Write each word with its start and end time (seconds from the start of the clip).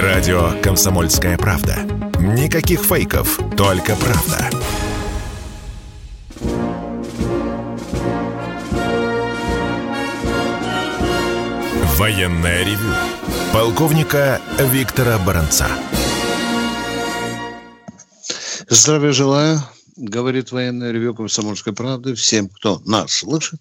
Радио 0.00 0.58
«Комсомольская 0.62 1.36
правда». 1.36 1.76
Никаких 2.18 2.80
фейков, 2.80 3.38
только 3.58 3.94
правда. 3.94 4.48
Военное 11.98 12.64
ревю. 12.64 12.94
Полковника 13.52 14.40
Виктора 14.58 15.18
Баранца. 15.18 15.68
Здравия 18.70 19.12
желаю, 19.12 19.60
говорит 19.96 20.52
военное 20.52 20.90
ревю 20.90 21.14
«Комсомольской 21.14 21.74
правды» 21.74 22.14
всем, 22.14 22.48
кто 22.48 22.80
нас 22.86 23.12
слышит. 23.12 23.60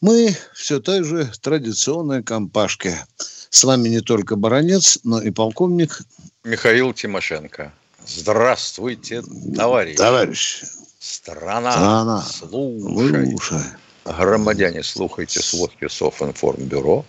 Мы 0.00 0.36
все 0.54 0.78
той 0.78 1.02
же 1.02 1.28
традиционной 1.40 2.22
компашке. 2.22 3.04
С 3.50 3.64
вами 3.64 3.88
не 3.88 4.00
только 4.00 4.36
баронец, 4.36 4.98
но 5.04 5.20
и 5.22 5.30
полковник 5.30 6.00
Михаил 6.44 6.92
Тимошенко. 6.92 7.72
Здравствуйте, 8.06 9.22
товарищ. 9.56 9.96
Товарищ. 9.96 10.62
Страна, 10.98 11.72
Страна. 11.72 12.22
слушай. 12.22 13.30
Слушай. 13.30 13.62
Громадяне, 14.04 14.82
слухайте 14.82 15.40
сводки 15.40 15.88
Софинформбюро. 15.88 17.04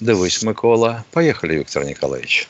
Дивись, 0.00 0.42
Микола. 0.42 1.04
Поехали, 1.10 1.54
Виктор 1.54 1.84
Николаевич. 1.84 2.48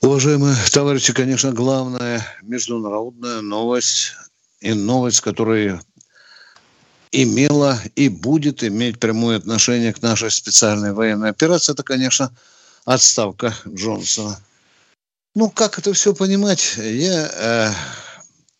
Уважаемые 0.00 0.54
товарищи, 0.72 1.12
конечно, 1.12 1.52
главная 1.52 2.24
международная 2.42 3.40
новость 3.40 4.12
и 4.60 4.72
новость, 4.72 5.20
которая 5.20 5.80
имела 7.12 7.80
и 7.94 8.08
будет 8.08 8.62
иметь 8.64 8.98
прямое 8.98 9.36
отношение 9.36 9.92
к 9.92 10.02
нашей 10.02 10.30
специальной 10.30 10.92
военной 10.92 11.30
операции, 11.30 11.72
это, 11.72 11.82
конечно, 11.82 12.34
отставка 12.84 13.54
Джонсона. 13.66 14.38
Ну, 15.34 15.50
как 15.50 15.78
это 15.78 15.92
все 15.92 16.14
понимать? 16.14 16.76
Я 16.76 17.30
э, 17.32 17.72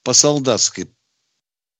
по-солдатски 0.02 0.88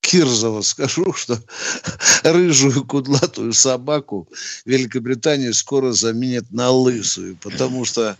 Кирзова 0.01 0.63
скажу, 0.63 1.13
что 1.13 1.39
рыжую 2.23 2.85
кудлатую 2.85 3.53
собаку 3.53 4.29
Великобритания 4.65 5.53
скоро 5.53 5.93
заменит 5.93 6.51
на 6.51 6.71
лысую, 6.71 7.37
потому 7.37 7.85
что 7.85 8.17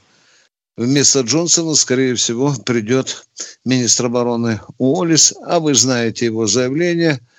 вместо 0.77 1.21
Джонсона, 1.21 1.75
скорее 1.75 2.15
всего, 2.15 2.55
придет 2.67 3.27
министр 3.65 4.07
обороны 4.07 4.61
Уоллес, 4.77 5.35
а 5.45 5.61
вы 5.61 5.75
знаете 5.75 6.27
его 6.27 6.47
заявление– 6.47 7.21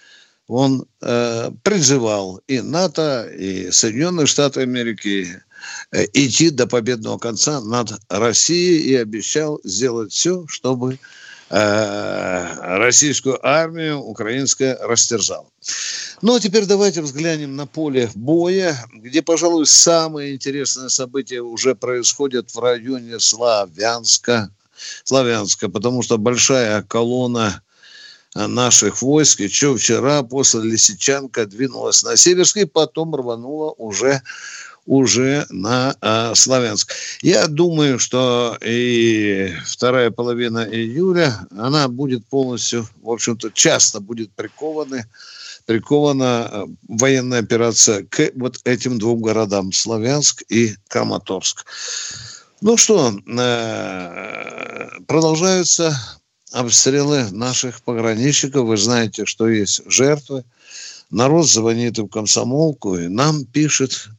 он 0.49 0.87
э, 1.01 1.51
призывал 1.61 2.41
и 2.47 2.59
НАТО, 2.59 3.29
и 3.37 3.69
Соединенные 3.69 4.25
Штаты 4.25 4.61
Америки 4.61 5.27
э, 5.91 6.05
идти 6.13 6.49
до 6.49 6.65
победного 6.65 7.19
конца 7.19 7.61
над 7.61 7.91
Россией 8.09 8.79
и 8.79 8.95
обещал 8.95 9.61
сделать 9.63 10.11
все, 10.11 10.47
чтобы 10.47 10.97
э, 11.51 12.77
российскую 12.79 13.37
армию 13.47 13.99
украинская 13.99 14.75
растерзала. 14.81 15.45
Ну, 16.23 16.35
а 16.35 16.39
теперь 16.39 16.65
давайте 16.65 17.03
взглянем 17.03 17.55
на 17.55 17.67
поле 17.67 18.09
боя, 18.15 18.75
где, 18.91 19.21
пожалуй, 19.21 19.67
самые 19.67 20.33
интересные 20.33 20.89
события 20.89 21.41
уже 21.41 21.75
происходят 21.75 22.55
в 22.55 22.59
районе 22.59 23.19
Славянска, 23.19 24.49
Славянска, 25.03 25.69
потому 25.69 26.01
что 26.01 26.17
большая 26.17 26.81
колонна 26.81 27.61
наших 28.35 29.01
войск 29.01 29.39
еще 29.39 29.75
вчера 29.75 30.23
после 30.23 30.61
Лисичанка 30.61 31.45
двинулась 31.45 32.03
на 32.03 32.15
Северск 32.15 32.57
и 32.57 32.65
потом 32.65 33.15
рванула 33.15 33.71
уже 33.71 34.21
уже 34.89 35.45
на 35.51 35.95
э, 36.01 36.33
Славянск. 36.33 36.93
Я 37.21 37.45
думаю, 37.47 37.99
что 37.99 38.57
и 38.59 39.53
вторая 39.63 40.09
половина 40.09 40.67
июля, 40.67 41.47
она 41.55 41.87
будет 41.87 42.25
полностью, 42.25 42.87
в 43.03 43.11
общем-то, 43.11 43.51
часто 43.51 43.99
будет 43.99 44.31
прикована, 44.31 45.05
прикована 45.67 46.49
э, 46.51 46.65
военная 46.87 47.39
операция 47.41 48.03
к 48.03 48.31
вот 48.35 48.59
этим 48.63 48.97
двум 48.97 49.21
городам, 49.21 49.71
Славянск 49.71 50.43
и 50.49 50.73
Краматорск. 50.87 51.67
Ну 52.61 52.75
что, 52.75 53.13
э, 53.27 54.89
продолжаются 55.05 56.18
обстрелы 56.51 57.29
наших 57.31 57.81
пограничников. 57.81 58.65
Вы 58.65 58.77
знаете, 58.77 59.25
что 59.25 59.47
есть 59.49 59.81
жертвы. 59.85 60.43
Народ 61.09 61.47
звонит 61.47 61.97
в 61.97 62.07
комсомолку 62.07 62.97
и 62.97 63.07
нам 63.07 63.45
пишет, 63.45 64.09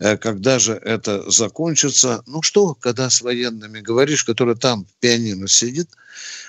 э, 0.00 0.16
когда 0.16 0.58
же 0.58 0.72
это 0.72 1.30
закончится. 1.30 2.22
Ну 2.26 2.42
что, 2.42 2.74
когда 2.74 3.08
с 3.08 3.22
военными 3.22 3.80
говоришь, 3.80 4.24
который 4.24 4.56
там 4.56 4.84
в 4.84 5.00
пианино 5.00 5.46
сидит, 5.46 5.88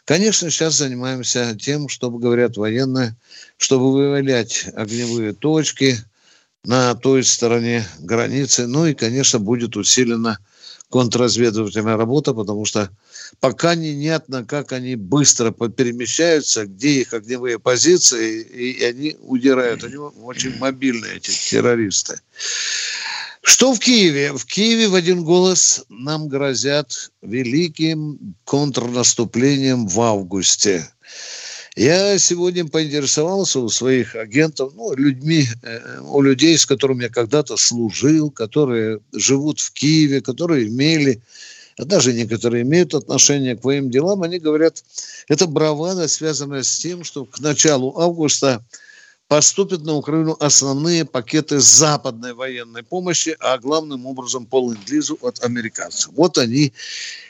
конечно, 0.06 0.50
сейчас 0.50 0.78
занимаемся 0.78 1.56
тем, 1.56 1.88
чтобы, 1.88 2.20
говорят 2.20 2.58
военные, 2.58 3.16
чтобы 3.58 3.94
выявлять 3.94 4.68
огневые 4.74 5.34
точки 5.34 6.00
на 6.64 6.96
той 6.96 7.24
стороне 7.24 7.88
границы. 8.00 8.66
Ну 8.66 8.88
и, 8.88 8.96
конечно, 8.96 9.38
будет 9.38 9.78
усилена 9.78 10.40
контрразведывательная 10.90 11.98
работа, 11.98 12.34
потому 12.34 12.66
что 12.66 12.90
пока 13.40 13.76
непонятно, 13.76 14.46
как 14.46 14.72
они 14.72 14.96
быстро 14.96 15.52
перемещаются, 15.52 16.66
где 16.66 17.02
их 17.02 17.14
огневые 17.14 17.60
позиции, 17.60 18.42
и 18.42 18.84
они 18.84 19.16
удирают. 19.20 19.84
Они 19.84 19.98
очень 19.98 20.58
мобильные, 20.58 21.18
эти 21.18 21.32
террористы. 21.32 22.20
Что 23.42 23.74
в 23.74 23.80
Киеве? 23.80 24.34
В 24.34 24.46
Киеве 24.46 24.88
в 24.88 24.96
один 24.96 25.24
голос 25.24 25.86
нам 25.90 26.28
грозят 26.28 27.12
великим 27.22 28.36
контрнаступлением 28.44 29.88
в 29.88 30.02
августе. 30.02 30.90
Я 31.76 32.18
сегодня 32.20 32.66
поинтересовался 32.66 33.60
у 33.60 33.68
своих 33.68 34.16
агентов, 34.16 34.74
ну, 34.76 34.96
людьми, 34.96 35.46
э, 35.62 36.00
у 36.02 36.22
людей, 36.22 36.58
с 36.58 36.66
которыми 36.66 37.04
я 37.04 37.10
когда-то 37.10 37.58
служил, 37.58 38.32
которые 38.32 39.00
живут 39.12 39.60
в 39.60 39.74
Киеве, 39.74 40.22
которые 40.22 40.68
имели 40.68 41.22
а 41.78 41.86
даже 41.86 42.14
некоторые 42.14 42.64
имеют 42.64 42.94
отношение 42.94 43.58
к 43.58 43.64
военным 43.64 43.92
делам, 43.92 44.24
они 44.24 44.40
говорят, 44.40 44.84
это 45.28 45.46
бравада, 45.46 46.08
связанная 46.08 46.64
с 46.64 46.78
тем, 46.78 47.04
что 47.04 47.26
к 47.26 47.40
началу 47.40 48.00
августа 48.00 48.64
поступят 49.28 49.84
на 49.84 49.94
Украину 49.94 50.38
основные 50.40 51.04
пакеты 51.04 51.60
западной 51.60 52.34
военной 52.34 52.84
помощи, 52.84 53.36
а 53.40 53.58
главным 53.58 54.06
образом 54.06 54.46
по 54.46 54.60
ленд 54.60 54.86
от 55.22 55.44
американцев. 55.44 56.12
Вот 56.16 56.38
они, 56.38 56.74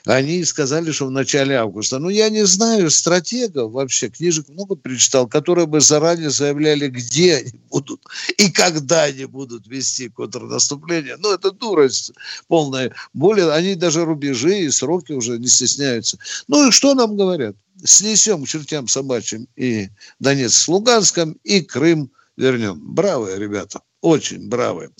они 0.06 0.44
сказали, 0.44 0.92
что 0.92 1.06
в 1.08 1.12
начале 1.12 1.56
августа. 1.56 2.00
Но 2.00 2.10
я 2.10 2.30
не 2.30 2.46
знаю 2.46 2.92
стратегов 2.92 3.72
вообще, 3.72 4.10
книжек 4.10 4.50
много 4.50 4.76
прочитал, 4.76 5.28
которые 5.28 5.68
бы 5.68 5.80
заранее 5.80 6.30
заявляли, 6.30 6.88
где 6.88 7.38
они 7.38 7.60
будут 7.70 8.02
и 8.38 8.52
когда 8.52 9.04
они 9.04 9.26
будут 9.26 9.68
вести 9.68 10.10
контрнаступление. 10.10 11.16
Ну, 11.18 11.34
это 11.34 11.52
дурость 11.52 12.12
полная. 12.48 12.94
Более, 13.14 13.52
они 13.52 13.76
даже 13.76 14.04
рубежи 14.04 14.60
и 14.60 14.70
сроки 14.70 15.14
уже 15.14 15.38
не 15.40 15.48
стесняются. 15.48 16.18
Ну 16.48 16.68
и 16.68 16.72
что 16.72 16.94
нам 16.94 17.16
говорят? 17.16 17.56
Снесем 17.84 18.44
к 18.44 18.48
чертям 18.48 18.88
собачьим 18.88 19.48
и 19.56 19.90
Донецк 20.20 20.56
с 20.56 20.68
Луганском, 20.68 21.38
и 21.44 21.62
Крым 21.62 22.12
вернем. 22.38 22.80
Бравые 22.82 23.38
ребята, 23.38 23.82
очень 24.02 24.50
бравые. 24.50 24.92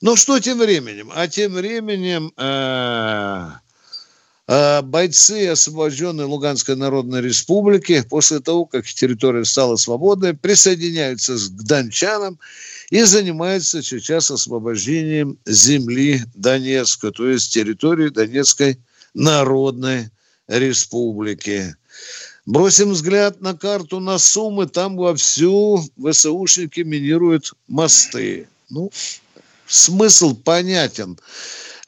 Но 0.00 0.16
что 0.16 0.40
тем 0.40 0.58
временем? 0.58 1.10
А 1.14 1.28
тем 1.28 1.54
временем 1.54 2.32
э, 2.36 3.48
э, 4.48 4.82
бойцы, 4.82 5.48
освобожденные 5.48 6.26
Луганской 6.26 6.76
Народной 6.76 7.20
Республики, 7.22 8.02
после 8.08 8.40
того, 8.40 8.64
как 8.66 8.86
территория 8.86 9.44
стала 9.44 9.76
свободной, 9.76 10.34
присоединяются 10.34 11.34
к 11.34 11.64
дончанам 11.64 12.38
и 12.90 13.02
занимаются 13.02 13.82
сейчас 13.82 14.30
освобождением 14.30 15.38
земли 15.46 16.22
Донецка, 16.34 17.10
то 17.10 17.28
есть 17.28 17.52
территории 17.52 18.08
Донецкой 18.08 18.78
Народной 19.14 20.10
Республики. 20.48 21.74
Бросим 22.46 22.92
взгляд 22.92 23.40
на 23.40 23.54
карту 23.54 23.98
на 23.98 24.18
Сумы, 24.18 24.68
там 24.68 24.96
вовсю 24.96 25.84
ВСУшники 25.98 26.80
минируют 26.80 27.52
мосты. 27.66 28.48
Ну, 28.70 28.92
смысл 29.66 30.36
понятен. 30.36 31.18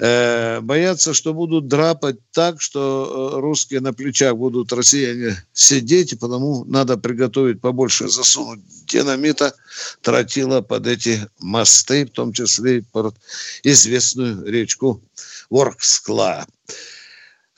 Э, 0.00 0.60
боятся, 0.60 1.14
что 1.14 1.32
будут 1.32 1.69
драпать 1.69 2.16
так, 2.32 2.60
что 2.60 3.32
э, 3.34 3.40
русские 3.40 3.81
на 3.81 3.93
плечах 3.93 4.37
будут 4.37 4.72
россияне 4.72 5.44
сидеть, 5.52 6.12
и 6.12 6.16
потому 6.16 6.64
надо 6.64 6.96
приготовить 6.96 7.61
побольше 7.61 8.08
засунуть 8.08 8.61
динамита, 8.87 9.54
тротила 10.00 10.61
под 10.61 10.88
эти 10.88 11.28
мосты, 11.38 12.04
в 12.04 12.11
том 12.11 12.32
числе 12.32 12.78
и 12.78 12.81
под 12.81 13.14
известную 13.62 14.44
речку 14.44 15.02
Воркскла. 15.50 16.46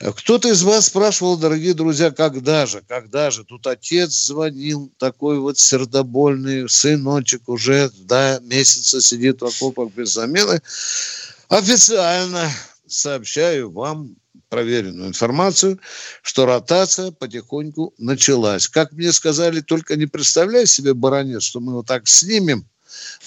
Кто-то 0.01 0.49
из 0.49 0.63
вас 0.63 0.87
спрашивал, 0.87 1.37
дорогие 1.37 1.75
друзья, 1.75 2.09
когда 2.09 2.65
же, 2.65 2.81
когда 2.87 3.29
же? 3.29 3.43
Тут 3.43 3.67
отец 3.67 4.11
звонил, 4.11 4.91
такой 4.97 5.39
вот 5.39 5.59
сердобольный, 5.59 6.67
сыночек 6.67 7.47
уже, 7.47 7.91
да, 7.99 8.39
месяца 8.41 8.99
сидит 8.99 9.41
в 9.41 9.45
окопах 9.45 9.93
без 9.93 10.13
замены. 10.13 10.59
Официально 11.49 12.49
сообщаю 12.87 13.71
вам 13.71 14.15
проверенную 14.49 15.09
информацию, 15.09 15.79
что 16.23 16.47
ротация 16.47 17.11
потихоньку 17.11 17.93
началась. 17.99 18.67
Как 18.67 18.93
мне 18.93 19.11
сказали, 19.11 19.61
только 19.61 19.95
не 19.97 20.07
представляй 20.07 20.65
себе, 20.65 20.95
баронец, 20.95 21.43
что 21.43 21.59
мы 21.59 21.73
вот 21.73 21.85
так 21.85 22.07
снимем 22.07 22.65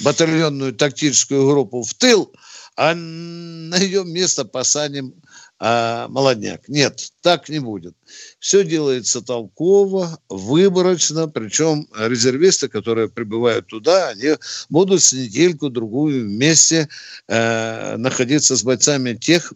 батальонную 0.01 0.75
тактическую 0.75 1.49
группу 1.49 1.83
в 1.83 1.95
тыл, 1.95 2.33
а 2.77 2.95
на 2.95 3.77
ее 3.77 4.05
место 4.05 4.45
посадим 4.45 5.15
а, 5.61 6.09
молодняк. 6.09 6.69
Нет, 6.69 7.13
так 7.23 7.49
не 7.49 7.61
будет. 7.61 7.95
Все 8.39 8.65
делается 8.65 9.23
толково, 9.23 10.19
выборочно, 10.29 11.29
причем 11.29 11.89
резервисты, 11.97 12.69
которые 12.69 13.09
прибывают 13.09 13.69
туда, 13.69 14.09
они 14.09 14.35
будут 14.69 15.03
с 15.03 15.13
недельку-другую 15.13 16.25
вместе 16.25 16.89
э, 17.29 17.97
находиться 17.97 18.57
с 18.57 18.65
бойцами 18.65 19.15
тех 19.15 19.53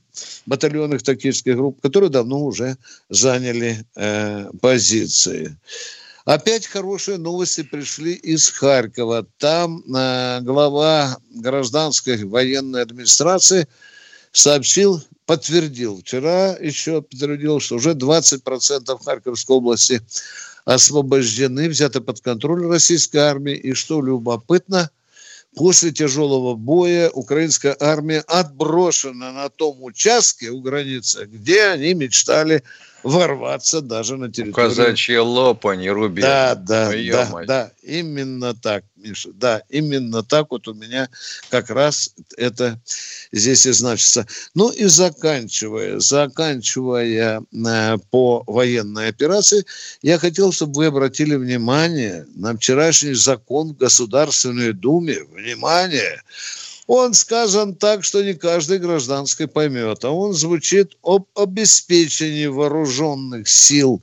батальонных 0.46 1.02
тактических 1.02 1.56
групп, 1.56 1.80
которые 1.80 2.10
давно 2.10 2.44
уже 2.44 2.76
заняли 3.08 3.84
э, 3.96 4.50
позиции. 4.60 5.56
Опять 6.24 6.66
хорошие 6.66 7.18
новости 7.18 7.62
пришли 7.62 8.12
из 8.12 8.50
Харькова. 8.50 9.26
Там 9.38 9.82
э, 9.94 10.40
глава 10.42 11.18
гражданской 11.30 12.22
военной 12.24 12.82
администрации 12.82 13.66
сообщил 14.30 15.02
подтвердил 15.28 16.00
вчера, 16.00 16.56
еще 16.56 17.02
подтвердил, 17.02 17.60
что 17.60 17.76
уже 17.76 17.90
20% 17.90 19.04
Харьковской 19.04 19.56
области 19.56 20.00
освобождены, 20.64 21.68
взяты 21.68 22.00
под 22.00 22.22
контроль 22.22 22.66
российской 22.66 23.18
армии. 23.18 23.54
И 23.54 23.74
что 23.74 24.00
любопытно, 24.00 24.90
после 25.54 25.92
тяжелого 25.92 26.54
боя 26.54 27.10
украинская 27.10 27.76
армия 27.78 28.20
отброшена 28.20 29.32
на 29.32 29.50
том 29.50 29.82
участке 29.82 30.48
у 30.48 30.62
границы, 30.62 31.26
где 31.26 31.64
они 31.66 31.92
мечтали 31.92 32.62
ворваться 33.02 33.80
даже 33.80 34.16
на 34.16 34.30
территорию. 34.30 34.54
Казачья 34.54 35.22
лопань, 35.22 35.88
рубеж. 35.88 36.24
Да, 36.24 36.54
да, 36.54 36.90
ну, 36.92 37.12
да, 37.12 37.44
да, 37.46 37.72
именно 37.82 38.54
так, 38.54 38.84
Миша, 38.96 39.30
да, 39.32 39.62
именно 39.68 40.22
так 40.22 40.50
вот 40.50 40.68
у 40.68 40.74
меня 40.74 41.08
как 41.50 41.70
раз 41.70 42.14
это 42.36 42.80
здесь 43.32 43.66
и 43.66 43.72
значится. 43.72 44.26
Ну 44.54 44.70
и 44.70 44.84
заканчивая, 44.84 46.00
заканчивая 46.00 47.40
э, 47.40 47.98
по 48.10 48.42
военной 48.46 49.08
операции, 49.08 49.64
я 50.02 50.18
хотел, 50.18 50.52
чтобы 50.52 50.74
вы 50.74 50.86
обратили 50.86 51.36
внимание 51.36 52.26
на 52.34 52.56
вчерашний 52.56 53.14
закон 53.14 53.68
в 53.68 53.76
Государственной 53.76 54.72
Думе, 54.72 55.18
внимание, 55.32 56.22
он 56.88 57.12
сказан 57.12 57.74
так, 57.76 58.02
что 58.02 58.22
не 58.24 58.32
каждый 58.32 58.78
гражданский 58.78 59.46
поймет, 59.46 60.04
а 60.04 60.10
он 60.10 60.32
звучит 60.32 60.96
об 61.02 61.26
обеспечении 61.36 62.46
вооруженных 62.46 63.46
сил 63.46 64.02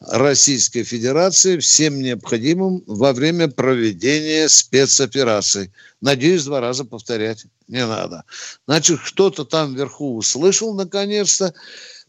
Российской 0.00 0.84
Федерации 0.84 1.58
всем 1.58 2.00
необходимым 2.00 2.82
во 2.86 3.12
время 3.12 3.48
проведения 3.48 4.48
спецопераций. 4.48 5.70
Надеюсь, 6.00 6.44
два 6.44 6.60
раза 6.60 6.86
повторять 6.86 7.44
не 7.68 7.86
надо. 7.86 8.24
Значит, 8.66 9.00
кто-то 9.00 9.44
там 9.44 9.74
вверху 9.74 10.16
услышал 10.16 10.74
наконец-то, 10.74 11.52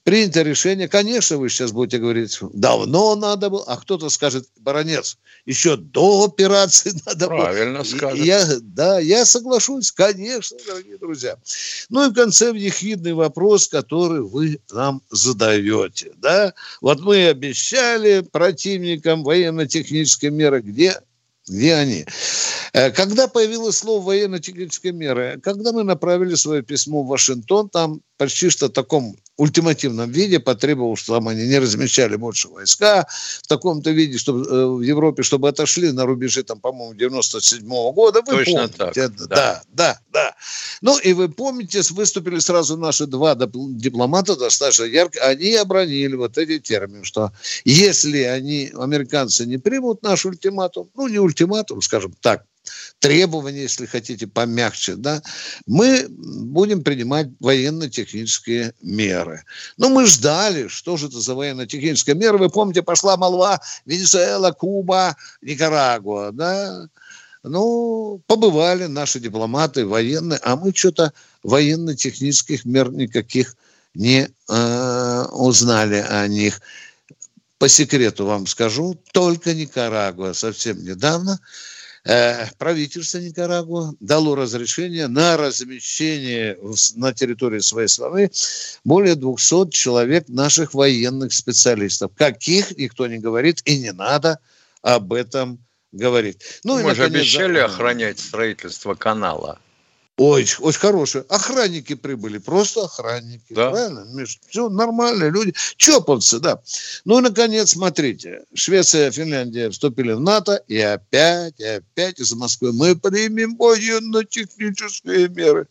принято 0.05 0.43
решение. 0.43 0.87
Конечно, 0.87 1.37
вы 1.37 1.49
сейчас 1.49 1.71
будете 1.71 1.97
говорить, 1.97 2.37
давно 2.53 3.15
надо 3.15 3.49
было, 3.49 3.63
а 3.65 3.75
кто-то 3.75 4.09
скажет, 4.09 4.47
баронец, 4.59 5.17
еще 5.47 5.77
до 5.77 6.25
операции 6.25 6.93
надо 7.05 7.25
Правильно 7.25 7.35
было. 7.35 7.43
Правильно 7.43 7.83
скажет. 7.83 8.25
Я, 8.25 8.45
да, 8.61 8.99
я 8.99 9.25
соглашусь, 9.25 9.91
конечно, 9.91 10.57
дорогие 10.67 10.99
друзья. 10.99 11.37
Ну 11.89 12.05
и 12.05 12.11
в 12.11 12.13
конце 12.13 12.55
ехидный 12.55 13.13
вопрос, 13.13 13.67
который 13.67 14.21
вы 14.21 14.59
нам 14.71 15.01
задаете. 15.09 16.13
Да? 16.17 16.53
Вот 16.81 17.01
мы 17.01 17.27
обещали 17.27 18.21
противникам 18.21 19.23
военно-технические 19.23 20.29
меры, 20.29 20.61
где 20.61 21.01
где 21.47 21.75
они? 21.75 22.05
Э, 22.73 22.91
когда 22.91 23.27
появилось 23.27 23.77
слово 23.77 24.03
военно-технические 24.03 24.93
меры? 24.93 25.39
Когда 25.43 25.71
мы 25.71 25.83
направили 25.83 26.35
свое 26.35 26.63
письмо 26.63 27.03
в 27.03 27.07
Вашингтон, 27.07 27.69
там 27.69 28.01
почти 28.17 28.49
что 28.49 28.67
в 28.67 28.71
таком 28.71 29.15
ультимативном 29.37 30.09
виде 30.11 30.39
потребовал, 30.39 30.95
чтобы 30.95 31.19
там 31.19 31.27
они 31.27 31.47
не 31.47 31.59
размещали 31.59 32.15
больше 32.15 32.47
войска 32.47 33.07
в 33.43 33.47
таком-то 33.47 33.91
виде, 33.91 34.17
чтобы 34.17 34.45
э, 34.45 34.65
в 34.65 34.81
Европе, 34.81 35.23
чтобы 35.23 35.49
отошли 35.49 35.91
на 35.91 36.05
рубежи, 36.05 36.43
там, 36.43 36.59
по-моему, 36.59 36.93
97 36.93 37.67
-го 37.67 37.93
года. 37.93 38.21
Вы 38.25 38.37
Точно 38.37 38.53
помните, 38.53 38.77
так. 38.77 38.97
Это, 38.97 39.27
да. 39.27 39.35
да, 39.35 39.63
да, 39.73 39.99
да. 40.11 40.24
Ну, 40.81 40.97
и 40.97 41.13
вы 41.13 41.29
помните, 41.29 41.81
выступили 41.91 42.39
сразу 42.39 42.77
наши 42.77 43.05
два 43.05 43.35
дипломата 43.35 44.35
достаточно 44.35 44.83
ярко, 44.83 45.19
они 45.21 45.53
обронили 45.55 46.15
вот 46.15 46.37
эти 46.37 46.59
термины, 46.59 47.03
что 47.03 47.31
если 47.63 48.21
они, 48.21 48.71
американцы, 48.75 49.45
не 49.45 49.57
примут 49.57 50.03
наш 50.03 50.25
ультиматум, 50.25 50.89
ну, 50.95 51.07
не 51.07 51.19
ультиматум, 51.19 51.81
скажем 51.81 52.13
так, 52.21 52.45
требования, 52.99 53.63
если 53.63 53.85
хотите, 53.85 54.27
помягче, 54.27 54.95
да, 54.95 55.21
мы 55.65 56.07
будем 56.09 56.83
принимать 56.83 57.27
военно-технические 57.39 58.73
меры. 58.81 59.43
Но 59.77 59.89
мы 59.89 60.05
ждали, 60.05 60.67
что 60.67 60.97
же 60.97 61.07
это 61.07 61.19
за 61.19 61.35
военно-технические 61.35 62.15
меры. 62.15 62.37
Вы 62.37 62.49
помните, 62.49 62.81
пошла 62.81 63.17
молва 63.17 63.61
Венесуэла, 63.85 64.51
Куба, 64.51 65.15
Никарагуа, 65.41 66.31
да, 66.31 66.87
ну, 67.47 68.21
побывали 68.27 68.85
наши 68.85 69.19
дипломаты, 69.19 69.85
военные, 69.85 70.39
а 70.43 70.55
мы 70.55 70.73
что-то 70.73 71.13
военно-технических 71.43 72.65
мер 72.65 72.91
никаких 72.91 73.55
не 73.93 74.27
э, 74.49 75.25
узнали 75.31 76.05
о 76.07 76.27
них. 76.27 76.61
По 77.57 77.69
секрету 77.69 78.25
вам 78.25 78.47
скажу, 78.47 78.99
только 79.13 79.53
Никарагуа 79.53 80.33
совсем 80.33 80.83
недавно 80.83 81.39
Э, 82.05 82.45
правительство 82.59 83.17
Никарагуа 83.17 83.95
дало 83.99 84.35
разрешение 84.35 85.07
на 85.07 85.37
размещение 85.37 86.55
на 86.95 87.13
территории 87.13 87.59
своей 87.59 87.87
страны 87.87 88.29
более 88.83 89.15
200 89.15 89.71
человек 89.71 90.29
наших 90.29 90.75
военных 90.75 91.33
специалистов. 91.33 92.11
Каких, 92.15 92.77
никто 92.77 93.07
не 93.07 93.17
говорит, 93.17 93.61
и 93.65 93.79
не 93.79 93.91
надо 93.91 94.37
об 94.83 95.13
этом 95.13 95.47
говорить. 95.47 95.61
Ну, 96.63 96.75
Мы 96.75 96.81
и, 96.81 96.83
наконец, 96.83 96.95
же 96.97 97.03
обещали 97.03 97.57
охранять 97.59 98.19
строительство 98.19 98.95
канала. 98.95 99.59
Ой, 100.17 100.47
очень 100.59 100.79
хорошие. 100.79 101.25
Охранники 101.27 101.93
прибыли, 101.93 102.37
просто 102.37 102.85
охранники. 102.85 103.43
Да. 103.49 103.71
Правильно, 103.71 104.05
Миш? 104.13 104.39
Все 104.47 104.69
нормальные 104.69 105.29
люди. 105.29 105.53
Чоповцы, 105.75 106.39
да. 106.39 106.61
Ну 107.03 107.19
и, 107.19 107.21
наконец, 107.21 107.71
смотрите. 107.71 108.43
Швеция, 108.53 109.11
Финляндия 109.11 109.69
вступили 109.69 110.13
в 110.13 110.21
НАТО, 110.21 110.63
и 110.69 110.79
опять, 110.79 111.59
и 111.59 111.65
опять 111.65 112.19
из 112.19 112.33
Москвы 112.33 112.71
мы 112.71 112.95
примем 112.95 113.57
военно-технические 113.57 115.27
меры. 115.27 115.67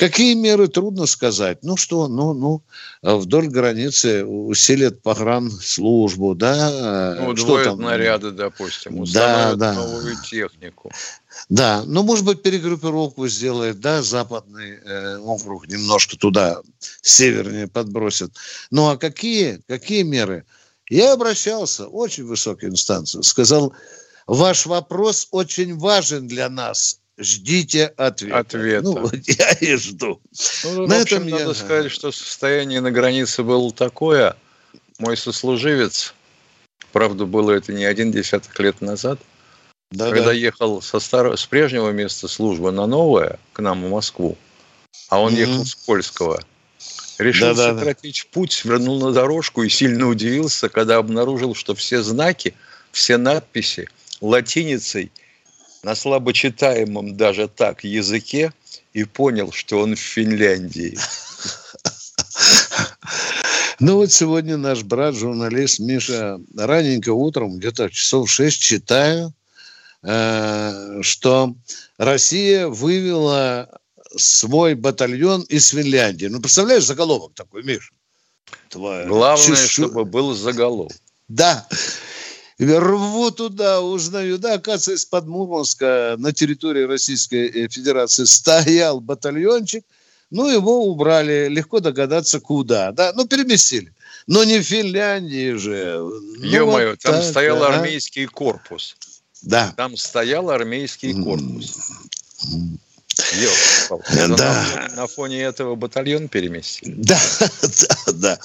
Какие 0.00 0.32
меры, 0.32 0.66
трудно 0.66 1.04
сказать. 1.04 1.58
Ну 1.62 1.76
что, 1.76 2.08
ну, 2.08 2.32
ну, 2.32 2.62
вдоль 3.02 3.48
границы 3.48 4.24
усилят 4.24 5.02
погранслужбу, 5.02 6.34
да. 6.34 7.18
Ну, 7.20 7.36
что 7.36 7.62
там? 7.62 7.82
наряды, 7.82 8.30
допустим, 8.30 9.00
установят 9.00 9.58
да, 9.58 9.74
да. 9.74 9.78
новую 9.78 10.16
технику. 10.22 10.90
Да, 11.50 11.82
ну, 11.84 12.02
может 12.02 12.24
быть, 12.24 12.40
перегруппировку 12.40 13.28
сделает, 13.28 13.80
да, 13.80 14.00
западный 14.00 14.78
э, 14.82 15.18
округ 15.18 15.68
немножко 15.68 16.16
туда, 16.16 16.62
севернее 17.02 17.68
подбросит. 17.68 18.32
Ну, 18.70 18.88
а 18.88 18.96
какие, 18.96 19.60
какие 19.68 20.02
меры? 20.02 20.46
Я 20.88 21.12
обращался, 21.12 21.88
очень 21.88 22.24
высокие 22.24 22.70
инстанции, 22.70 23.20
сказал, 23.20 23.74
ваш 24.26 24.64
вопрос 24.64 25.28
очень 25.30 25.76
важен 25.76 26.26
для 26.26 26.48
нас, 26.48 26.99
ждите 27.20 27.86
ответа. 27.86 28.38
Ответа. 28.38 28.82
Ну, 28.82 29.00
вот 29.00 29.14
я 29.26 29.52
и 29.52 29.76
жду. 29.76 30.20
Ну, 30.64 30.86
на 30.86 30.98
в 30.98 31.02
общем, 31.02 31.16
этом 31.18 31.28
надо 31.28 31.48
я... 31.48 31.54
сказать, 31.54 31.92
что 31.92 32.10
состояние 32.10 32.80
на 32.80 32.90
границе 32.90 33.42
было 33.42 33.72
такое. 33.72 34.36
Мой 34.98 35.16
сослуживец, 35.16 36.14
правда, 36.92 37.26
было 37.26 37.52
это 37.52 37.72
не 37.72 37.84
один 37.84 38.10
десяток 38.12 38.58
лет 38.60 38.80
назад, 38.80 39.18
да, 39.90 40.10
когда 40.10 40.26
да. 40.26 40.32
ехал 40.32 40.82
со 40.82 41.00
старого, 41.00 41.36
с 41.36 41.46
прежнего 41.46 41.90
места 41.90 42.28
службы 42.28 42.70
на 42.70 42.86
новое, 42.86 43.38
к 43.52 43.60
нам 43.60 43.84
в 43.84 43.90
Москву, 43.90 44.36
а 45.08 45.20
он 45.20 45.34
mm-hmm. 45.34 45.38
ехал 45.38 45.64
с 45.64 45.74
польского, 45.74 46.44
решил 47.18 47.54
да, 47.54 47.74
сократить 47.74 48.22
да. 48.24 48.34
путь, 48.34 48.52
свернул 48.52 49.00
на 49.00 49.12
дорожку 49.12 49.62
и 49.62 49.68
сильно 49.68 50.06
удивился, 50.06 50.68
когда 50.68 50.96
обнаружил, 50.96 51.54
что 51.54 51.74
все 51.74 52.02
знаки, 52.02 52.54
все 52.92 53.16
надписи 53.16 53.88
латиницей 54.20 55.10
на 55.82 55.94
слабочитаемом 55.94 57.16
даже 57.16 57.48
так 57.48 57.84
языке 57.84 58.52
и 58.92 59.04
понял, 59.04 59.52
что 59.52 59.80
он 59.80 59.94
в 59.94 60.00
Финляндии. 60.00 60.96
Ну 63.82 63.96
вот 63.96 64.12
сегодня 64.12 64.58
наш 64.58 64.82
брат, 64.82 65.14
журналист 65.14 65.78
Миша, 65.78 66.38
раненько 66.54 67.14
утром, 67.14 67.56
где-то 67.56 67.88
часов 67.88 68.30
6 68.30 68.60
читаю, 68.60 69.32
Э, 70.02 71.00
что 71.02 71.54
Россия 71.98 72.66
вывела 72.66 73.68
свой 74.16 74.74
батальон 74.74 75.42
из 75.42 75.68
Финляндии. 75.68 76.26
Ну, 76.26 76.40
представляешь, 76.40 76.84
заголовок 76.84 77.32
такой, 77.34 77.62
Миш? 77.62 77.92
Главное, 78.72 79.56
Чешу... 79.56 79.82
чтобы 79.82 80.04
был 80.04 80.34
заголовок. 80.34 80.96
Да. 81.28 81.68
Рву 82.60 83.30
туда, 83.30 83.80
узнаю, 83.80 84.38
да, 84.38 84.54
оказывается, 84.54 84.92
из-под 84.92 85.26
Мурманска 85.26 86.16
на 86.18 86.32
территории 86.32 86.82
Российской 86.82 87.48
э, 87.48 87.68
Федерации 87.68 88.24
стоял 88.24 89.00
батальончик, 89.00 89.84
ну, 90.30 90.48
его 90.48 90.84
убрали, 90.84 91.48
легко 91.48 91.80
догадаться, 91.80 92.38
куда, 92.38 92.92
да, 92.92 93.12
ну, 93.14 93.26
переместили. 93.26 93.92
Но 94.26 94.44
не 94.44 94.58
в 94.58 94.62
Финляндии 94.62 95.54
же. 95.54 95.96
Ну, 95.98 96.44
Ё-моё, 96.44 96.90
вот 96.90 96.98
там 97.00 97.14
так, 97.14 97.24
стоял 97.24 97.62
а? 97.64 97.74
армейский 97.74 98.26
корпус. 98.26 98.96
Да. 99.42 99.72
Там 99.76 99.96
стоял 99.96 100.50
армейский 100.50 101.14
корпус. 101.14 101.76
Ёлка, 103.90 104.36
да. 104.36 104.88
На 104.96 105.06
фоне, 105.06 105.42
этого 105.42 105.74
батальон 105.74 106.28
переместили. 106.28 106.94
Да, 106.96 107.18
да, 107.62 108.12
да. 108.12 108.38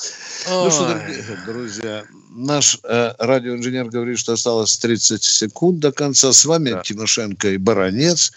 Ну 0.50 0.72
что, 0.72 1.00
друзья, 1.46 2.04
наш 2.30 2.80
э, 2.84 3.14
радиоинженер 3.20 3.86
говорит, 3.86 4.20
что 4.20 4.34
осталось 4.34 4.78
30 4.78 5.24
секунд 5.24 5.80
до 5.80 5.92
конца. 5.92 6.34
С 6.34 6.46
вами. 6.46 6.82
Тимошенко 6.84 7.50
и 7.50 7.58
Баранец. 7.58 8.32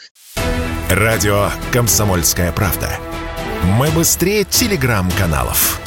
Радио 0.91 1.51
«Комсомольская 1.73 2.53
правда». 2.53 2.91
Мы 3.65 3.91
быстрее 3.91 4.45
телеграм-каналов. 4.45 5.81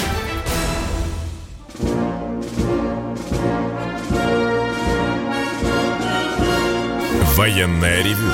Военное 7.35 8.03
ревю 8.03 8.31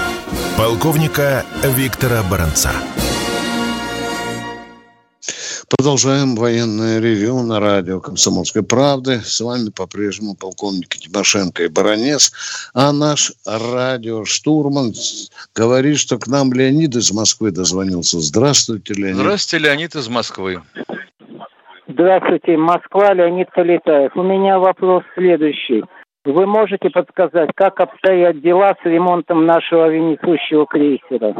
полковника 0.58 1.46
Виктора 1.64 2.24
Баранца. 2.24 2.72
Продолжаем 5.70 6.36
военное 6.36 7.00
ревю 7.00 7.44
на 7.44 7.60
радио 7.60 8.00
«Комсомольской 8.00 8.64
правды». 8.64 9.20
С 9.20 9.40
вами 9.40 9.70
по-прежнему 9.70 10.36
полковник 10.36 10.88
Тимошенко 10.90 11.64
и 11.64 11.68
Баранец. 11.68 12.32
А 12.74 12.92
наш 12.92 13.34
радиоштурман 13.46 14.94
говорит, 15.54 16.00
что 16.00 16.18
к 16.18 16.26
нам 16.26 16.52
Леонид 16.52 16.96
из 16.96 17.12
Москвы 17.12 17.52
дозвонился. 17.52 18.20
Здравствуйте, 18.20 18.96
Леонид. 18.96 19.18
Здравствуйте, 19.18 19.66
Леонид 19.66 19.96
из 19.96 20.08
Москвы. 20.10 20.62
Здравствуйте, 21.88 22.58
Москва, 22.58 23.14
Леонид 23.14 23.50
Полетаев. 23.54 24.16
У 24.16 24.24
меня 24.24 24.58
вопрос 24.58 25.04
следующий. 25.16 25.84
Вы 26.28 26.46
можете 26.46 26.90
подсказать, 26.90 27.52
как 27.56 27.80
обстоят 27.80 28.42
дела 28.42 28.76
с 28.82 28.86
ремонтом 28.86 29.46
нашего 29.46 29.88
венецущего 29.88 30.66
крейсера? 30.66 31.34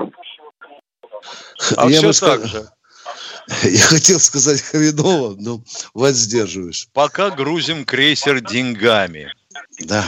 А 1.76 1.90
Я 1.90 2.12
все 2.12 2.26
так 2.26 2.46
же. 2.46 2.64
Я 3.64 3.82
хотел 3.82 4.20
сказать 4.20 4.62
хреново, 4.62 5.36
но 5.38 5.60
воздерживаюсь. 5.94 6.88
Пока 6.94 7.32
грузим 7.32 7.84
крейсер 7.84 8.40
деньгами. 8.40 9.34
Да. 9.82 10.04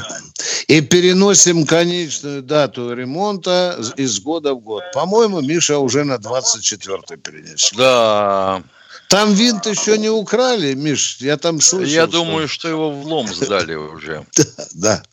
И 0.68 0.80
переносим 0.80 1.66
конечную 1.66 2.42
дату 2.42 2.94
ремонта 2.94 3.78
из 3.98 4.22
года 4.22 4.54
в 4.54 4.62
год. 4.62 4.84
По-моему, 4.94 5.42
Миша 5.42 5.78
уже 5.80 6.06
на 6.06 6.16
24-й 6.16 7.18
перенес. 7.18 7.74
Да. 7.76 8.64
Там 9.10 9.34
винт 9.34 9.66
еще 9.66 9.98
не 9.98 10.10
украли, 10.10 10.76
Миш, 10.76 11.18
я 11.20 11.36
там 11.36 11.62
слышал. 11.62 11.92
Я 11.92 12.06
думаю, 12.06 12.48
что 12.48 12.70
его 12.70 12.92
в 12.92 13.08
лом 13.08 13.28
сдали 13.28 13.74
уже. 13.74 14.24
Да, 14.36 14.68
да. 14.76 15.04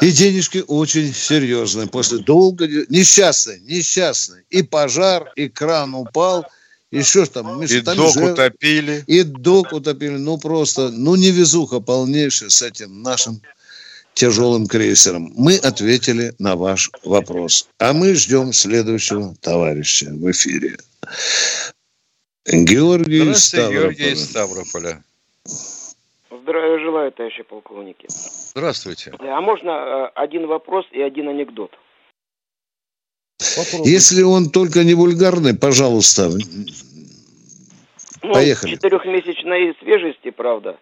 И 0.00 0.10
денежки 0.10 0.64
очень 0.66 1.14
серьезные. 1.14 1.86
После 1.86 2.18
долго... 2.18 2.66
Несчастный, 2.88 3.60
несчастный. 3.60 4.42
И 4.50 4.62
пожар, 4.62 5.30
и 5.36 5.48
кран 5.48 5.94
упал. 5.94 6.46
Еще 6.90 7.26
что 7.26 7.42
там? 7.42 7.60
Миша, 7.60 7.76
и 7.76 7.80
там 7.80 7.96
док 7.96 8.12
жертв... 8.12 8.32
утопили. 8.32 9.04
И 9.06 9.22
док 9.22 9.72
утопили. 9.72 10.16
Ну, 10.16 10.38
просто, 10.38 10.90
ну, 10.90 11.14
невезуха 11.14 11.78
полнейшая 11.78 12.48
с 12.48 12.60
этим 12.60 13.02
нашим 13.02 13.40
тяжелым 14.14 14.66
крейсером. 14.66 15.32
Мы 15.36 15.58
ответили 15.58 16.34
на 16.40 16.56
ваш 16.56 16.90
вопрос. 17.04 17.68
А 17.78 17.92
мы 17.92 18.14
ждем 18.14 18.52
следующего 18.52 19.36
товарища 19.40 20.06
в 20.10 20.28
эфире. 20.30 20.76
Георгий. 22.46 23.20
Георгий 23.20 24.12
из 24.12 24.30
Ставрополя. 24.30 25.02
Здравия 26.30 26.78
желаю, 26.78 27.12
товарищи 27.12 27.42
полковники. 27.42 28.06
Здравствуйте. 28.08 29.12
А 29.18 29.40
можно 29.40 29.70
э, 29.70 30.10
один 30.14 30.46
вопрос 30.46 30.86
и 30.90 31.00
один 31.00 31.28
анекдот? 31.28 31.70
Попробуй. 33.56 33.90
Если 33.90 34.22
он 34.22 34.50
только 34.50 34.84
не 34.84 34.94
вульгарный, 34.94 35.56
пожалуйста. 35.56 36.30
Ну, 38.22 38.32
Поехали. 38.32 38.72
Четырехмесячной 38.72 39.76
свежести, 39.80 40.30
правда. 40.30 40.78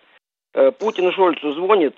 Э, 0.54 0.70
Путин 0.70 1.12
Шольцу 1.12 1.52
звонит, 1.54 1.94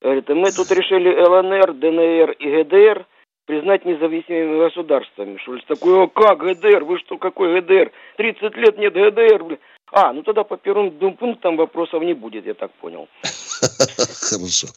говорит, 0.00 0.28
мы 0.28 0.50
тут 0.52 0.70
решили 0.70 1.10
ЛНР, 1.10 1.74
ДНР 1.74 2.30
и 2.32 2.62
ГДР 2.62 3.06
признать 3.50 3.84
независимыми 3.84 4.64
государствами. 4.64 5.36
Шульц 5.44 5.64
такой, 5.66 6.04
о 6.04 6.06
как, 6.06 6.38
ГДР, 6.38 6.84
вы 6.84 7.00
что, 7.00 7.18
какой 7.18 7.60
ГДР? 7.60 7.90
30 8.16 8.56
лет 8.56 8.78
нет 8.78 8.92
ГДР. 8.94 9.58
А, 9.92 10.12
ну 10.12 10.22
тогда 10.22 10.44
по 10.44 10.56
первым 10.56 10.96
двум 10.96 11.16
пунктам 11.16 11.56
вопросов 11.56 12.00
не 12.04 12.14
будет, 12.14 12.46
я 12.46 12.54
так 12.54 12.70
понял. 12.74 13.08
Хорошо, 14.30 14.68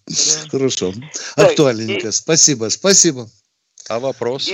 хорошо. 0.50 0.92
Актуальненько, 1.38 2.12
спасибо, 2.12 2.70
спасибо. 2.70 3.28
А 3.88 4.00
вопрос? 4.00 4.52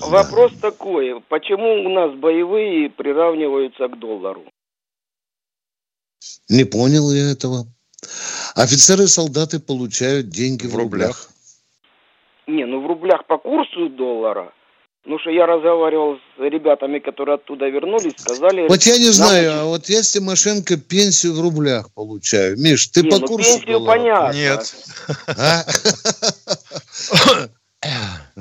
Вопрос 0.00 0.52
такой, 0.62 1.20
почему 1.28 1.84
у 1.84 1.90
нас 1.90 2.14
боевые 2.14 2.88
приравниваются 2.88 3.86
к 3.88 3.98
доллару? 3.98 4.44
Не 6.48 6.64
понял 6.64 7.12
я 7.12 7.30
этого. 7.32 7.66
Офицеры 8.54 9.04
и 9.04 9.08
солдаты 9.08 9.60
получают 9.60 10.30
деньги 10.30 10.66
в, 10.66 10.72
в 10.72 10.76
рублях. 10.76 11.28
Не, 12.48 12.64
ну 12.64 12.80
курсу 13.68 13.88
доллара. 13.88 14.52
Ну 15.04 15.18
что 15.18 15.30
я 15.30 15.46
разговаривал 15.46 16.16
с 16.16 16.40
ребятами, 16.40 16.98
которые 16.98 17.36
оттуда 17.36 17.68
вернулись, 17.68 18.12
сказали... 18.18 18.68
Вот 18.68 18.82
я 18.82 18.98
не 18.98 19.10
знаю, 19.10 19.50
очень... 19.50 19.60
а 19.60 19.64
вот 19.64 19.88
я 19.88 20.02
с 20.02 20.12
Тимошенко 20.12 20.76
пенсию 20.76 21.34
в 21.34 21.40
рублях 21.40 21.90
получаю. 21.94 22.58
Миш, 22.58 22.88
ты 22.88 23.02
не, 23.02 23.10
по 23.10 23.18
ну, 23.18 23.26
курсу 23.26 23.52
пенсию 23.52 23.78
доллара? 23.78 23.98
понятно. 23.98 24.36
Нет. 24.36 24.74
А? 25.28 25.64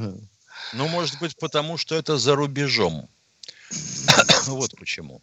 Ну, 0.73 0.85
может 0.89 1.17
быть, 1.21 1.37
потому 1.39 1.77
что 1.77 1.95
это 1.95 2.17
за 2.17 2.35
рубежом. 2.35 3.07
Вот 4.47 4.71
почему. 4.77 5.21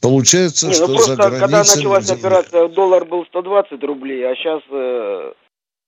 Получается, 0.00 0.66
не, 0.66 0.70
ну, 0.70 0.76
что 0.76 0.86
просто, 0.86 1.10
за 1.10 1.16
границей... 1.16 1.40
Когда 1.40 1.58
началась 1.58 2.10
операция, 2.10 2.68
доллар 2.68 3.04
был 3.04 3.24
120 3.26 3.82
рублей, 3.84 4.24
а 4.24 4.34
сейчас 4.34 4.62
э, 4.70 5.32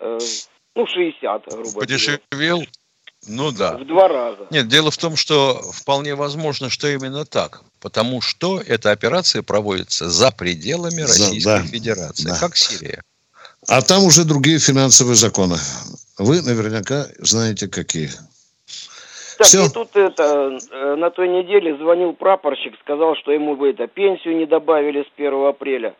э, 0.00 0.18
ну, 0.74 0.86
60, 0.86 1.44
грубо 1.48 1.80
Подешевел? 1.80 2.62
Ну 3.28 3.52
да. 3.52 3.76
В 3.76 3.86
два 3.86 4.08
раза. 4.08 4.46
Нет, 4.50 4.68
дело 4.68 4.90
в 4.90 4.96
том, 4.96 5.16
что 5.16 5.60
вполне 5.72 6.14
возможно, 6.14 6.70
что 6.70 6.88
именно 6.88 7.24
так. 7.24 7.62
Потому 7.80 8.20
что 8.20 8.60
эта 8.60 8.90
операция 8.90 9.42
проводится 9.42 10.08
за 10.08 10.32
пределами 10.32 11.02
Российской 11.02 11.44
да, 11.44 11.62
Федерации, 11.62 12.28
да. 12.28 12.38
как 12.38 12.56
Сирия. 12.56 13.02
А 13.68 13.80
там 13.80 14.02
уже 14.02 14.24
другие 14.24 14.58
финансовые 14.58 15.14
законы. 15.14 15.56
Вы 16.18 16.42
наверняка 16.42 17.06
знаете, 17.18 17.68
какие. 17.68 18.10
Так, 19.38 19.46
Все. 19.46 19.66
и 19.66 19.68
тут 19.68 19.96
это, 19.96 20.58
э, 20.70 20.94
на 20.96 21.10
той 21.10 21.28
неделе 21.28 21.76
звонил 21.76 22.12
прапорщик, 22.12 22.74
сказал, 22.80 23.16
что 23.16 23.32
ему 23.32 23.56
бы 23.56 23.70
это 23.70 23.86
пенсию 23.86 24.36
не 24.36 24.46
добавили 24.46 25.02
с 25.02 25.12
1 25.16 25.46
апреля. 25.46 25.94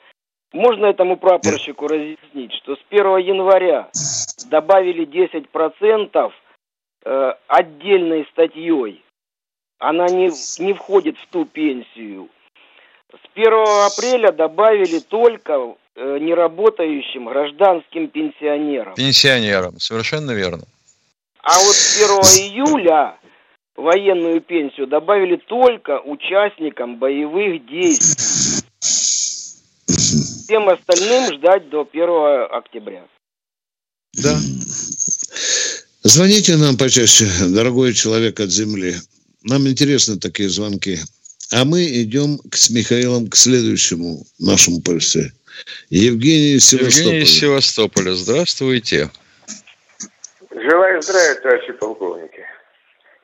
Можно 0.53 0.87
этому 0.87 1.17
прапорщику 1.17 1.89
разъяснить, 1.89 2.53
что 2.55 2.77
с 2.77 2.81
1 2.91 3.17
января 3.19 3.89
добавили 4.51 5.07
10% 5.07 6.33
э, 7.05 7.33
отдельной 7.49 8.27
статьей. 8.33 9.03
Она 9.79 10.07
не, 10.09 10.31
не 10.63 10.75
входит 10.75 11.17
в 11.19 11.27
ту 11.29 11.47
пенсию. 11.47 12.29
С 13.11 13.31
1 13.35 13.53
апреля 13.87 14.31
добавили 14.33 14.99
только 14.99 15.75
э, 15.95 16.19
неработающим 16.19 17.27
гражданским 17.27 18.09
пенсионерам. 18.09 18.95
Пенсионерам, 18.95 19.79
совершенно 19.79 20.33
верно. 20.33 20.65
А 21.43 21.55
вот 21.59 21.75
с 21.75 21.97
1 21.97 22.53
июля 22.53 23.17
военную 23.75 24.43
пенсию 24.43 24.87
добавили 24.87 25.37
только 25.37 26.01
участникам 26.01 26.97
боевых 26.97 27.67
действий. 27.67 28.62
Всем 30.45 30.69
остальным 30.69 31.35
ждать 31.35 31.69
до 31.71 31.89
1 31.91 32.09
октября. 32.51 33.05
Да. 34.15 34.37
Звоните 36.03 36.57
нам 36.57 36.77
почаще, 36.77 37.27
дорогой 37.49 37.93
человек 37.93 38.41
от 38.41 38.51
земли. 38.51 38.95
Нам 39.45 39.67
интересны 39.69 40.19
такие 40.19 40.49
звонки. 40.49 40.99
А 41.53 41.65
мы 41.65 41.85
идем 42.03 42.41
с 42.53 42.71
Михаилом 42.71 43.29
к 43.29 43.37
следующему 43.37 44.25
нашему 44.39 44.81
полисе. 44.81 45.33
Евгений 45.91 46.55
из 46.55 46.67
Севастополя. 46.67 47.05
Евгений 47.05 47.25
из 47.25 47.39
Севастополя. 47.39 48.13
Здравствуйте. 48.15 49.11
Желаю 50.51 51.03
здравия, 51.03 51.35
товарищи 51.41 51.73
полковники. 51.73 52.45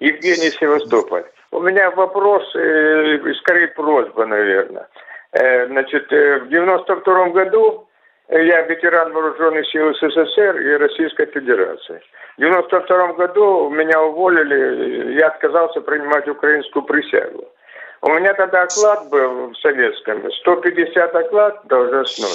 Евгений 0.01 0.51
Севастополь. 0.59 1.25
У 1.51 1.61
меня 1.61 1.91
вопрос, 1.91 2.43
э, 2.55 3.19
скорее 3.41 3.69
просьба, 3.69 4.27
наверное. 4.27 4.87
Э, 5.33 5.67
значит, 5.67 6.11
э, 6.13 6.39
в 6.41 6.49
92 6.49 7.29
году 7.31 7.89
я 8.31 8.63
ветеран 8.63 9.13
вооруженных 9.13 9.67
сил 9.71 9.95
СССР 9.95 10.57
и 10.59 10.77
Российской 10.77 11.27
Федерации. 11.27 12.01
В 12.37 12.41
92 12.41 13.13
году 13.15 13.69
меня 13.71 14.03
уволили, 14.03 15.15
я 15.19 15.29
отказался 15.29 15.81
принимать 15.81 16.29
украинскую 16.29 16.85
присягу. 16.85 17.47
У 18.01 18.11
меня 18.11 18.33
тогда 18.35 18.63
оклад 18.63 19.09
был 19.11 19.49
в 19.51 19.57
советском, 19.57 20.31
150 20.31 21.15
оклад 21.15 21.61
должностной, 21.65 22.31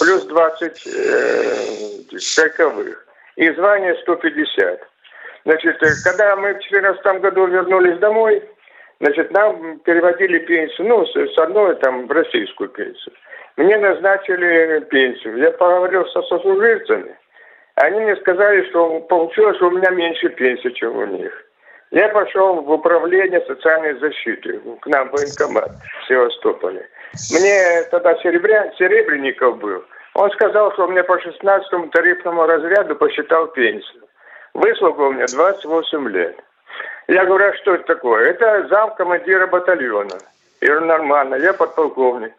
плюс 0.00 0.26
20 0.26 0.86
э, 0.86 2.20
и 3.36 3.50
звание 3.52 3.94
150. 4.02 4.80
Значит, 5.44 5.82
э, 5.82 5.86
когда 6.02 6.36
мы 6.36 6.54
в 6.54 6.58
2014 6.58 7.20
году 7.20 7.46
вернулись 7.46 7.98
домой, 8.00 8.42
значит, 9.00 9.30
нам 9.32 9.78
переводили 9.80 10.38
пенсию, 10.38 10.88
ну, 10.88 11.06
с 11.06 11.38
одной 11.38 11.76
там 11.76 12.06
в 12.06 12.12
российскую 12.12 12.68
пенсию. 12.70 13.14
Мне 13.56 13.76
назначили 13.76 14.80
пенсию. 14.90 15.38
Я 15.38 15.52
поговорил 15.52 16.06
со 16.06 16.22
сослуживцами. 16.22 17.16
Они 17.76 18.00
мне 18.00 18.16
сказали, 18.16 18.68
что 18.70 19.00
получилось, 19.00 19.56
что 19.56 19.68
у 19.68 19.70
меня 19.70 19.90
меньше 19.90 20.28
пенсии, 20.30 20.68
чем 20.70 20.96
у 20.96 21.06
них. 21.06 21.32
Я 21.90 22.08
пошел 22.08 22.60
в 22.60 22.70
управление 22.70 23.40
социальной 23.46 23.94
защиты, 24.00 24.60
к 24.80 24.86
нам 24.86 25.08
в 25.08 25.12
военкомат 25.12 25.70
в 26.02 26.08
Севастополе. 26.08 26.88
Мне 27.30 27.82
тогда 27.90 28.16
Серебря... 28.16 28.72
Серебренников 28.78 29.58
был. 29.58 29.84
Он 30.14 30.30
сказал, 30.32 30.72
что 30.72 30.86
у 30.86 30.90
меня 30.90 31.04
по 31.04 31.20
16 31.20 31.90
тарифному 31.90 32.46
разряду 32.46 32.96
посчитал 32.96 33.48
пенсию. 33.48 34.02
Выслуга 34.54 35.02
у 35.02 35.12
меня 35.12 35.26
28 35.26 36.08
лет. 36.08 36.36
Я 37.08 37.24
говорю, 37.26 37.50
а 37.50 37.56
что 37.56 37.74
это 37.74 37.84
такое? 37.84 38.30
Это 38.30 38.66
зам 38.68 38.94
командира 38.94 39.46
батальона. 39.46 40.18
И 40.60 40.68
нормально, 40.68 41.34
я 41.36 41.52
подполковник 41.52 42.32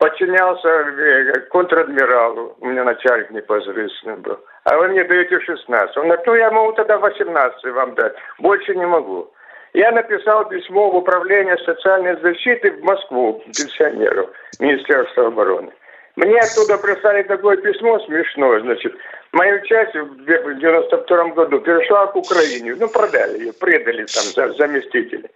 подчинялся 0.00 0.68
э, 0.68 1.40
контр-адмиралу, 1.50 2.56
у 2.58 2.66
меня 2.66 2.84
начальник 2.84 3.30
непосредственно 3.30 4.16
был. 4.16 4.38
А 4.64 4.76
вы 4.78 4.88
мне 4.88 5.04
даете 5.04 5.38
16. 5.38 5.96
Он 5.98 6.04
говорит, 6.04 6.26
ну 6.26 6.34
я 6.34 6.50
могу 6.50 6.72
тогда 6.72 6.96
18 6.98 7.64
вам 7.66 7.94
дать, 7.94 8.14
больше 8.38 8.74
не 8.74 8.86
могу. 8.86 9.30
Я 9.74 9.92
написал 9.92 10.48
письмо 10.48 10.90
в 10.90 10.96
управление 10.96 11.56
социальной 11.58 12.18
защиты 12.22 12.72
в 12.72 12.82
Москву 12.82 13.42
пенсионеру 13.44 14.30
Министерства 14.58 15.26
обороны. 15.26 15.70
Мне 16.16 16.38
оттуда 16.38 16.76
прислали 16.78 17.22
такое 17.22 17.56
письмо 17.58 17.98
смешное, 18.00 18.60
значит, 18.60 18.94
мою 19.32 19.60
часть 19.64 19.94
в 19.94 20.58
92 20.58 21.24
году 21.28 21.60
перешла 21.60 22.06
к 22.08 22.16
Украине. 22.16 22.74
Ну, 22.78 22.88
продали 22.88 23.38
ее, 23.38 23.52
предали 23.52 24.06
там 24.06 24.54
заместители. 24.54 25.30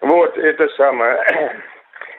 Вот, 0.00 0.36
это 0.38 0.68
самое. 0.76 1.56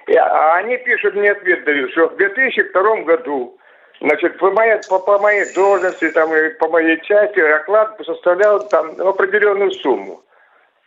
А 0.07 0.57
они 0.57 0.77
пишут 0.77 1.15
мне 1.15 1.31
ответ 1.31 1.63
дают, 1.63 1.91
что 1.93 2.09
в 2.09 2.15
2002 2.17 2.95
году, 3.05 3.57
значит, 4.01 4.37
по 4.37 4.51
моей, 4.51 4.77
по, 4.87 4.99
по 4.99 5.17
моей 5.17 5.51
должности, 5.55 6.11
там, 6.11 6.31
и 6.35 6.49
по 6.59 6.67
моей 6.69 7.01
части, 7.01 7.39
оклад 7.39 7.99
составлял 8.05 8.67
там 8.69 9.01
определенную 9.01 9.71
сумму. 9.71 10.21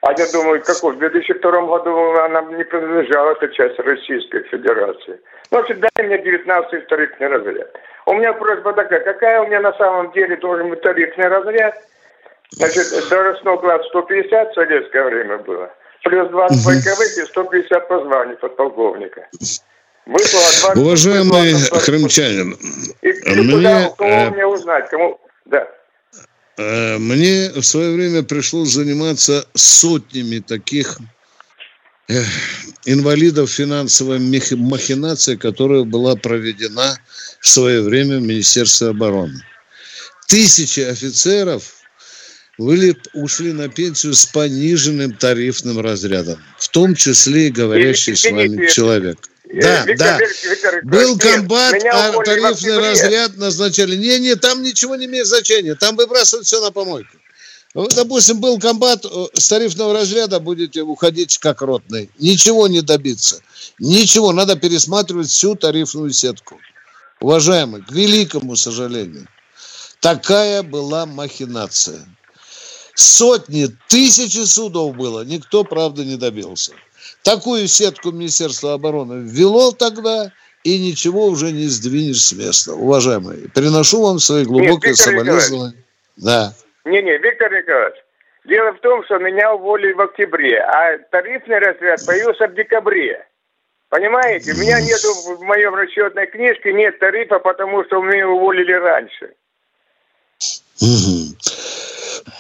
А 0.02 0.12
я 0.17 0.26
думаю, 0.33 0.62
какой? 0.62 0.95
В 0.95 0.99
2002 0.99 1.62
году 1.62 2.12
она 2.21 2.43
не 2.43 2.64
принадлежала, 2.64 3.33
эта 3.33 3.49
часть 3.49 3.78
Российской 3.81 4.43
Федерации. 4.45 5.21
Ну, 5.50 5.59
значит, 5.59 5.81
дай 5.81 6.07
мне 6.07 6.19
19 6.19 6.87
тарифный 6.87 7.26
разряд. 7.26 7.76
У 8.07 8.14
меня 8.14 8.33
просьба 8.33 8.73
такая, 8.73 9.00
какая 9.00 9.40
у 9.43 9.47
меня 9.47 9.61
на 9.61 9.73
самом 9.75 10.12
деле 10.12 10.37
должен 10.37 10.71
быть 10.71 10.83
тарифный 10.83 11.28
разряд? 11.28 11.75
Значит, 12.50 12.87
должностной 13.11 13.55
уклад 13.55 13.85
150 13.87 14.50
в 14.50 14.55
советское 14.55 15.05
время 15.05 15.38
было 15.38 15.71
плюс 16.09 16.31
20 16.31 16.64
бойковых 16.64 17.19
и 17.19 17.26
150 17.26 17.88
по 17.88 18.00
званию 18.05 18.37
подполковника. 18.38 19.28
Выслала 20.07 20.73
Уважаемый 20.75 21.55
крымчанин, 21.85 22.57
и, 23.02 23.11
и 23.11 23.35
мне, 23.35 23.53
куда, 23.53 23.90
кого 23.99 24.11
э, 24.11 24.31
мне 24.31 24.46
узнать, 24.46 24.88
кому... 24.88 25.20
Да. 25.44 25.68
Э, 26.59 26.99
мне 26.99 27.53
в 27.53 27.62
свое 27.62 27.94
время 27.94 28.25
пришлось 28.25 28.73
заниматься 28.73 29.47
сотнями 29.55 30.40
таких 30.40 30.99
э, 32.09 32.25
инвалидов 32.85 33.51
финансовой 33.51 34.18
махинации, 34.18 35.37
которая 35.37 35.85
была 35.85 36.16
проведена 36.16 36.99
в 37.40 37.49
свое 37.49 37.81
время 37.83 38.18
в 38.18 38.23
Министерстве 38.23 38.88
обороны. 38.88 39.40
Тысячи 40.27 40.81
офицеров 40.81 41.75
вы 42.59 42.97
ушли 43.14 43.53
на 43.53 43.68
пенсию 43.68 44.14
с 44.14 44.27
пониженным 44.27 45.12
тарифным 45.12 45.79
разрядом, 45.79 46.42
в 46.59 46.68
том 46.68 46.97
числе 46.97 47.47
и 47.47 47.53
говорящий 47.53 48.16
с 48.16 48.25
вами 48.25 48.68
человек. 48.68 49.18
Да, 49.53 49.85
Виктор, 49.85 49.97
да. 49.97 50.19
Виктор, 50.19 50.51
Виктор, 50.51 50.85
Был 50.85 51.19
комбат, 51.19 51.75
а 51.91 52.13
тарифный 52.23 52.79
разряд 52.79 53.37
назначали. 53.37 53.97
Не, 53.97 54.19
не, 54.19 54.35
там 54.35 54.63
ничего 54.63 54.97
не 54.97 55.07
имеет 55.07 55.27
значения. 55.27 55.75
Там 55.75 55.97
выбрасывают 55.97 56.47
все 56.47 56.61
на 56.61 56.71
помойку. 56.71 57.17
Допустим, 57.75 58.41
был 58.41 58.59
комбат, 58.59 59.05
э, 59.05 59.27
с 59.35 59.49
тарифного 59.49 59.93
разряда 59.95 60.41
будете 60.41 60.83
уходить 60.83 61.39
как 61.39 61.63
ротный. 61.63 62.11
Ничего 62.19 62.67
не 62.67 62.83
добиться. 62.83 63.41
Ничего. 63.79 64.33
Надо 64.33 64.57
пересматривать 64.57 65.29
всю 65.29 65.55
тарифную 65.55 66.13
сетку. 66.13 66.59
Уважаемый, 67.21 67.83
к 67.83 67.91
великому 67.91 68.57
сожалению, 68.57 69.29
такая 70.01 70.63
была 70.63 71.07
махинация. 71.07 72.07
Сотни, 72.95 73.69
тысячи 73.89 74.45
судов 74.45 74.97
было. 74.97 75.25
Никто, 75.25 75.63
правда, 75.63 76.05
не 76.05 76.17
добился. 76.17 76.73
Такую 77.22 77.68
сетку 77.68 78.11
Министерство 78.11 78.74
обороны 78.74 79.22
ввело 79.28 79.72
тогда, 79.72 80.33
и 80.64 80.78
ничего 80.78 81.26
уже 81.26 81.52
не 81.52 81.66
сдвинешь 81.66 82.22
с 82.22 82.33
места. 82.33 82.74
Уважаемые, 82.74 83.48
приношу 83.54 84.02
вам 84.02 84.18
свои 84.18 84.44
глубокие 84.44 84.90
Нет, 84.90 84.96
соболезнования. 84.96 85.85
Да. 86.16 86.52
Не-не, 86.85 87.18
Виктор 87.18 87.52
Николаевич, 87.52 87.96
дело 88.44 88.72
в 88.72 88.81
том, 88.81 89.04
что 89.04 89.18
меня 89.18 89.54
уволили 89.54 89.92
в 89.92 90.00
октябре, 90.00 90.61
а 90.61 90.98
тарифный 91.11 91.59
разряд 91.59 92.04
появился 92.07 92.48
в 92.48 92.54
декабре. 92.54 93.24
Понимаете, 93.88 94.52
у 94.52 94.57
меня 94.57 94.81
нет 94.81 95.00
в 95.00 95.42
моем 95.42 95.74
расчетной 95.74 96.26
книжке 96.26 96.72
нет 96.72 96.98
тарифа, 96.98 97.38
потому 97.38 97.85
что 97.85 98.02
меня 98.02 98.28
уволили 98.28 98.72
раньше. 98.72 99.33
Угу. 100.81 101.37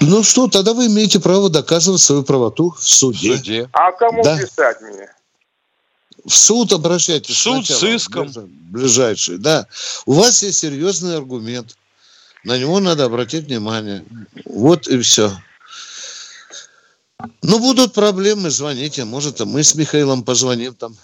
Ну 0.00 0.22
что, 0.22 0.48
тогда 0.48 0.74
вы 0.74 0.86
имеете 0.86 1.20
право 1.20 1.48
доказывать 1.48 2.00
свою 2.00 2.22
правоту 2.22 2.74
в 2.78 2.88
суде. 2.88 3.34
В 3.34 3.36
суде. 3.38 3.70
А 3.72 3.92
кому 3.92 4.22
да? 4.22 4.38
писать 4.38 4.80
мне? 4.80 5.08
В 6.24 6.34
суд 6.34 6.72
обращайтесь. 6.72 7.34
В 7.34 7.38
суд 7.38 7.66
сначала, 7.66 7.78
с 7.78 7.94
иском. 7.94 8.32
Ближайший, 8.70 9.38
да. 9.38 9.66
У 10.06 10.12
вас 10.12 10.42
есть 10.42 10.58
серьезный 10.58 11.16
аргумент. 11.16 11.76
На 12.44 12.58
него 12.58 12.80
надо 12.80 13.04
обратить 13.04 13.46
внимание. 13.46 14.04
Вот 14.44 14.88
и 14.88 15.00
все. 15.00 15.32
Ну, 17.42 17.58
будут 17.58 17.94
проблемы, 17.94 18.50
звоните. 18.50 19.04
Может, 19.04 19.40
мы 19.40 19.64
с 19.64 19.74
Михаилом 19.74 20.22
позвоним 20.22 20.74
там 20.74 20.96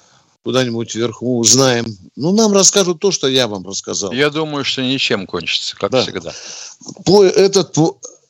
куда-нибудь 0.44 0.94
вверху, 0.94 1.38
узнаем. 1.38 1.86
Ну, 2.16 2.32
нам 2.32 2.52
расскажут 2.52 3.00
то, 3.00 3.10
что 3.10 3.26
я 3.26 3.48
вам 3.48 3.66
рассказал. 3.66 4.12
Я 4.12 4.30
думаю, 4.30 4.64
что 4.64 4.82
ничем 4.82 5.26
кончится, 5.26 5.74
как 5.76 5.90
да. 5.90 6.02
всегда. 6.02 6.32
По, 7.04 7.24
этот, 7.24 7.76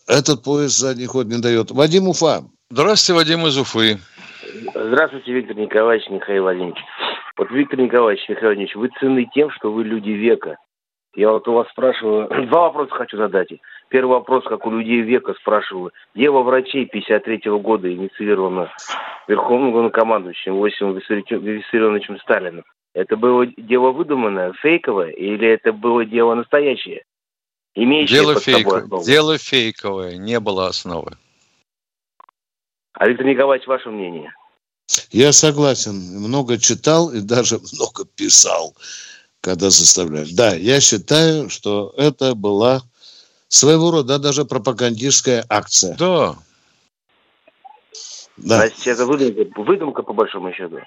этот 0.07 0.43
поезд 0.43 0.79
задний 0.79 1.07
ход 1.07 1.27
не 1.27 1.41
дает. 1.41 1.71
Вадим 1.71 2.09
Уфа. 2.09 2.45
Здравствуйте, 2.71 3.19
Вадим 3.19 3.47
из 3.47 3.59
Уфы. 3.59 3.99
Здравствуйте, 4.75 5.33
Виктор 5.33 5.57
Николаевич, 5.57 6.09
Михаил 6.11 6.43
Владимирович. 6.43 6.79
Вот, 7.37 7.51
Виктор 7.51 7.81
Николаевич, 7.81 8.29
Михаил 8.29 8.49
Владимирович, 8.49 8.77
вы 8.77 8.91
ценны 9.01 9.29
тем, 9.35 9.51
что 9.51 9.73
вы 9.73 9.85
люди 9.85 10.11
века. 10.11 10.57
Я 11.17 11.31
вот 11.31 11.47
у 11.49 11.53
вас 11.53 11.69
спрашиваю, 11.71 12.29
два 12.49 12.63
вопроса 12.63 12.95
хочу 12.95 13.17
задать. 13.17 13.49
Первый 13.89 14.13
вопрос, 14.13 14.45
как 14.45 14.67
у 14.67 14.71
людей 14.71 15.01
века, 15.03 15.35
спрашиваю. 15.35 15.93
Дело 16.15 16.41
врачей 16.43 16.91
53-го 16.93 17.61
года 17.61 17.93
инициировано 17.93 18.73
Верховным 19.29 19.73
главнокомандующим 19.73 20.55
Иосифом 20.55 20.95
Виссарионовичем 20.95 22.19
Сталиным. 22.19 22.65
Это 22.95 23.17
было 23.17 23.47
дело 23.47 23.91
выдуманное, 23.91 24.53
фейковое, 24.61 25.11
или 25.11 25.49
это 25.49 25.73
было 25.73 26.05
дело 26.05 26.35
настоящее? 26.35 27.03
Имеющие 27.75 28.21
дело, 28.21 28.41
фейковое, 28.41 29.05
дело 29.05 29.39
фейковое, 29.39 30.17
не 30.17 30.41
было 30.41 30.69
основы. 30.69 31.17
А 32.93 33.09
Виктор 33.09 33.27
Николаевич, 33.27 33.67
ваше 33.67 33.91
мнение? 33.91 34.33
Я 35.11 35.33
согласен. 35.33 35.95
Много 35.95 36.59
читал 36.59 37.11
и 37.11 37.21
даже 37.21 37.59
много 37.73 38.05
писал, 38.05 38.75
когда 39.41 39.71
заставляли. 39.71 40.33
Да, 40.33 40.55
я 40.55 40.81
считаю, 40.81 41.51
что 41.51 41.93
это 41.97 42.35
была 42.35 42.83
своего 43.49 43.91
рода 43.91 44.19
даже 44.19 44.45
пропагандистская 44.45 45.45
акция. 45.49 45.97
Да. 45.97 46.37
Да. 48.37 48.57
Значит, 48.57 48.87
это 48.87 49.07
выдумка, 49.07 49.61
выдумка 49.61 50.03
по 50.03 50.13
большому 50.13 50.53
счету. 50.53 50.79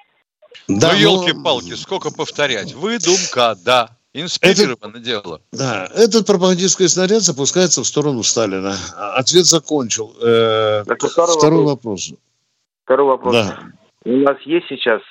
Да, 0.67 0.91
ну, 0.91 0.99
елки-палки, 0.99 1.71
но... 1.71 1.77
сколько 1.77 2.11
повторять. 2.11 2.73
Выдумка, 2.73 3.55
да. 3.63 3.96
Инспирировано 4.19 4.99
дело. 4.99 5.41
Да, 5.51 5.87
этот 5.93 6.25
пропагандистский 6.25 6.89
снаряд 6.89 7.21
запускается 7.21 7.83
в 7.83 7.87
сторону 7.87 8.23
Сталина. 8.23 8.75
Ответ 9.15 9.45
закончил. 9.45 10.11
Э, 10.19 10.81
второй, 10.83 11.37
второй 11.37 11.63
вопрос. 11.63 12.09
вопрос. 12.09 12.13
Второй 12.83 13.05
вопрос. 13.05 13.33
Да. 13.33 13.59
У 14.05 14.17
нас 14.17 14.37
есть 14.41 14.65
сейчас 14.69 15.01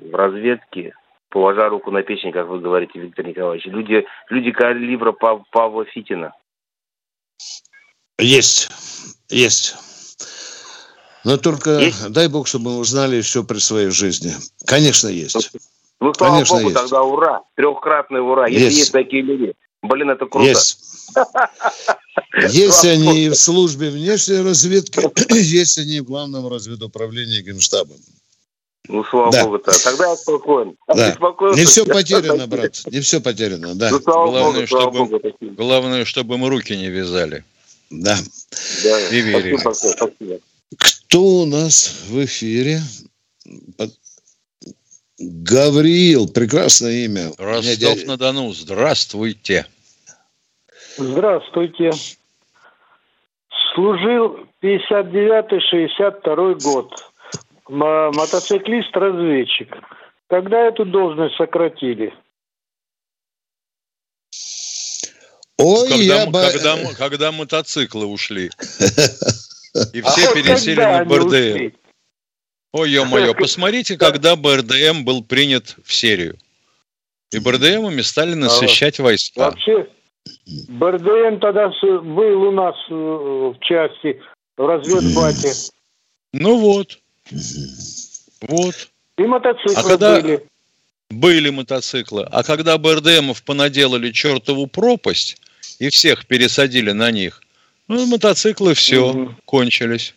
в 0.00 0.14
разведке, 0.14 0.94
положа 1.28 1.68
руку 1.68 1.90
на 1.90 2.02
печень, 2.02 2.32
как 2.32 2.48
вы 2.48 2.60
говорите, 2.60 2.98
Виктор 2.98 3.26
Николаевич, 3.26 3.66
люди, 3.66 4.06
люди 4.30 4.50
калибра 4.50 5.12
Павла 5.12 5.84
Фитина? 5.84 6.32
Есть, 8.18 8.70
есть. 9.28 9.76
Но 11.22 11.36
только 11.36 11.70
есть? 11.80 12.10
дай 12.12 12.28
бог, 12.28 12.46
чтобы 12.46 12.70
мы 12.70 12.78
узнали 12.78 13.16
еще 13.16 13.44
при 13.44 13.58
своей 13.58 13.90
жизни. 13.90 14.32
Конечно, 14.64 15.08
есть. 15.08 15.50
Ну, 16.00 16.12
слава 16.14 16.34
Конечно, 16.34 16.56
богу, 16.56 16.68
есть. 16.68 16.80
тогда 16.80 17.02
ура. 17.02 17.42
Трехкратный 17.54 18.20
ура. 18.20 18.46
Если 18.46 18.78
есть. 18.78 18.92
такие 18.92 19.22
люди. 19.22 19.54
Блин, 19.82 20.10
это 20.10 20.26
круто. 20.26 20.48
Есть. 20.48 21.12
Есть 22.50 22.84
они 22.84 23.28
в 23.28 23.34
службе 23.34 23.90
внешней 23.90 24.40
разведки, 24.40 25.00
есть 25.32 25.78
они 25.78 26.00
в 26.00 26.04
главном 26.04 26.48
разведуправлении 26.48 27.40
Генштабом. 27.40 27.96
Ну, 28.88 29.04
слава 29.04 29.32
да. 29.32 29.44
богу-то. 29.44 29.72
Тогда 29.82 30.10
я 30.10 30.16
спокоен. 30.16 30.76
Да. 30.88 31.16
Не 31.54 31.64
все 31.64 31.84
потеряно, 31.84 32.46
брат. 32.48 32.82
Не 32.86 33.00
все 33.00 33.20
потеряно, 33.20 33.74
да. 33.74 33.90
Ну, 33.90 34.00
главное, 34.00 34.52
богу, 34.52 34.66
чтобы, 34.66 35.06
богу, 35.06 35.20
главное, 35.40 36.04
чтобы 36.04 36.38
мы 36.38 36.48
руки 36.48 36.76
не 36.76 36.88
вязали. 36.88 37.44
Да. 37.90 38.16
да. 38.84 39.08
И 39.08 39.20
верили. 39.20 39.56
Спасибо, 39.56 39.92
спасибо. 39.92 40.38
Кто 40.78 41.22
у 41.22 41.46
нас 41.46 41.94
в 42.08 42.24
эфире? 42.24 42.82
Гавриил, 45.18 46.28
прекрасное 46.28 47.04
имя. 47.04 47.32
Ростов-на-Дону, 47.38 48.52
здравствуйте. 48.52 49.66
Здравствуйте. 50.98 51.90
Служил 53.74 54.46
59-62 54.62 56.62
год. 56.62 56.92
Мотоциклист-разведчик. 57.68 59.74
Когда 60.28 60.66
эту 60.66 60.84
должность 60.84 61.34
сократили? 61.36 62.12
Ой, 65.58 65.88
когда, 65.88 66.02
я 66.02 66.26
бы... 66.26 66.42
когда, 66.52 66.76
когда 66.94 67.32
мотоциклы 67.32 68.04
ушли. 68.06 68.50
И 69.92 70.00
все 70.02 70.30
а 70.30 70.34
пересели 70.34 70.80
на 70.80 71.04
БРДМ. 71.04 71.74
Ой, 72.76 72.90
ё-моё, 72.90 73.32
посмотрите, 73.32 73.96
когда 73.96 74.36
БРДМ 74.36 75.04
был 75.04 75.22
принят 75.22 75.76
в 75.82 75.94
серию. 75.94 76.36
И 77.32 77.38
БРДМами 77.38 78.02
стали 78.02 78.34
насыщать 78.34 78.98
войска. 78.98 79.46
Вообще, 79.46 79.88
БРДМ 80.68 81.40
тогда 81.40 81.72
был 81.80 82.42
у 82.42 82.50
нас 82.50 82.74
э, 82.90 82.94
в 82.94 83.56
части, 83.60 84.20
в 84.58 84.66
разведбате. 84.66 85.52
Ну 86.34 86.58
вот. 86.58 86.98
Вот. 88.42 88.88
И 89.16 89.22
мотоциклы 89.22 89.74
а 89.74 89.82
когда... 89.82 90.20
были. 90.20 90.46
Были 91.08 91.50
мотоциклы. 91.50 92.24
А 92.30 92.42
когда 92.42 92.76
БРДМов 92.76 93.42
понаделали 93.42 94.10
чертову 94.10 94.66
пропасть 94.66 95.40
и 95.78 95.88
всех 95.88 96.26
пересадили 96.26 96.90
на 96.90 97.10
них, 97.10 97.40
ну, 97.88 98.04
мотоциклы 98.06 98.74
все, 98.74 99.10
угу. 99.10 99.34
кончились. 99.44 100.14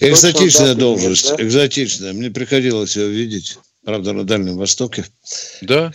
Экзотичная 0.00 0.74
должность, 0.74 1.36
да? 1.36 1.42
экзотичная. 1.42 2.12
Мне 2.12 2.30
приходилось 2.30 2.96
ее 2.96 3.08
видеть, 3.10 3.58
правда, 3.84 4.12
на 4.12 4.24
Дальнем 4.24 4.56
Востоке. 4.56 5.04
Да. 5.60 5.92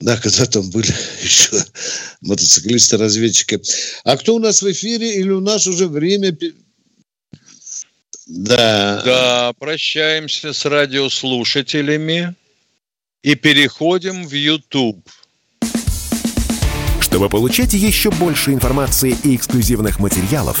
Да, 0.00 0.16
когда 0.16 0.46
там 0.46 0.68
были 0.70 0.92
еще 1.22 1.64
мотоциклисты-разведчики. 2.22 3.60
А 4.04 4.16
кто 4.16 4.34
у 4.34 4.38
нас 4.38 4.62
в 4.62 4.70
эфире 4.70 5.16
или 5.20 5.30
у 5.30 5.40
нас 5.40 5.66
уже 5.66 5.86
время... 5.88 6.36
Да. 8.26 9.02
Да, 9.04 9.52
прощаемся 9.58 10.52
с 10.52 10.64
радиослушателями 10.64 12.34
и 13.22 13.34
переходим 13.34 14.26
в 14.26 14.32
YouTube. 14.32 15.08
Чтобы 17.00 17.28
получать 17.28 17.74
еще 17.74 18.10
больше 18.10 18.52
информации 18.52 19.14
и 19.22 19.36
эксклюзивных 19.36 20.00
материалов, 20.00 20.60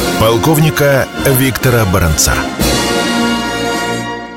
Полковника 0.21 1.07
Виктора 1.25 1.83
Баранца. 1.91 2.35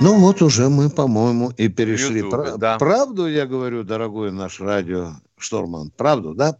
Ну 0.01 0.18
вот 0.18 0.40
уже 0.40 0.70
мы, 0.70 0.88
по-моему, 0.88 1.51
и 1.59 1.68
перешли. 1.68 2.20
YouTube, 2.20 2.57
да. 2.57 2.79
Правду 2.79 3.27
я 3.27 3.44
говорю, 3.44 3.85
дорогой 3.85 4.33
наш 4.33 4.61
радио 4.61 5.11
Шторман, 5.37 5.90
правду, 5.90 6.33
да? 6.33 6.57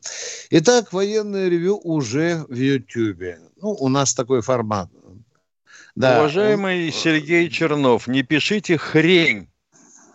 Итак, 0.51 0.93
военное 0.93 1.49
ревю 1.49 1.81
уже 1.83 2.45
в 2.51 2.55
Ютьюбе. 2.55 3.39
Ну, 3.63 3.71
у 3.71 3.89
нас 3.89 4.13
такой 4.13 4.43
формат. 4.43 4.91
Да. 5.95 6.19
Уважаемый 6.19 6.93
Сергей 6.93 7.49
Чернов, 7.49 8.07
не 8.07 8.25
пишите 8.25 8.77
хрень 8.77 9.49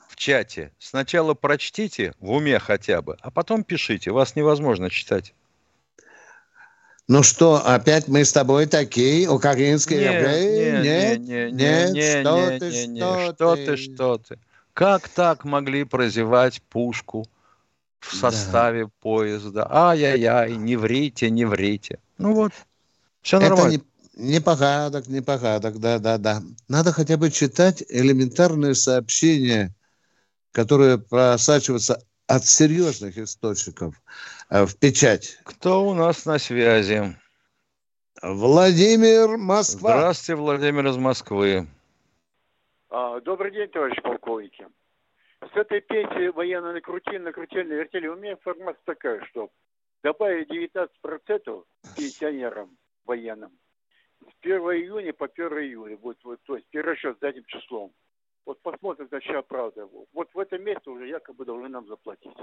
в 0.07 0.17
чате. 0.17 0.71
Сначала 0.77 1.33
прочтите 1.33 2.13
в 2.19 2.29
уме 2.29 2.59
хотя 2.59 3.01
бы, 3.01 3.17
а 3.21 3.31
потом 3.31 3.63
пишите. 3.63 4.11
Вас 4.11 4.35
невозможно 4.35 4.91
читать. 4.91 5.33
Ну 7.09 7.23
что, 7.23 7.55
опять 7.65 8.07
мы 8.07 8.23
с 8.23 8.31
тобой 8.31 8.67
такие 8.67 9.27
украинские 9.27 9.99
нет, 9.99 10.13
евреи? 10.13 10.71
Нет, 10.83 11.19
нет, 11.21 11.53
нет, 11.53 11.91
нет, 11.91 12.19
что 12.19 12.37
нет, 12.37 12.59
ты, 12.59 12.87
нет, 12.87 13.03
что, 13.03 13.33
что 13.33 13.55
ты, 13.55 13.77
что 13.77 14.17
ты. 14.19 14.39
Как 14.73 15.09
так 15.09 15.43
могли 15.43 15.85
прозевать 15.85 16.61
пушку 16.69 17.25
в 17.99 18.15
составе 18.15 18.85
да. 18.85 18.91
поезда? 19.01 19.67
Ай-яй-яй, 19.71 20.55
не 20.55 20.75
врите, 20.75 21.31
не 21.31 21.45
врите. 21.45 21.97
Ну 22.19 22.35
вот, 22.35 22.51
все 23.23 23.39
нормально. 23.39 23.77
Это 23.77 23.83
не, 24.15 24.29
не 24.29 24.39
погадок, 24.39 25.07
не 25.07 25.21
погадок, 25.21 25.79
да-да-да. 25.79 26.43
Надо 26.67 26.91
хотя 26.91 27.17
бы 27.17 27.31
читать 27.31 27.83
элементарные 27.89 28.75
сообщения, 28.75 29.73
которые 30.51 30.99
просачиваются 30.99 32.03
от 32.27 32.45
серьезных 32.45 33.17
источников 33.17 33.99
в 34.49 34.79
печать. 34.79 35.37
Кто 35.43 35.85
у 35.85 35.93
нас 35.93 36.25
на 36.25 36.39
связи? 36.39 37.15
Владимир 38.21 39.37
Москва. 39.37 39.91
Здравствуйте, 39.91 40.41
Владимир 40.41 40.87
из 40.87 40.97
Москвы. 40.97 41.67
А, 42.89 43.21
добрый 43.21 43.51
день, 43.51 43.69
товарищ 43.69 44.01
полковники. 44.01 44.67
С 45.41 45.55
этой 45.55 45.81
пенсии 45.81 46.29
военно 46.29 46.73
накрутили, 46.73 47.19
накрутили, 47.19 47.63
навертели. 47.63 48.07
У 48.07 48.15
меня 48.15 48.33
информация 48.33 48.81
такая, 48.83 49.23
что 49.25 49.49
добавили 50.03 50.47
19% 50.47 51.63
пенсионерам 51.95 52.75
военным 53.05 53.51
с 54.21 54.33
1 54.41 54.57
июня 54.57 55.13
по 55.13 55.27
1 55.27 55.47
июля. 55.59 55.97
Вот, 55.97 56.17
вот, 56.23 56.41
то 56.43 56.55
есть 56.55 56.67
перерасчет 56.69 57.17
задним 57.21 57.45
числом. 57.45 57.93
Вот 58.45 58.59
посмотрим, 58.61 59.07
зачем 59.11 59.43
правда. 59.43 59.87
Вот 60.13 60.29
в 60.33 60.39
этом 60.39 60.63
месте 60.63 60.89
уже 60.89 61.07
якобы 61.07 61.45
должны 61.45 61.69
нам 61.69 61.87
заплатить. 61.87 62.35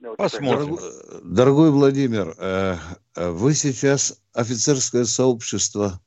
Вот 0.00 0.16
Посмотрим. 0.16 0.76
Дорогой, 0.76 1.20
дорогой 1.24 1.70
Владимир, 1.70 2.34
э, 2.38 2.76
э, 3.16 3.30
вы 3.30 3.54
сейчас 3.54 4.20
офицерское 4.32 5.04
сообщество 5.04 6.00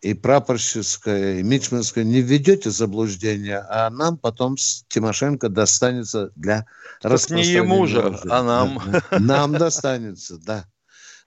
и 0.00 0.14
прапорщицкое, 0.14 1.40
и 1.40 1.42
мичманское 1.42 2.04
не 2.04 2.22
введете 2.22 2.70
заблуждения, 2.70 3.66
а 3.68 3.90
нам 3.90 4.16
потом 4.16 4.56
с 4.56 4.84
Тимошенко 4.88 5.50
достанется 5.50 6.30
для 6.36 6.66
распространения. 7.02 7.50
не 7.50 7.56
ему 7.56 7.86
же, 7.86 8.18
а 8.30 8.42
нам. 8.42 8.80
Нам 9.10 9.52
достанется, 9.52 10.38
да. 10.38 10.66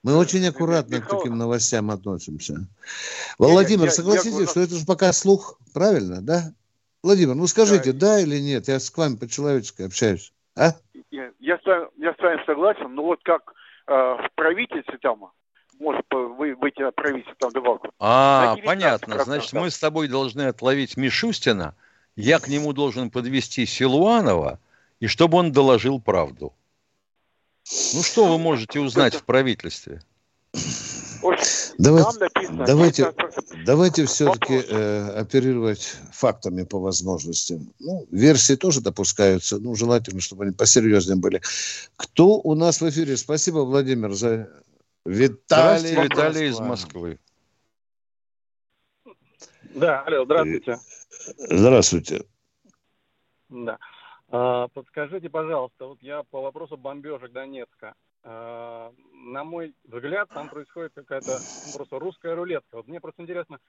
Мы 0.01 0.15
очень 0.15 0.45
аккуратно 0.45 1.01
к 1.01 1.07
таким 1.07 1.37
новостям 1.37 1.91
относимся. 1.91 2.67
Владимир, 3.37 3.91
согласитесь, 3.91 4.49
что 4.49 4.61
это 4.61 4.75
же 4.75 4.85
пока 4.85 5.11
слух, 5.13 5.59
правильно, 5.73 6.21
да? 6.21 6.53
Владимир, 7.03 7.35
ну 7.35 7.45
скажите, 7.47 7.91
да, 7.91 8.15
да 8.15 8.19
или 8.21 8.39
нет? 8.39 8.67
Я 8.67 8.79
с 8.79 8.95
вами 8.95 9.15
по-человечески 9.15 9.83
общаюсь. 9.83 10.33
А? 10.55 10.75
Я, 11.11 11.31
я, 11.39 11.57
с 11.57 11.65
вами, 11.65 12.45
согласен, 12.45 12.93
но 12.93 13.03
вот 13.03 13.19
как 13.23 13.53
э, 13.87 13.91
в 13.93 14.29
правительстве 14.35 14.97
там, 14.97 15.31
может 15.79 16.05
вы, 16.11 16.55
выйти 16.55 16.81
на 16.81 16.91
правительство 16.91 17.35
там 17.39 17.51
добавку. 17.51 17.89
А, 17.99 18.55
понятно. 18.65 19.23
Значит, 19.23 19.53
мы 19.53 19.69
с 19.69 19.79
тобой 19.79 20.07
должны 20.07 20.43
отловить 20.43 20.97
Мишустина, 20.97 21.75
я 22.15 22.39
к 22.39 22.47
нему 22.47 22.73
должен 22.73 23.11
подвести 23.11 23.65
Силуанова, 23.65 24.59
и 24.99 25.07
чтобы 25.07 25.37
он 25.37 25.51
доложил 25.51 25.99
правду. 25.99 26.53
Ну 27.93 28.03
что 28.03 28.25
вы 28.25 28.37
можете 28.37 28.79
узнать 28.79 29.15
в 29.15 29.23
правительстве? 29.23 30.01
Давайте, 31.77 32.29
давайте, 32.65 33.13
давайте 33.65 34.05
все-таки 34.05 34.53
э, 34.53 35.19
оперировать 35.19 35.97
фактами 36.11 36.63
по 36.63 36.79
возможности. 36.79 37.59
Ну, 37.79 38.07
версии 38.11 38.55
тоже 38.55 38.81
допускаются, 38.81 39.59
ну, 39.59 39.75
желательно, 39.75 40.21
чтобы 40.21 40.45
они 40.45 40.53
посерьезнее 40.53 41.17
были. 41.17 41.41
Кто 41.95 42.39
у 42.39 42.55
нас 42.55 42.81
в 42.81 42.89
эфире? 42.89 43.17
Спасибо, 43.17 43.59
Владимир, 43.59 44.13
за 44.13 44.49
Виталий. 45.05 46.03
Виталий 46.03 46.49
из 46.49 46.59
Москвы. 46.59 47.19
Да, 49.75 50.01
алло, 50.03 50.25
здравствуйте. 50.25 50.79
Здравствуйте. 51.37 52.25
Да. 53.49 53.77
А, 54.29 54.67
подскажите, 54.69 55.29
пожалуйста, 55.29 55.85
вот 55.85 56.01
я 56.01 56.23
по 56.23 56.41
вопросу 56.41 56.77
бомбежек 56.77 57.31
Донецка. 57.31 57.93
А, 58.27 58.91
на 59.13 59.43
мой 59.43 59.75
взгляд, 59.83 60.29
там 60.29 60.49
происходит 60.49 60.93
какая-то 60.95 61.37
просто 61.75 61.99
русская 61.99 62.33
рулетка. 62.35 62.77
Вот 62.77 62.87
мне 62.87 62.99
просто 62.99 63.21
интересно, 63.21 63.59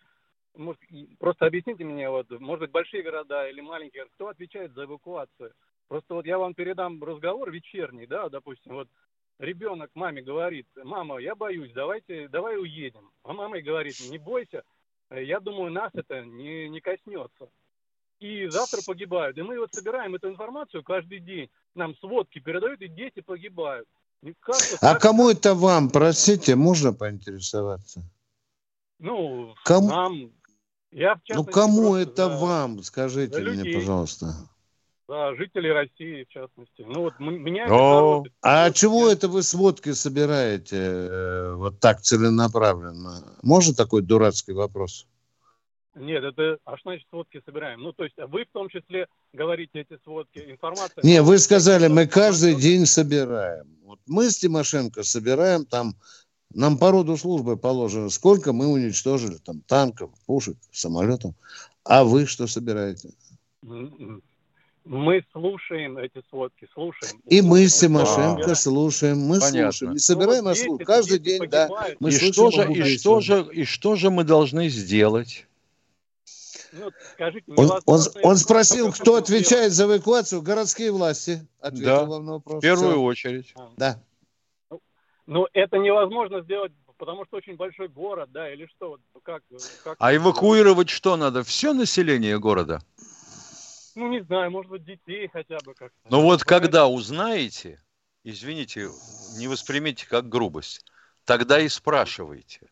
может, 0.55 0.81
просто 1.19 1.45
объясните 1.45 1.85
мне, 1.85 2.09
вот, 2.09 2.31
может 2.40 2.61
быть, 2.61 2.71
большие 2.71 3.03
города 3.03 3.47
или 3.49 3.61
маленькие, 3.61 4.07
кто 4.14 4.29
отвечает 4.29 4.73
за 4.73 4.85
эвакуацию? 4.85 5.53
Просто 5.88 6.14
вот 6.14 6.25
я 6.25 6.38
вам 6.38 6.55
передам 6.55 7.05
разговор 7.05 7.51
вечерний, 7.51 8.07
да, 8.07 8.31
допустим, 8.31 8.73
вот 8.73 8.88
ребенок 9.38 9.90
маме 9.95 10.23
говорит, 10.23 10.66
мама, 10.83 11.19
я 11.19 11.35
боюсь, 11.35 11.73
давайте, 11.75 12.29
давай 12.29 12.57
уедем. 12.57 13.11
А 13.25 13.35
мама 13.35 13.61
говорит, 13.61 13.97
не 14.09 14.16
бойся, 14.16 14.62
я 15.11 15.38
думаю, 15.38 15.71
нас 15.71 15.90
это 15.95 16.25
не, 16.25 16.71
не 16.71 16.81
коснется 16.81 17.51
и 18.21 18.47
завтра 18.49 18.81
погибают. 18.87 19.37
И 19.37 19.42
мы 19.42 19.59
вот 19.59 19.75
собираем 19.75 20.14
эту 20.14 20.31
информацию 20.31 20.83
каждый 20.83 21.21
день. 21.21 21.51
Нам 21.75 21.95
сводки 21.97 22.38
передают, 22.38 22.81
и 22.81 22.88
дети 22.88 23.21
погибают. 23.21 23.87
А 24.81 24.94
кому 24.96 25.31
это 25.31 25.55
вам, 25.55 25.90
простите, 25.90 26.57
можно 26.57 26.92
поинтересоваться? 26.92 28.02
Ну, 28.98 29.55
кому? 29.64 29.88
нам. 29.88 30.33
Я, 30.90 31.20
ну, 31.29 31.44
кому 31.44 31.94
это 31.94 32.29
за... 32.29 32.37
вам, 32.37 32.83
скажите 32.83 33.38
мне, 33.40 33.74
пожалуйста. 33.74 34.35
Да, 35.09 35.35
жители 35.37 35.68
России, 35.68 36.24
в 36.24 36.29
частности. 36.29 36.85
Ну, 36.85 37.02
вот 37.02 37.20
меня 37.20 37.66
О, 37.68 38.22
это 38.24 38.35
А 38.42 38.70
чего 38.72 39.09
это 39.09 39.29
вы 39.29 39.42
сводки 39.42 39.92
собираете 39.92 40.76
э, 40.76 41.55
вот 41.55 41.79
так 41.79 42.00
целенаправленно? 42.00 43.22
Можно 43.42 43.74
такой 43.74 44.02
дурацкий 44.02 44.52
вопрос? 44.52 45.07
Нет, 45.96 46.22
это, 46.22 46.59
а 46.64 46.76
что 46.76 46.90
значит 46.90 47.06
сводки 47.09 47.40
собираем? 47.44 47.80
Ну, 47.80 47.92
то 47.92 48.04
есть 48.04 48.16
вы 48.28 48.44
в 48.44 48.52
том 48.52 48.68
числе 48.68 49.06
говорите 49.32 49.80
эти 49.80 49.98
сводки, 50.04 50.38
информация... 50.46 51.02
Не, 51.02 51.22
вы 51.22 51.38
сказали, 51.38 51.88
мы 51.88 52.06
каждый 52.06 52.54
день 52.54 52.85
собираем. 52.85 53.66
Вот 53.82 53.98
мы 54.06 54.30
с 54.30 54.37
Тимошенко 54.37 55.02
собираем 55.02 55.64
там, 55.64 55.94
нам 56.52 56.76
по 56.76 56.90
роду 56.90 57.16
службы 57.16 57.56
положено, 57.56 58.11
сколько 58.11 58.52
мы 58.52 58.66
уничтожили 58.66 59.37
там 59.37 59.62
танков, 59.62 60.11
пушек, 60.26 60.59
самолетов. 60.70 61.35
А 61.82 62.04
вы 62.04 62.26
что 62.26 62.46
собираете? 62.46 63.11
Мы 64.85 65.24
слушаем 65.32 65.96
эти 65.96 66.22
сводки, 66.28 66.68
слушаем. 66.74 67.20
И 67.26 67.40
мы 67.40 67.66
с 67.66 67.80
Тимошенко 67.80 68.52
а, 68.52 68.54
слушаем, 68.54 69.18
мы 69.18 69.40
Понятно. 69.40 69.72
слушаем. 69.72 69.92
Не 69.94 69.98
собираем, 69.98 70.44
ну, 70.44 70.50
вот 70.50 70.59
а 70.59 70.62
слушаем. 70.62 70.87
Каждый 70.87 71.18
день, 71.18 71.48
да. 71.48 71.68
Мы 71.98 72.11
и, 72.11 72.12
что 72.12 72.50
же, 72.50 72.72
и, 72.72 72.98
что 72.98 73.20
же, 73.20 73.48
и 73.52 73.64
что 73.64 73.96
же 73.96 74.11
мы 74.11 74.22
должны 74.22 74.68
сделать? 74.68 75.45
Ну, 76.78 76.90
скажите, 77.12 77.52
он, 77.56 77.70
он, 77.86 78.00
он 78.22 78.36
спросил, 78.36 78.92
кто 78.92 79.16
отвечает 79.16 79.72
за 79.72 79.84
эвакуацию? 79.84 80.42
Городские 80.42 80.92
власти. 80.92 81.46
Ответил 81.60 81.86
да, 81.86 82.04
вам 82.04 82.26
на 82.26 82.32
вопрос. 82.34 82.58
в 82.58 82.62
первую 82.62 82.92
Все. 82.92 83.02
очередь. 83.02 83.52
А. 83.56 83.70
Да. 83.76 84.02
Ну, 84.70 84.80
ну, 85.26 85.48
это 85.52 85.78
невозможно 85.78 86.42
сделать, 86.42 86.72
потому 86.98 87.24
что 87.26 87.38
очень 87.38 87.56
большой 87.56 87.88
город, 87.88 88.30
да, 88.32 88.52
или 88.52 88.66
что? 88.66 88.98
Как, 89.22 89.42
как... 89.84 89.96
А 89.98 90.14
эвакуировать 90.14 90.88
что 90.88 91.16
надо? 91.16 91.42
Все 91.42 91.72
население 91.72 92.38
города? 92.38 92.80
Ну, 93.94 94.08
не 94.08 94.22
знаю, 94.24 94.50
может 94.50 94.70
быть, 94.70 94.84
детей 94.84 95.28
хотя 95.32 95.56
бы 95.64 95.72
как-то. 95.74 95.96
Ну, 96.10 96.20
вот 96.22 96.44
когда 96.44 96.86
узнаете, 96.86 97.80
извините, 98.24 98.90
не 99.38 99.48
воспримите 99.48 100.06
как 100.06 100.28
грубость, 100.28 100.84
тогда 101.24 101.60
и 101.60 101.68
спрашивайте. 101.68 102.68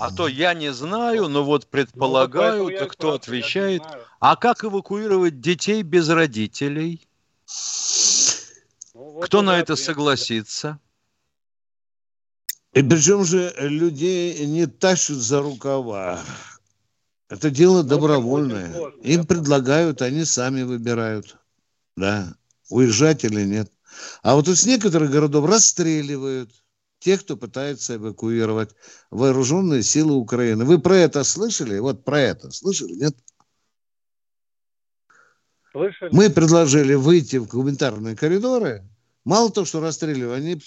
А 0.00 0.10
то 0.10 0.28
я 0.28 0.54
не 0.54 0.72
знаю, 0.72 1.28
но 1.28 1.44
вот 1.44 1.66
предполагаю, 1.66 2.64
ну, 2.64 2.70
вот 2.70 2.78
то 2.78 2.86
кто 2.86 3.12
отвечает. 3.12 3.82
А 4.18 4.34
как 4.34 4.64
эвакуировать 4.64 5.42
детей 5.42 5.82
без 5.82 6.08
родителей? 6.08 7.06
Ну, 8.94 9.10
вот 9.10 9.26
кто 9.26 9.42
на 9.42 9.58
это 9.58 9.76
согласится? 9.76 10.80
И 12.72 12.82
причем 12.82 13.26
же 13.26 13.54
людей 13.58 14.46
не 14.46 14.66
тащат 14.66 15.16
за 15.16 15.42
рукава. 15.42 16.22
Это 17.28 17.50
дело 17.50 17.82
ну, 17.82 17.88
добровольное. 17.90 18.92
Им 19.02 19.26
предлагают, 19.26 20.00
они 20.00 20.24
сами 20.24 20.62
выбирают. 20.62 21.36
Да, 21.96 22.34
уезжать 22.70 23.24
или 23.24 23.44
нет. 23.44 23.70
А 24.22 24.34
вот 24.34 24.48
из 24.48 24.64
некоторых 24.64 25.10
городов 25.10 25.46
расстреливают 25.46 26.50
тех, 27.00 27.24
кто 27.24 27.36
пытается 27.36 27.96
эвакуировать 27.96 28.76
вооруженные 29.10 29.82
силы 29.82 30.14
Украины. 30.14 30.64
Вы 30.64 30.78
про 30.78 30.96
это 30.96 31.24
слышали? 31.24 31.78
Вот 31.78 32.04
про 32.04 32.20
это 32.20 32.50
слышали, 32.50 32.92
нет? 32.92 33.16
Слышали. 35.72 36.10
Мы 36.12 36.30
предложили 36.30 36.94
выйти 36.94 37.36
в 37.36 37.48
гуманитарные 37.48 38.16
коридоры. 38.16 38.84
Мало 39.24 39.50
того, 39.50 39.66
что 39.66 39.80
расстреливали, 39.80 40.36
они 40.36 40.62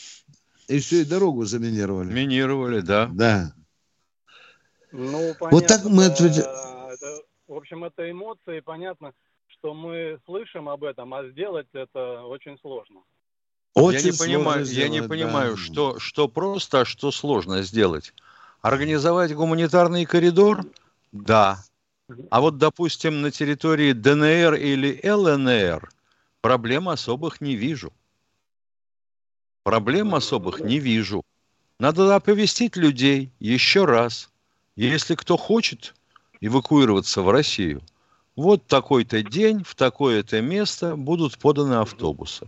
еще 0.67 1.01
и 1.01 1.05
дорогу 1.05 1.45
заминировали. 1.45 2.11
Минировали, 2.11 2.81
да. 2.81 3.09
Да. 3.13 3.53
Ну, 4.91 5.33
понятно, 5.39 5.49
вот 5.49 5.67
так 5.67 5.83
мы 5.85 6.05
ответили. 6.05 6.43
Это, 6.93 7.23
в 7.47 7.53
общем, 7.53 7.83
это 7.83 8.09
эмоции, 8.09 8.59
понятно, 8.59 9.13
что 9.47 9.73
мы 9.73 10.19
слышим 10.25 10.69
об 10.69 10.83
этом, 10.83 11.13
а 11.13 11.27
сделать 11.29 11.67
это 11.73 12.23
очень 12.23 12.57
сложно. 12.59 13.01
Очень 13.75 14.07
я 14.07 14.11
не 14.11 14.17
понимаю, 14.17 14.65
сделать, 14.65 14.93
я 14.93 15.01
не 15.01 15.07
понимаю, 15.07 15.55
да. 15.55 15.61
что, 15.61 15.99
что 15.99 16.27
просто, 16.27 16.81
а 16.81 16.85
что 16.85 17.11
сложно 17.11 17.63
сделать. 17.63 18.13
Организовать 18.61 19.33
гуманитарный 19.33 20.05
коридор? 20.05 20.63
Да. 21.11 21.63
А 22.29 22.41
вот, 22.41 22.57
допустим, 22.57 23.21
на 23.21 23.31
территории 23.31 23.93
ДНР 23.93 24.55
или 24.55 25.01
ЛНР 25.03 25.89
проблем 26.41 26.89
особых 26.89 27.41
не 27.41 27.55
вижу. 27.55 27.91
Проблем 29.63 30.13
особых 30.13 30.59
не 30.59 30.79
вижу. 30.79 31.23
Надо 31.79 32.15
оповестить 32.15 32.75
людей 32.75 33.31
еще 33.39 33.85
раз. 33.85 34.29
Если 34.75 35.15
кто 35.15 35.37
хочет 35.37 35.95
эвакуироваться 36.41 37.21
в 37.21 37.29
Россию, 37.29 37.81
вот 38.35 38.65
такой-то 38.67 39.23
день, 39.23 39.63
в 39.63 39.75
такое-то 39.75 40.41
место 40.41 40.95
будут 40.95 41.37
поданы 41.37 41.75
автобусы. 41.75 42.47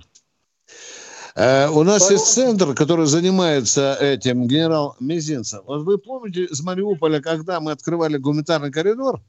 Э, 1.35 1.67
у 1.67 1.83
нас 1.83 2.09
есть 2.11 2.27
центр, 2.27 2.73
который 2.73 3.07
занимается 3.07 3.97
этим, 3.99 4.47
генерал 4.47 4.95
Мизинцев. 5.01 5.63
Вот 5.65 5.83
вы 5.83 5.97
помните 5.97 6.45
из 6.45 6.61
Мариуполя, 6.61 7.21
когда 7.21 7.59
мы 7.59 7.71
открывали 7.71 8.17
гуманитарный 8.17 8.71
коридор, 8.71 9.21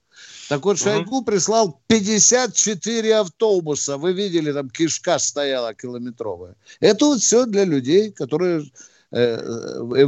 так 0.48 0.64
вот 0.64 0.78
Шойгу 0.78 1.16
угу. 1.16 1.24
прислал 1.24 1.80
54 1.88 3.16
автобуса. 3.16 3.98
Вы 3.98 4.12
видели, 4.12 4.52
там 4.52 4.70
кишка 4.70 5.18
стояла 5.18 5.74
километровая. 5.74 6.54
Это 6.78 7.06
вот 7.06 7.20
все 7.20 7.44
для 7.44 7.64
людей, 7.64 8.12
которые 8.12 8.64
э, 9.10 9.40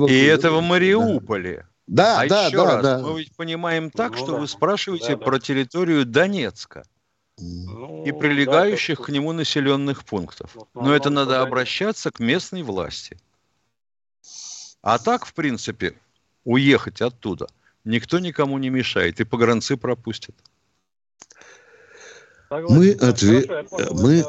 И 0.09 0.23
это 0.25 0.53
в 0.53 0.63
Мариуполе. 0.63 1.67
Да, 1.89 2.21
а 2.21 2.29
да, 2.29 2.47
еще 2.47 2.57
да, 2.59 2.65
раз, 2.65 2.83
да. 2.83 2.99
мы 2.99 3.19
ведь 3.19 3.35
понимаем 3.35 3.91
так, 3.91 4.13
ну, 4.13 4.19
что 4.19 4.33
да. 4.33 4.39
вы 4.39 4.47
спрашиваете 4.47 5.17
да, 5.17 5.17
про 5.17 5.41
территорию 5.41 6.05
Донецка 6.05 6.85
ну, 7.39 8.05
и 8.05 8.13
прилегающих 8.13 8.99
да, 8.99 9.05
к 9.05 9.09
нему 9.09 9.33
населенных 9.33 10.05
пунктов. 10.05 10.57
Но 10.75 10.95
это 10.95 11.11
надо 11.11 11.43
обращаться 11.43 12.11
к 12.11 12.21
местной 12.21 12.63
власти. 12.63 13.19
А 14.83 14.99
так, 14.99 15.27
в 15.27 15.35
принципе, 15.35 15.95
уехать 16.45 17.01
оттуда 17.01 17.49
никто 17.89 18.19
никому 18.19 18.59
не 18.59 18.71
мешает, 18.71 19.21
и 19.21 19.25
погранцы 19.25 19.77
пропустят. 19.77 20.35
Мы, 22.51 22.93
отве... 22.93 23.67
мы 23.93 24.25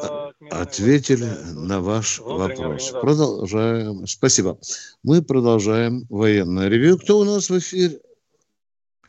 ответили 0.51 1.29
на 1.53 1.79
ваш 1.79 2.19
вопрос. 2.19 2.91
Продолжаем. 2.91 4.05
Спасибо. 4.07 4.57
Мы 5.03 5.21
продолжаем 5.21 6.05
военное 6.09 6.67
ревью. 6.67 6.97
Кто 6.97 7.19
у 7.19 7.23
нас 7.23 7.49
в 7.49 7.57
эфире? 7.57 8.01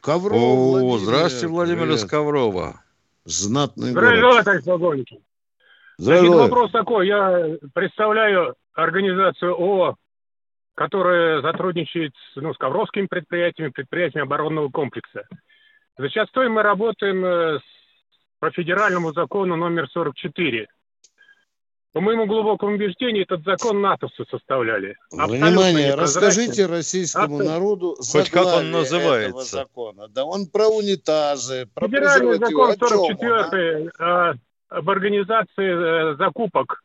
Ковров. 0.00 0.40
О, 0.40 0.70
Владимир. 0.70 0.98
здравствуйте, 1.00 1.48
Владимир 1.48 1.82
Привет. 1.82 1.98
из 1.98 2.04
Коврова. 2.04 2.82
Знатный 3.30 3.90
Здравия 3.90 4.20
город. 4.20 4.44
товарищ 4.44 4.64
полковник. 4.64 5.08
Значит, 5.98 6.28
вопрос 6.30 6.70
такой. 6.72 7.06
Я 7.06 7.56
представляю 7.74 8.56
организацию 8.74 9.52
ООО, 9.52 9.96
которая 10.74 11.42
сотрудничает 11.42 12.12
ну, 12.36 12.52
с 12.52 12.56
ковровскими 12.56 13.06
предприятиями, 13.06 13.70
предприятиями 13.70 14.26
оборонного 14.26 14.68
комплекса. 14.70 15.24
Зачастую 15.98 16.50
мы 16.50 16.62
работаем 16.62 17.24
э, 17.24 17.60
по 18.40 18.50
федеральному 18.50 19.12
закону 19.12 19.56
номер 19.56 19.88
44. 19.90 20.66
По 21.92 22.00
моему 22.00 22.26
глубокому 22.26 22.74
убеждению, 22.74 23.24
этот 23.24 23.44
закон 23.44 23.80
натовцы 23.80 24.24
составляли. 24.30 24.96
Внимание, 25.10 25.94
расскажите 25.94 26.66
российскому 26.66 27.36
Абсолютно. 27.36 27.52
народу 27.52 27.96
Хоть 28.12 28.30
как 28.30 28.46
он 28.46 28.70
называется. 28.70 29.56
закона. 29.56 30.08
Да 30.08 30.24
он 30.24 30.46
про 30.46 30.68
унитазы, 30.68 31.66
про 31.74 31.88
Федеральный 31.88 32.38
закон 32.38 32.76
44 32.78 33.90
а? 33.98 34.34
об 34.68 34.90
организации 34.90 36.12
э, 36.12 36.16
закупок 36.16 36.82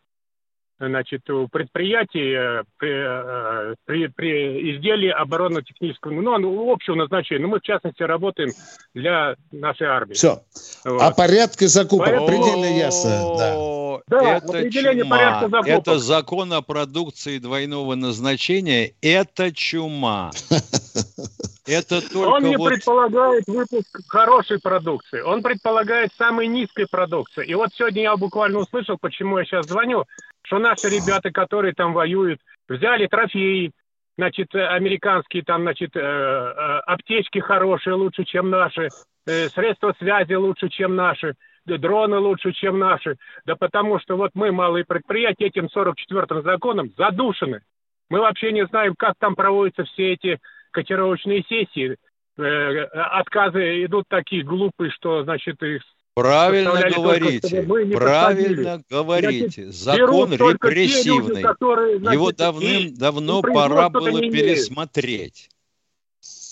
значит, 0.80 1.30
у 1.30 1.48
предприятий 1.48 2.64
при, 2.78 3.72
э, 3.72 3.76
при, 3.86 4.08
при 4.08 4.76
изделии 4.76 5.10
оборонно-технического, 5.10 6.12
ну, 6.12 6.72
общего 6.72 6.96
назначения. 6.96 7.42
Но 7.42 7.48
мы, 7.50 7.60
в 7.60 7.64
частности, 7.64 8.04
работаем 8.04 8.52
для 8.94 9.36
нашей 9.52 9.88
армии. 9.88 10.14
Все. 10.14 10.42
Вот. 10.84 11.02
О 11.02 11.12
порядке 11.12 11.68
закупок 11.68 12.08
Поэтому... 12.08 12.28
предельно 12.28 12.78
ясно. 12.78 13.36
Да. 13.38 13.76
Да, 14.08 14.38
это 14.38 14.70
чума. 14.72 15.62
Это 15.66 16.00
закон 16.00 16.54
о 16.54 16.62
продукции 16.62 17.40
двойного 17.40 17.96
назначения. 17.96 18.94
Это 19.02 19.52
чума. 19.52 20.32
Это 21.66 22.00
только 22.02 22.28
Он 22.28 22.44
не 22.44 22.58
вот... 22.58 22.70
предполагает 22.70 23.44
выпуск 23.48 24.00
хорошей 24.08 24.60
продукции. 24.60 25.22
Он 25.22 25.42
предполагает 25.42 26.12
самой 26.16 26.46
низкой 26.46 26.86
продукции. 26.86 27.44
И 27.46 27.56
вот 27.56 27.70
сегодня 27.74 28.04
я 28.04 28.16
буквально 28.18 28.60
услышал, 28.60 28.98
почему 29.00 29.40
я 29.40 29.46
сейчас 29.46 29.66
звоню 29.66 30.06
что 30.46 30.60
наши 30.60 30.88
ребята, 30.88 31.32
которые 31.32 31.74
там 31.74 31.94
воюют, 31.94 32.40
взяли 32.68 33.08
трофеи, 33.08 33.72
значит, 34.18 34.54
американские 34.56 35.44
там, 35.44 35.64
значит, 35.64 35.96
э, 35.96 36.00
э, 36.00 36.80
аптечки 36.86 37.40
хорошие, 37.40 37.96
лучше, 37.96 38.24
чем 38.24 38.50
наши, 38.50 38.90
э, 39.28 39.50
средства 39.50 39.94
связи 40.00 40.34
лучше, 40.34 40.70
чем 40.70 40.96
наши, 40.96 41.36
дроны 41.66 42.18
лучше, 42.20 42.54
чем 42.54 42.80
наши. 42.80 43.18
Да 43.46 43.56
потому 43.56 44.00
что 44.00 44.16
вот 44.18 44.32
мы, 44.34 44.52
малые 44.52 44.86
предприятия, 44.86 45.48
этим 45.48 45.68
44-м 45.68 46.44
законом 46.44 46.92
задушены. 46.98 47.62
Мы 48.10 48.20
вообще 48.20 48.52
не 48.52 48.66
знаем, 48.68 48.94
как 48.98 49.16
там 49.20 49.36
проводятся 49.36 49.84
все 49.86 50.14
эти 50.14 50.40
котировочные 50.72 51.44
сессии. 51.50 51.98
Отказы 52.38 53.86
идут 53.86 54.06
такие 54.10 54.44
глупые, 54.44 54.92
что, 54.92 55.24
значит, 55.24 55.64
их 55.64 55.82
Правильно 56.16 56.90
говорите, 56.96 57.62
правильно 57.94 58.82
говорите. 58.90 59.70
Закон 59.72 60.32
репрессивный. 60.32 61.28
Люди, 61.28 61.42
которые, 61.42 62.00
значит, 62.00 62.14
Его 62.14 62.32
давным-давно 62.32 63.42
пора 63.42 63.90
было 63.90 64.22
пересмотреть. 64.22 65.50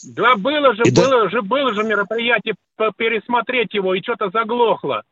Да 0.06 0.36
было 0.36 0.76
же, 0.76 0.82
и 0.84 0.91
было 0.91 1.23
да... 1.23 1.30
же, 1.30 1.41
было 1.41 1.73
же 1.73 1.84
мероприятие 1.84 2.56
пересмотреть 2.97 3.73
его, 3.73 3.95
и 3.95 4.02
что-то 4.02 4.30
заглохло. 4.32 5.04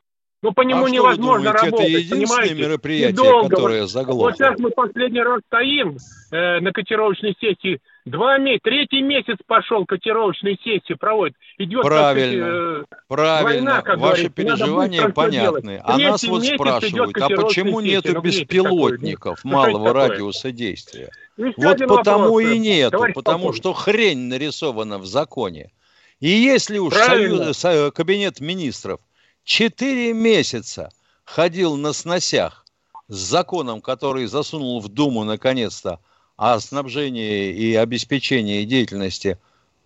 Ну, 0.43 0.51
по 0.51 0.61
нему 0.61 0.85
а 0.85 0.89
невозможно 0.89 1.51
думаете, 1.51 1.65
работать, 1.65 1.89
это 1.89 1.97
единственное 1.97 2.27
понимаете? 2.27 2.55
мероприятие, 2.55 3.11
Недолго. 3.11 3.49
которое 3.49 3.85
заглохло. 3.85 4.21
Вот 4.23 4.35
сейчас 4.35 4.59
мы 4.59 4.71
последний 4.71 5.21
раз 5.21 5.41
стоим 5.47 5.97
э, 6.31 6.59
на 6.59 6.71
котировочной 6.73 7.35
сессии. 7.39 7.79
Два 8.05 8.37
месяца, 8.37 8.61
третий 8.63 9.01
месяц 9.01 9.37
пошел 9.45 9.85
котировочной 9.85 10.59
сессии 10.63 10.93
проводит. 10.93 11.35
Идет 11.57 11.83
правильно, 11.83 12.45
э, 12.45 12.83
правильно. 13.07 13.43
Война, 13.43 13.81
как 13.81 13.99
Ваши 13.99 14.29
говорится. 14.29 14.29
переживания 14.29 15.09
понятны. 15.09 15.81
А 15.83 15.97
нас 15.97 16.23
вот 16.23 16.43
спрашивают, 16.43 17.17
а 17.17 17.29
почему 17.29 17.79
нет 17.79 18.05
ну, 18.05 18.21
беспилотников 18.21 19.41
такое, 19.41 19.51
малого 19.53 19.87
ну, 19.87 19.93
радиуса 19.93 20.51
действия? 20.51 21.09
Еще 21.37 21.53
вот 21.57 21.79
потому 21.79 22.33
вопрос, 22.33 22.43
и 22.43 22.59
нету, 22.59 22.97
потому 23.13 23.37
полковник. 23.37 23.55
что 23.55 23.73
хрень 23.73 24.19
нарисована 24.29 24.97
в 24.97 25.05
законе. 25.05 25.71
И 26.19 26.29
если 26.29 26.77
уж 26.77 26.93
союз, 26.93 27.93
кабинет 27.93 28.39
министров 28.39 28.99
Четыре 29.43 30.13
месяца 30.13 30.91
ходил 31.23 31.75
на 31.75 31.93
сносях 31.93 32.65
с 33.07 33.15
законом, 33.15 33.81
который 33.81 34.27
засунул 34.27 34.79
в 34.79 34.87
Думу 34.87 35.23
наконец-то 35.23 35.99
о 36.41 36.59
снабжении 36.59 37.53
и 37.53 37.75
обеспечении 37.75 38.65
деятельности 38.65 39.37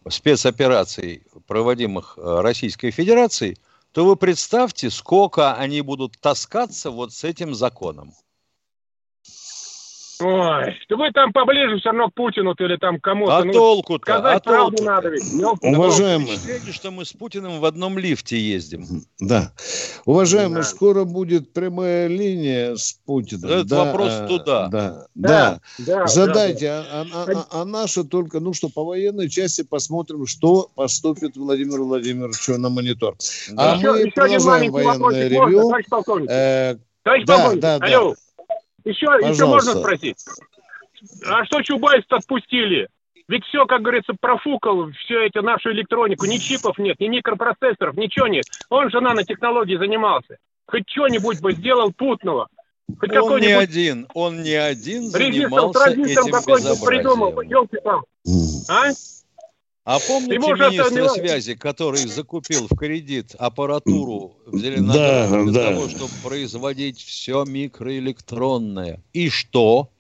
спецопераций, 0.08 1.24
проводимых 1.48 2.18
э, 2.18 2.40
Российской 2.40 2.92
Федерацией, 2.92 3.58
то 3.92 4.06
вы 4.06 4.16
представьте, 4.16 4.90
сколько 4.90 5.56
они 5.56 5.82
будут 5.82 6.18
таскаться 6.18 6.92
вот 6.92 7.12
с 7.12 7.26
этим 7.26 7.54
законом. 7.54 8.14
Ой, 10.22 10.78
да 10.90 10.96
вы 10.96 11.12
там 11.12 11.34
поближе 11.34 11.78
все 11.80 11.90
равно 11.90 12.10
к 12.10 12.14
Путину 12.14 12.54
или 12.58 12.78
там 12.78 13.00
кому-то. 13.00 13.38
А 13.38 13.44
ну, 13.44 13.52
толку-то? 13.52 14.16
А 14.16 14.40
толку 14.40 14.84
надо 14.84 15.10
ведь. 15.10 15.24
Уважаемые. 15.62 16.38
что 16.72 16.92
мы 16.92 17.06
с 17.06 17.14
Путиным 17.14 17.60
в 17.60 17.66
одном 17.66 17.98
лифте 17.98 18.40
ездим. 18.40 18.86
Да. 19.20 19.52
Уважаемые, 20.06 20.64
да. 20.64 20.64
скоро 20.64 21.04
будет 21.04 21.54
прямая 21.54 22.08
линия 22.08 22.76
с 22.76 22.94
Путиным. 23.06 23.50
Этот 23.50 23.68
да, 23.68 23.86
вопрос 23.86 24.10
а, 24.12 24.28
туда. 24.28 24.68
Да, 24.68 25.08
да. 25.16 25.60
да. 25.80 25.86
да 25.86 26.08
Задайте, 26.08 26.68
да. 26.68 26.86
А, 26.92 27.06
а, 27.14 27.26
а, 27.52 27.62
а 27.62 27.66
наша 27.66 28.04
только, 28.04 28.40
ну 28.40 28.54
что, 28.54 28.70
по 28.70 28.84
военной 28.84 29.30
части 29.30 29.64
посмотрим, 29.64 30.28
что 30.28 30.70
поступит 30.76 31.36
Владимир 31.36 31.82
Владимирович 31.82 32.48
на 32.48 32.70
монитор. 32.70 33.16
Да. 33.52 33.74
А 33.74 33.78
еще, 33.78 33.92
мы 33.92 34.00
еще 34.00 34.12
продолжаем 34.12 34.72
военное 34.72 35.28
ревью. 35.28 35.62
Товарищ 35.62 35.86
полковник. 35.90 36.30
Э, 36.30 36.78
товарищ 37.04 37.26
да, 37.26 37.36
полковник, 37.36 37.62
да, 37.62 37.76
алло. 37.76 38.10
Да. 38.12 38.25
Еще, 38.86 39.06
еще 39.06 39.46
можно 39.46 39.74
спросить? 39.74 40.18
А 41.26 41.44
что 41.46 41.62
Чубайс 41.62 42.04
отпустили? 42.10 42.88
Ведь 43.28 43.44
все, 43.46 43.66
как 43.66 43.82
говорится, 43.82 44.14
профукал, 44.20 44.92
все 45.04 45.26
это 45.26 45.42
нашу 45.42 45.72
электронику, 45.72 46.26
ни 46.26 46.38
чипов 46.38 46.78
нет, 46.78 47.00
ни 47.00 47.08
микропроцессоров, 47.08 47.98
ничего 47.98 48.28
нет. 48.28 48.46
Он 48.70 48.92
же 48.92 49.02
нанотехнологией 49.02 49.80
занимался. 49.80 50.38
Хоть 50.68 50.88
что-нибудь 50.88 51.42
бы 51.42 51.54
сделал 51.54 51.92
путного. 51.92 52.48
Хоть 53.00 53.16
он 53.18 53.42
не 53.42 53.52
один, 53.52 54.08
он 54.14 54.44
не 54.44 54.54
один 54.54 55.10
занимался 55.10 55.90
этим 55.90 56.04
безобразием. 56.04 56.86
придумал, 56.86 57.42
елки 57.42 57.78
там. 57.84 58.04
А? 58.70 58.92
А 59.86 60.00
помните 60.00 60.40
министра 60.40 61.04
это... 61.04 61.10
связи, 61.10 61.54
который 61.54 62.08
закупил 62.08 62.68
в 62.68 62.76
кредит 62.76 63.36
аппаратуру 63.38 64.36
в 64.48 64.58
Зеленограде 64.58 65.30
да, 65.32 65.44
для 65.44 65.54
да. 65.54 65.70
того, 65.70 65.90
чтобы 65.90 66.12
производить 66.24 67.00
все 67.00 67.46
микроэлектронное? 67.46 69.04
И 69.14 69.30
что? 69.30 69.92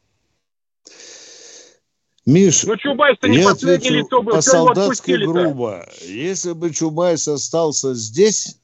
Миш, 2.25 2.63
ну, 2.63 2.75
Чубайс-то 2.77 3.27
не 3.27 3.37
я 3.37 3.51
отвечу 3.51 3.93
лицо 3.93 4.23
был, 4.23 4.33
по-солдатски 4.33 5.23
грубо. 5.23 5.87
Если 6.01 6.53
бы 6.53 6.73
Чубайс 6.73 7.27
остался 7.27 7.93
здесь, 7.93 8.57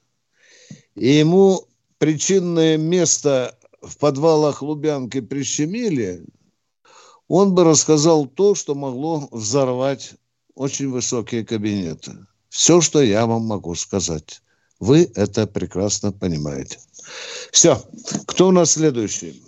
и 0.95 1.07
ему 1.07 1.67
причинное 1.99 2.77
место 2.77 3.55
в 3.83 3.95
подвалах 3.99 4.63
Лубянки 4.63 5.21
прищемили, 5.21 6.25
он 7.27 7.53
бы 7.53 7.63
рассказал 7.63 8.25
то, 8.25 8.55
что 8.55 8.73
могло 8.73 9.29
взорвать 9.31 10.15
очень 10.55 10.89
высокие 10.89 11.45
кабинеты. 11.45 12.25
Все, 12.49 12.81
что 12.81 13.01
я 13.01 13.25
вам 13.25 13.43
могу 13.43 13.75
сказать. 13.75 14.41
Вы 14.79 15.11
это 15.15 15.47
прекрасно 15.47 16.11
понимаете. 16.11 16.79
Все. 17.51 17.77
Кто 18.27 18.47
у 18.47 18.51
нас 18.51 18.71
следующий? 18.71 19.41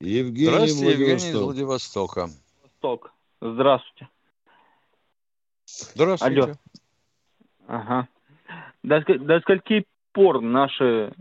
Евгений 0.00 0.50
Здравствуйте, 0.50 0.92
Евгений 0.92 1.30
из 1.30 1.34
Владивостока. 1.34 2.30
Восток. 2.62 3.12
Здравствуйте. 3.40 4.08
Здравствуйте. 5.66 6.40
Алло. 6.40 6.54
Ага. 7.66 8.08
До, 8.82 9.00
до 9.00 9.40
скольки 9.40 9.86
пор 10.12 10.40
наши 10.40 11.12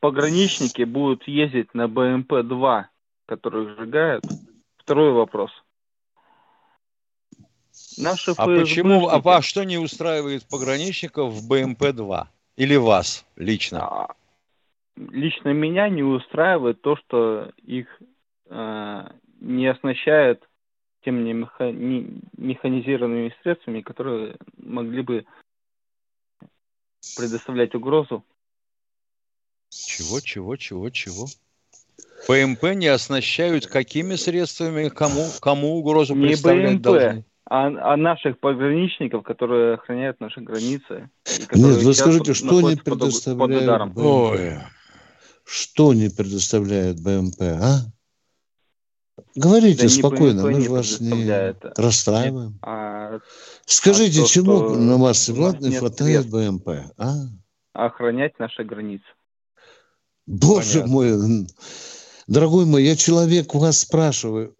пограничники 0.00 0.82
будут 0.82 1.26
ездить 1.26 1.72
на 1.74 1.86
БМП-2, 1.86 2.84
которые 3.26 3.74
сжигают? 3.74 4.24
Второй 4.76 5.12
вопрос. 5.12 5.50
Наши 7.98 8.32
а 8.36 8.46
почему, 8.46 9.08
а, 9.08 9.20
а 9.24 9.42
что 9.42 9.64
не 9.64 9.78
устраивает 9.78 10.44
пограничников 10.48 11.32
в 11.32 11.50
БМП-2? 11.50 12.26
Или 12.56 12.76
вас 12.76 13.24
лично? 13.36 13.86
А, 13.86 14.14
лично 14.96 15.50
меня 15.50 15.88
не 15.88 16.02
устраивает 16.02 16.80
то, 16.82 16.96
что 16.96 17.50
их 17.64 17.86
э, 18.46 19.08
не 19.40 19.66
оснащают 19.66 20.48
тем 21.04 21.24
не 21.24 21.32
механизированными 22.36 23.34
средствами, 23.42 23.80
которые 23.80 24.36
могли 24.56 25.02
бы 25.02 25.24
предоставлять 27.16 27.74
угрозу. 27.74 28.24
Чего, 29.70 30.20
чего, 30.20 30.56
чего, 30.56 30.90
чего? 30.90 31.26
БМП 32.28 32.74
не 32.74 32.86
оснащают 32.86 33.66
какими 33.66 34.14
средствами, 34.14 34.88
кому, 34.88 35.28
кому 35.40 35.78
угрозу 35.78 36.14
не 36.14 36.28
представлять 36.28 36.74
БМП, 36.74 36.82
должны? 36.82 37.24
А, 37.44 37.92
а 37.92 37.96
наших 37.96 38.38
пограничников, 38.38 39.24
которые 39.24 39.74
охраняют 39.74 40.20
наши 40.20 40.40
границы. 40.40 41.10
Нет, 41.52 41.82
вы 41.82 41.94
скажите, 41.94 42.34
что 42.34 42.60
не 42.60 42.76
предоставляют 42.76 43.94
под, 43.94 44.04
Ой. 44.04 44.58
Что 45.44 45.92
не 45.92 46.08
предоставляет 46.08 47.02
БМП, 47.02 47.42
а? 47.42 47.78
Говорите 49.34 49.82
да 49.82 49.88
спокойно, 49.88 50.42
мы 50.44 50.60
же 50.60 50.70
вас 50.70 51.00
не 51.00 51.54
расстраиваем. 51.76 52.58
А, 52.62 53.18
Скажите, 53.66 54.20
а 54.20 54.22
то, 54.22 54.28
чему 54.28 54.70
на 54.76 54.96
вас, 54.98 55.28
Влад, 55.28 55.60
не 55.60 55.76
хватает 55.76 56.28
БМП, 56.30 56.68
а? 56.96 57.12
Охранять 57.72 58.38
наши 58.38 58.62
границы. 58.62 59.04
Боже 60.26 60.82
Понятно. 60.82 60.92
мой, 60.92 61.46
дорогой 62.26 62.66
мой, 62.66 62.84
я 62.84 62.96
человек 62.96 63.54
вас 63.54 63.80
спрашиваю, 63.80 64.54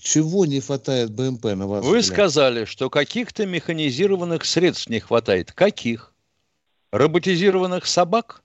чего 0.00 0.46
не 0.46 0.60
хватает 0.60 1.10
БМП 1.10 1.44
на 1.44 1.66
вас? 1.66 1.84
Вы 1.84 1.98
взгляд? 1.98 2.16
сказали, 2.16 2.64
что 2.64 2.90
каких-то 2.90 3.46
механизированных 3.46 4.44
средств 4.44 4.88
не 4.88 5.00
хватает. 5.00 5.52
Каких? 5.52 6.14
Роботизированных 6.92 7.86
собак? 7.86 8.42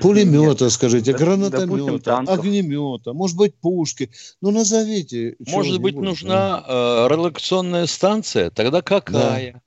Пулемета, 0.00 0.64
Нет. 0.64 0.72
скажите, 0.72 1.12
гранатомета, 1.14 2.18
огнемета, 2.18 3.14
может 3.14 3.36
быть, 3.36 3.54
пушки. 3.54 4.10
Ну, 4.42 4.50
назовите. 4.50 5.36
Может 5.38 5.80
быть, 5.80 5.94
нужна 5.94 6.62
э, 6.66 7.08
релакционная 7.10 7.86
станция? 7.86 8.50
Тогда 8.50 8.82
какая? 8.82 9.52
Да. 9.52 9.60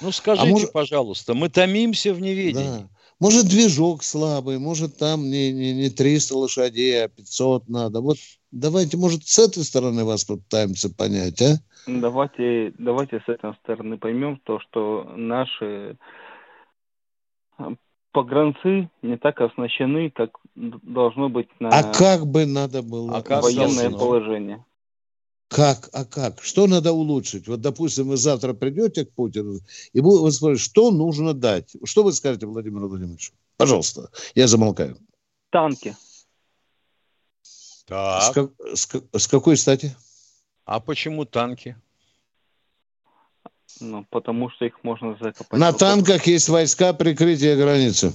Ну, 0.00 0.12
скажите, 0.12 0.48
а 0.48 0.50
может... 0.50 0.72
пожалуйста, 0.72 1.34
мы 1.34 1.48
томимся 1.48 2.14
в 2.14 2.20
неведении. 2.20 2.82
Да. 2.82 2.88
Может, 3.20 3.48
движок 3.48 4.04
слабый, 4.04 4.58
может, 4.58 4.96
там 4.96 5.28
не, 5.28 5.52
не, 5.52 5.74
не 5.74 5.90
300 5.90 6.36
лошадей, 6.36 7.04
а 7.04 7.08
500 7.08 7.68
надо. 7.68 8.00
Вот 8.00 8.16
давайте, 8.50 8.96
может, 8.96 9.26
с 9.26 9.38
этой 9.38 9.64
стороны 9.64 10.04
вас 10.04 10.24
попытаемся 10.24 10.94
понять, 10.94 11.40
а? 11.42 11.56
Давайте, 11.86 12.72
давайте 12.78 13.20
с 13.20 13.28
этой 13.28 13.54
стороны 13.62 13.98
поймем 13.98 14.40
то, 14.44 14.60
что 14.60 15.04
наши 15.16 15.96
погранцы 18.12 18.90
не 19.02 19.16
так 19.16 19.40
оснащены, 19.40 20.10
как 20.10 20.30
должно 20.54 21.28
быть 21.28 21.48
на 21.60 21.68
а 21.68 21.92
как 21.92 22.26
бы 22.26 22.46
надо 22.46 22.82
было 22.82 23.18
а 23.18 23.22
как 23.22 23.42
военное 23.42 23.90
должно? 23.90 23.98
положение. 23.98 24.64
Как? 25.48 25.88
А 25.92 26.04
как? 26.04 26.42
Что 26.42 26.66
надо 26.66 26.92
улучшить? 26.92 27.48
Вот, 27.48 27.60
допустим, 27.60 28.08
вы 28.08 28.16
завтра 28.16 28.52
придете 28.52 29.06
к 29.06 29.12
Путину, 29.14 29.60
и 29.92 30.00
вы 30.00 30.30
спросите, 30.30 30.62
что 30.62 30.90
нужно 30.90 31.32
дать? 31.32 31.74
Что 31.84 32.02
вы 32.02 32.12
скажете 32.12 32.46
Владимиру 32.46 32.88
Владимировичу? 32.88 33.32
Пожалуйста, 33.56 34.10
я 34.34 34.46
замолкаю. 34.46 34.98
Танки. 35.50 35.96
Так. 37.88 38.22
С, 38.22 38.30
как, 38.34 38.50
с, 38.74 39.22
с 39.22 39.26
какой 39.26 39.56
стати? 39.56 39.96
А 40.66 40.78
почему 40.78 41.24
танки? 41.24 41.74
Ну, 43.80 44.04
потому 44.10 44.50
что 44.50 44.66
их 44.66 44.84
можно 44.84 45.16
закопать. 45.20 45.58
На 45.58 45.72
танках 45.72 46.26
есть 46.26 46.48
войска 46.50 46.92
прикрытия 46.92 47.56
границы. 47.56 48.12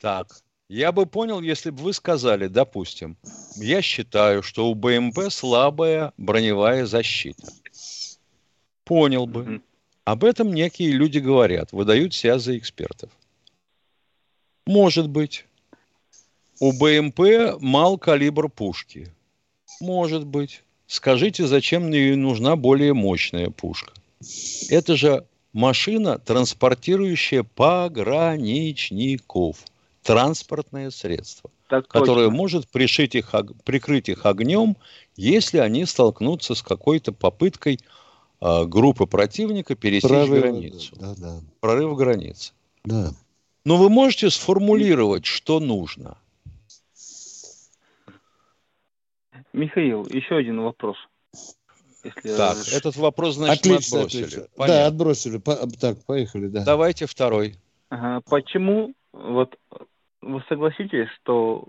Так. 0.00 0.28
Я 0.68 0.92
бы 0.92 1.06
понял, 1.06 1.40
если 1.40 1.70
бы 1.70 1.82
вы 1.82 1.92
сказали, 1.92 2.46
допустим, 2.46 3.16
я 3.56 3.80
считаю, 3.80 4.42
что 4.42 4.68
у 4.68 4.74
БМП 4.74 5.30
слабая 5.30 6.12
броневая 6.18 6.84
защита. 6.84 7.46
Понял 8.84 9.26
бы. 9.26 9.40
Mm-hmm. 9.40 9.62
Об 10.04 10.24
этом 10.24 10.52
некие 10.52 10.92
люди 10.92 11.18
говорят, 11.18 11.72
выдают 11.72 12.12
себя 12.12 12.38
за 12.38 12.58
экспертов. 12.58 13.10
Может 14.66 15.08
быть. 15.08 15.46
У 16.60 16.72
БМП 16.72 17.60
мал 17.60 17.98
калибр 17.98 18.48
пушки. 18.48 19.12
Может 19.80 20.24
быть. 20.26 20.62
Скажите, 20.86 21.46
зачем 21.46 21.86
мне 21.86 22.14
нужна 22.14 22.56
более 22.56 22.92
мощная 22.94 23.50
пушка? 23.50 23.92
Это 24.68 24.96
же 24.96 25.26
машина, 25.52 26.18
транспортирующая 26.18 27.42
пограничников. 27.42 29.56
Транспортное 30.02 30.90
средство, 30.90 31.50
так 31.66 31.88
которое 31.88 32.28
может 32.28 32.68
пришить 32.68 33.14
их, 33.14 33.34
прикрыть 33.64 34.10
их 34.10 34.26
огнем, 34.26 34.76
если 35.16 35.56
они 35.56 35.86
столкнутся 35.86 36.54
с 36.54 36.62
какой-то 36.62 37.12
попыткой 37.12 37.80
э, 38.42 38.64
группы 38.66 39.06
противника 39.06 39.74
пересечь 39.74 40.10
Прорыв, 40.10 40.42
границу. 40.42 40.94
Да, 41.00 41.14
да. 41.16 41.40
Прорыв 41.60 41.96
границы. 41.96 42.52
Да. 42.84 43.14
Но 43.64 43.78
вы 43.78 43.88
можете 43.88 44.28
сформулировать, 44.28 45.24
что 45.24 45.58
нужно? 45.58 46.18
Михаил, 49.54 50.04
еще 50.06 50.36
один 50.36 50.60
вопрос. 50.60 50.96
Если... 52.02 52.36
Так, 52.36 52.56
этот 52.72 52.96
вопрос, 52.96 53.36
значит, 53.36 53.60
отлично, 53.60 53.98
мы 53.98 54.02
отбросили. 54.02 54.24
Отлично. 54.24 54.66
Да, 54.66 54.86
отбросили. 54.86 55.38
По, 55.38 55.54
так, 55.80 56.04
поехали, 56.04 56.48
да. 56.48 56.64
Давайте 56.64 57.06
второй. 57.06 57.54
Ага, 57.88 58.20
почему, 58.28 58.92
вот 59.12 59.56
вы 60.20 60.42
согласитесь, 60.48 61.08
что 61.22 61.68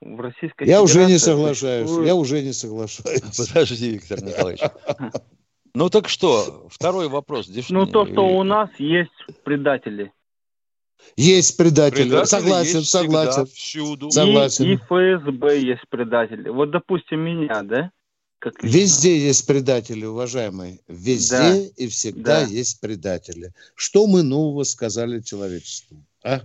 в 0.00 0.20
Российской 0.20 0.66
Я 0.66 0.82
уже 0.82 1.06
не 1.06 1.18
соглашаюсь, 1.18 1.86
существует... 1.86 2.08
я 2.08 2.14
уже 2.16 2.42
не 2.42 2.52
соглашаюсь. 2.52 3.22
Подожди, 3.48 3.90
Виктор 3.90 4.22
Николаевич. 4.22 4.60
Ну 5.76 5.90
так 5.90 6.08
что, 6.08 6.68
второй 6.70 7.08
вопрос. 7.08 7.50
Ну 7.70 7.86
то, 7.86 8.06
что 8.06 8.28
у 8.28 8.44
нас 8.44 8.70
есть 8.78 9.10
предатели. 9.42 10.12
Есть 11.16 11.56
предатели. 11.56 12.08
предатели 12.08 12.26
согласен, 12.26 12.78
есть 12.78 12.90
согласен. 12.90 13.46
Всюду. 13.46 14.10
Согласен. 14.10 14.64
И, 14.64 14.72
и 14.72 14.76
ФСБ 14.76 15.60
есть 15.60 15.88
предатели. 15.88 16.48
Вот, 16.48 16.70
допустим, 16.70 17.20
меня, 17.20 17.62
да? 17.62 17.90
Как 18.44 18.62
Везде 18.62 19.18
есть 19.18 19.46
предатели, 19.46 20.04
уважаемые. 20.04 20.80
Везде 20.86 21.36
да. 21.38 21.56
и 21.76 21.88
всегда 21.88 22.40
да. 22.40 22.46
есть 22.46 22.80
предатели. 22.80 23.52
Что 23.74 24.06
мы 24.06 24.22
нового 24.22 24.64
сказали 24.64 25.20
человечеству? 25.20 25.96
А? 26.22 26.40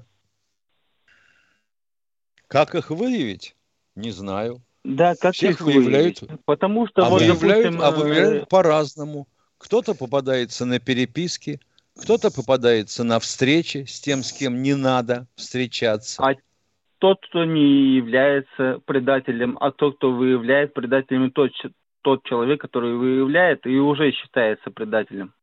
Как 2.47 2.73
их 2.75 2.89
выявить? 2.89 3.55
Не 3.95 4.11
знаю. 4.11 4.61
Да, 4.85 5.15
как 5.15 5.35
Всех 5.35 5.55
их 5.55 5.61
выявляют. 5.61 6.21
Выявить? 6.21 6.41
Потому 6.45 6.87
что 6.87 7.05
а 7.05 7.09
вот, 7.09 7.21
выявляют, 7.21 7.75
допустим, 7.75 7.81
а 7.81 7.91
выявляют 7.91 8.43
э, 8.43 8.45
по-разному. 8.45 9.27
Кто-то 9.57 9.93
попадается 9.93 10.63
на 10.63 10.79
переписки, 10.79 11.59
кто-то 11.97 12.31
попадается 12.31 13.03
на 13.03 13.19
встречи 13.19 13.85
с 13.85 13.99
тем, 13.99 14.23
с 14.23 14.31
кем 14.31 14.61
не 14.61 14.75
надо 14.75 15.27
встречаться. 15.35 16.23
А 16.23 16.35
тот, 16.99 17.19
кто 17.27 17.45
не 17.45 17.95
является 17.95 18.81
предателем, 18.85 19.57
а 19.59 19.71
тот, 19.71 19.97
кто 19.97 20.11
выявляет 20.11 20.73
предателем, 20.73 21.31
тот, 21.31 21.51
тот 22.01 22.23
человек, 22.25 22.61
который 22.61 22.95
выявляет 22.97 23.65
и 23.65 23.77
уже 23.77 24.11
считается 24.11 24.71
предателем. 24.71 25.33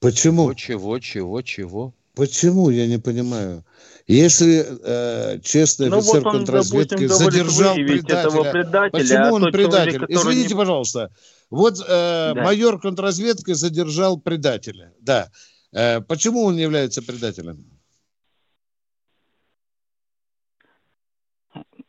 Почему? 0.00 0.54
Чего, 0.54 0.98
чего, 0.98 1.42
чего? 1.42 1.94
Почему, 2.14 2.70
я 2.70 2.86
не 2.86 2.98
понимаю. 2.98 3.64
Если 4.06 4.64
э, 4.84 5.40
честный 5.40 5.88
ну, 5.88 5.98
офицер 5.98 6.22
вот 6.22 6.26
он, 6.26 6.38
контрразведки 6.38 7.06
допустим, 7.06 7.30
задержал 7.30 7.74
предателя, 7.74 8.52
предателя, 8.52 8.90
почему 8.90 9.24
а 9.24 9.32
он 9.32 9.52
предатель? 9.52 9.92
Человек, 9.92 10.10
Извините, 10.10 10.48
не... 10.48 10.58
пожалуйста. 10.58 11.10
Вот 11.50 11.78
э, 11.78 12.32
да. 12.34 12.34
майор 12.34 12.80
контрразведки 12.80 13.52
задержал 13.52 14.18
предателя. 14.18 14.92
Да. 15.00 15.28
Э, 15.72 16.00
почему 16.00 16.42
он 16.44 16.56
не 16.56 16.62
является 16.62 17.02
предателем? 17.02 17.64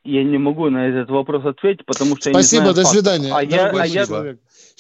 Я 0.04 0.24
не 0.24 0.38
могу 0.38 0.70
на 0.70 0.90
этот 0.90 1.10
вопрос 1.10 1.46
ответить, 1.46 1.86
потому 1.86 2.18
что 2.18 2.30
Спасибо, 2.30 2.64
я 2.64 2.68
не 2.68 2.74
знаю 2.74 2.86
до 2.86 2.92
свидания. 2.92 3.34
А 3.34 3.42
я, 3.42 3.70
а 3.70 3.86
я... 3.86 4.06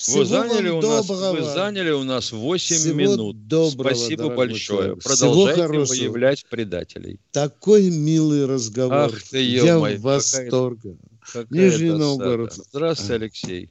Вы 0.07 0.25
заняли, 0.25 0.69
у 0.69 0.81
нас, 0.81 1.09
вы 1.09 1.43
заняли 1.43 1.91
у 1.91 2.03
нас 2.03 2.31
8 2.31 2.75
Всего 2.75 2.95
минут. 2.95 3.47
Доброго, 3.47 3.93
Спасибо 3.93 4.29
большое. 4.29 4.95
Продолжайте 4.97 5.67
выявлять 5.67 6.45
предателей. 6.49 7.19
Такой 7.31 7.89
милый 7.89 8.45
разговор. 8.45 9.11
Ах 9.13 9.23
ты, 9.29 9.41
Я 9.41 9.77
в 9.77 10.01
восторге. 10.01 10.97
Нижний 11.49 11.91
Новгород. 11.91 12.53
Здравствуйте, 12.53 13.13
Алексей. 13.13 13.69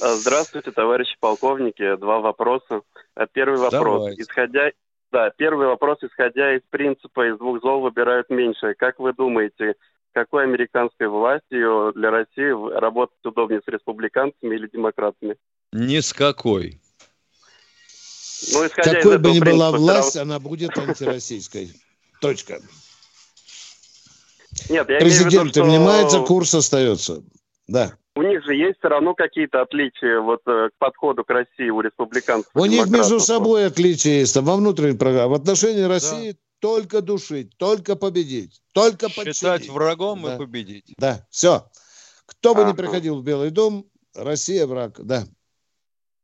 А, 0.00 0.14
здравствуйте, 0.16 0.70
товарищи 0.70 1.16
полковники. 1.20 1.96
Два 1.96 2.20
вопроса. 2.20 2.82
А, 3.14 3.26
первый 3.26 3.58
вопрос. 3.58 4.00
Давайте. 4.00 4.22
Исходя 4.22 4.70
да, 5.14 5.30
первый 5.30 5.68
вопрос, 5.68 5.98
исходя 6.02 6.56
из 6.56 6.62
принципа 6.70 7.28
из 7.28 7.38
двух 7.38 7.60
зол 7.62 7.82
выбирают 7.82 8.30
меньшее. 8.30 8.74
Как 8.74 8.98
вы 8.98 9.12
думаете, 9.12 9.76
какой 10.14 10.44
американской 10.44 11.08
властью 11.08 11.92
для 11.94 12.10
России 12.10 12.78
работать 12.78 13.18
удобнее 13.24 13.60
с 13.64 13.68
республиканцами 13.68 14.54
или 14.54 14.68
демократами? 14.68 15.36
Ни 15.72 16.00
с 16.00 16.12
какой. 16.12 16.80
Ну, 18.52 18.68
Какой 18.74 19.18
бы 19.18 19.32
ни 19.32 19.40
была 19.40 19.70
власть, 19.70 20.16
она 20.16 20.38
будет 20.38 20.76
антироссийской. 20.76 21.70
Точка. 22.20 22.60
Нет, 24.68 24.88
я 24.88 24.98
Президент 24.98 25.32
виду, 25.32 25.48
что... 25.50 25.64
внимается, 25.64 26.20
курс 26.20 26.54
остается. 26.54 27.22
Да. 27.66 27.94
У 28.16 28.22
них 28.22 28.44
же 28.44 28.54
есть 28.54 28.78
все 28.78 28.88
равно 28.88 29.14
какие-то 29.14 29.62
отличия 29.62 30.20
вот 30.20 30.40
э, 30.46 30.68
к 30.68 30.78
подходу 30.78 31.24
к 31.24 31.30
России 31.30 31.68
у 31.68 31.80
республиканцев. 31.80 32.50
У 32.54 32.64
них 32.66 32.86
между 32.86 33.18
собой 33.18 33.66
отличия 33.66 34.20
есть, 34.20 34.36
во 34.36 34.56
внутренней 34.56 34.96
программе. 34.96 35.30
В 35.30 35.34
отношении 35.34 35.82
России 35.82 36.32
да 36.32 36.38
только 36.64 37.02
душить, 37.02 37.54
только 37.58 37.94
победить, 37.94 38.62
только 38.72 39.10
Считать 39.10 39.26
подчинить. 39.26 39.68
врагом 39.68 40.22
да. 40.22 40.34
и 40.34 40.38
победить. 40.38 40.94
Да, 40.96 41.26
все. 41.28 41.66
Кто 42.24 42.54
бы 42.54 42.62
а, 42.62 42.64
ни 42.64 42.74
приходил 42.74 43.20
в 43.20 43.22
Белый 43.22 43.50
дом, 43.50 43.84
Россия 44.14 44.66
враг, 44.66 44.98
да. 44.98 45.24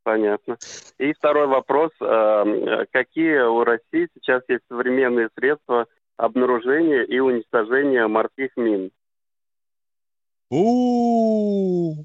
Понятно. 0.02 0.56
И 0.96 1.12
второй 1.12 1.46
вопрос. 1.46 1.90
А, 2.00 2.86
какие 2.90 3.42
у 3.42 3.64
России 3.64 4.08
сейчас 4.14 4.42
есть 4.48 4.62
современные 4.70 5.28
средства 5.38 5.86
обнаружения 6.16 7.02
и 7.02 7.18
уничтожения 7.18 8.06
морских 8.06 8.56
мин? 8.56 8.90
У, 10.48 11.96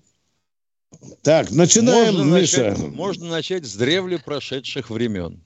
Так, 1.23 1.51
начинаем, 1.51 2.15
можно 2.15 2.35
Миша. 2.35 2.71
Начать, 2.71 2.87
можно 2.89 3.29
начать 3.29 3.65
с 3.65 3.77
древле 3.77 4.19
прошедших 4.19 4.89
времен. 4.89 5.45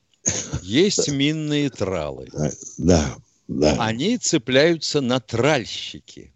Есть 0.61 1.09
минные 1.09 1.69
тралы. 1.69 2.29
Да. 2.77 3.15
да. 3.47 3.75
они 3.79 4.17
цепляются 4.17 5.01
на 5.01 5.19
тральщики. 5.19 6.33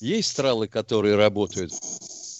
Есть 0.00 0.36
тралы, 0.36 0.68
которые 0.68 1.16
работают 1.16 1.72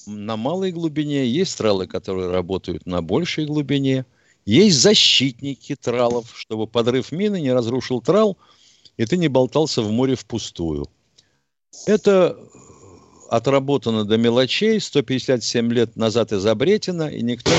на 0.07 0.37
малой 0.37 0.73
глубине, 0.73 1.27
есть 1.27 1.57
тралы, 1.59 1.87
которые 1.87 2.31
работают 2.31 2.87
на 2.87 3.03
большей 3.03 3.47
глубине. 3.47 4.07
Есть 4.47 4.81
защитники 4.81 5.77
тралов, 5.77 6.33
чтобы 6.35 6.67
подрыв 6.67 7.13
мины 7.13 7.41
не 7.41 7.53
разрушил 7.53 8.01
трал, 8.01 8.39
и 8.97 9.05
ты 9.05 9.17
не 9.17 9.29
болтался 9.29 9.83
в 9.83 9.91
море 9.91 10.15
впустую. 10.15 10.87
Это 11.87 12.39
отработано 13.29 14.05
до 14.05 14.17
мелочей, 14.17 14.81
157 14.81 15.73
лет 15.73 15.97
назад 15.97 16.33
изобретено, 16.33 17.09
и 17.09 17.23
никто, 17.23 17.53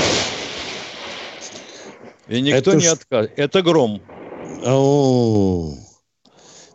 и 2.32 2.40
никто 2.40 2.70
Это 2.72 2.80
не 2.80 2.86
откажет. 2.86 3.32
Это 3.36 3.62
гром. 3.62 4.02
О, 4.64 5.74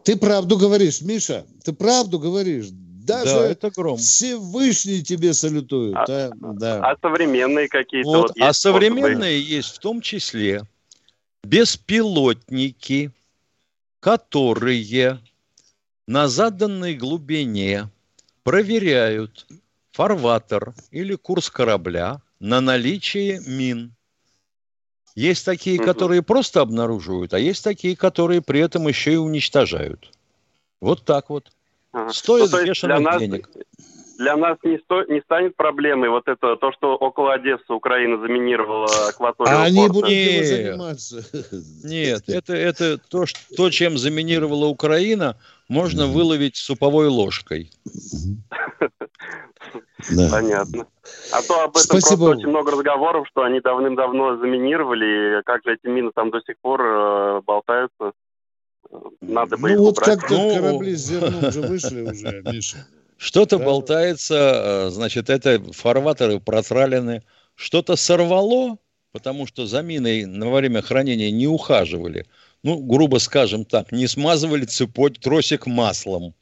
Ты 0.04 0.16
правду 0.16 0.58
говоришь, 0.58 1.02
Миша, 1.02 1.46
ты 1.64 1.74
правду 1.74 2.20
говоришь. 2.20 2.68
Даже 2.72 3.32
Да, 3.32 3.46
это 3.48 3.72
гром. 3.72 3.98
Всевышний 3.98 5.02
тебе 5.02 5.34
салютует. 5.34 5.96
А- 5.96 6.04
а? 6.04 6.32
Да. 6.54 6.92
А 6.92 6.96
современные 7.02 7.70
какие-то 7.70 8.08
Вот, 8.08 8.18
вот 8.18 8.32
а 8.38 8.48
есть 8.48 8.60
способы? 8.60 8.88
современные 8.88 9.42
есть 9.42 9.76
в 9.76 9.80
том 9.80 10.02
числе 10.02 10.64
беспилотники, 11.44 13.12
которые 14.00 15.20
на 16.06 16.28
заданной 16.28 16.96
глубине 16.96 17.90
проверяют 18.44 19.48
фарватер 19.92 20.74
или 20.92 21.16
курс 21.16 21.50
корабля 21.50 22.22
на 22.40 22.62
наличие 22.62 23.42
мин. 23.48 23.97
Есть 25.18 25.46
такие, 25.46 25.78
Мгм. 25.78 25.86
которые 25.86 26.22
просто 26.22 26.62
обнаруживают, 26.62 27.34
а 27.34 27.40
есть 27.40 27.64
такие, 27.64 27.96
которые 27.96 28.44
при 28.44 28.60
этом 28.60 28.88
еще 28.88 29.14
и 29.14 29.16
уничтожают. 29.16 30.12
Вот 30.80 31.06
так 31.06 31.32
вот. 31.32 31.50
Ага. 31.92 32.14
Стоит 32.14 32.44
Ну, 32.44 32.50
то 32.52 32.58
есть 32.60 32.70
бешеных 32.70 32.98
для 32.98 33.12
нас, 33.12 33.20
денег. 33.20 33.50
Для 34.20 34.38
нас 34.38 34.58
не, 34.64 34.78
сто, 34.78 35.04
не 35.06 35.22
станет 35.22 35.56
проблемой 35.56 36.10
вот 36.10 36.28
это 36.28 36.56
то, 36.56 36.72
что 36.72 36.96
около 36.96 37.34
Одессы 37.34 37.74
Украина 37.74 38.20
заминировала 38.20 39.08
акваторию 39.08 39.58
А 39.58 39.64
они 39.64 39.88
будут 39.88 40.12
этим 40.12 40.34
Нет. 40.34 40.46
заниматься. 40.46 41.26
Нет, 41.84 42.24
это, 42.28 42.54
это 42.54 43.00
то, 43.00 43.26
что, 43.26 43.40
то, 43.56 43.70
чем 43.72 43.98
заминировала 43.98 44.68
Украина, 44.68 45.36
можно 45.68 46.06
выловить 46.06 46.58
суповой 46.58 47.08
ложкой. 47.08 47.72
Да. 50.12 50.30
Понятно. 50.32 50.88
А 51.32 51.42
то 51.42 51.64
об 51.64 51.72
этом 51.72 51.82
Спасибо. 52.00 52.26
просто 52.26 52.40
очень 52.40 52.50
много 52.50 52.72
разговоров, 52.72 53.28
что 53.30 53.44
они 53.44 53.60
давным-давно 53.62 54.38
заминировали, 54.38 55.40
и 55.40 55.44
как 55.44 55.64
же 55.64 55.74
эти 55.74 55.88
мины 55.88 56.12
там 56.14 56.32
до 56.32 56.42
сих 56.42 56.58
пор 56.62 56.82
э, 56.82 57.42
болтаются. 57.46 58.12
Надо 59.22 59.58
бы 59.58 59.72
их 59.72 59.78
Ну 59.78 59.84
вот 59.84 59.98
убрать. 59.98 60.20
как-то 60.20 60.34
Ну, 60.38 60.56
корабли 60.56 60.96
с 60.96 61.06
зерном 61.08 61.52
же 61.52 61.62
вышли 61.68 62.02
уже, 62.02 62.42
Миша. 62.46 62.78
Что-то 63.18 63.58
Да. 63.58 63.66
болтается, 63.66 64.36
э, 64.88 64.90
значит, 64.92 65.30
это 65.30 65.62
фарватеры 65.74 66.40
протралены, 66.40 67.24
что-то 67.56 67.96
сорвало, 67.96 68.78
потому 69.12 69.48
что 69.48 69.66
за 69.66 69.82
миной 69.82 70.26
на 70.26 70.50
время 70.52 70.82
хранения 70.82 71.32
не 71.32 71.48
ухаживали. 71.48 72.26
Ну, 72.64 72.78
грубо 72.80 73.18
скажем 73.18 73.66
так, 73.66 73.92
не 73.92 74.08
смазывали 74.08 74.66
цепоть, 74.66 75.20
тросик 75.20 75.66
маслом. 75.66 76.34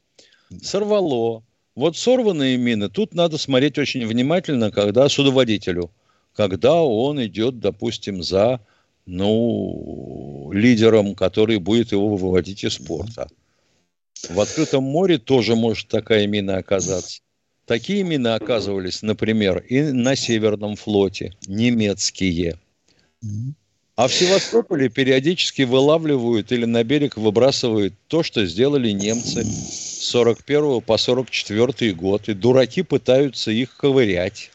Сорвало. 0.62 1.42
Вот 1.76 1.98
сорванные 1.98 2.56
мины, 2.56 2.88
тут 2.88 3.14
надо 3.14 3.36
смотреть 3.36 3.78
очень 3.78 4.06
внимательно, 4.06 4.70
когда 4.70 5.10
судоводителю, 5.10 5.90
когда 6.34 6.82
он 6.82 7.22
идет, 7.22 7.60
допустим, 7.60 8.22
за 8.22 8.60
ну, 9.04 10.50
лидером, 10.54 11.14
который 11.14 11.58
будет 11.58 11.92
его 11.92 12.16
выводить 12.16 12.64
из 12.64 12.78
порта. 12.78 13.28
В 14.30 14.40
открытом 14.40 14.84
море 14.84 15.18
тоже 15.18 15.54
может 15.54 15.88
такая 15.88 16.26
мина 16.26 16.56
оказаться. 16.56 17.20
Такие 17.66 18.04
мины 18.04 18.28
оказывались, 18.28 19.02
например, 19.02 19.58
и 19.58 19.82
на 19.82 20.16
Северном 20.16 20.76
флоте, 20.76 21.34
немецкие. 21.46 22.58
А 23.96 24.08
в 24.08 24.14
Севастополе 24.14 24.88
периодически 24.88 25.62
вылавливают 25.62 26.52
или 26.52 26.64
на 26.64 26.84
берег 26.84 27.18
выбрасывают 27.18 27.92
то, 28.08 28.22
что 28.22 28.46
сделали 28.46 28.90
немцы 28.92 29.44
41 30.06 30.80
по 30.82 30.96
44 30.96 31.92
год. 31.92 32.28
И 32.28 32.34
дураки 32.34 32.82
пытаются 32.82 33.50
их 33.50 33.76
ковырять. 33.76 34.50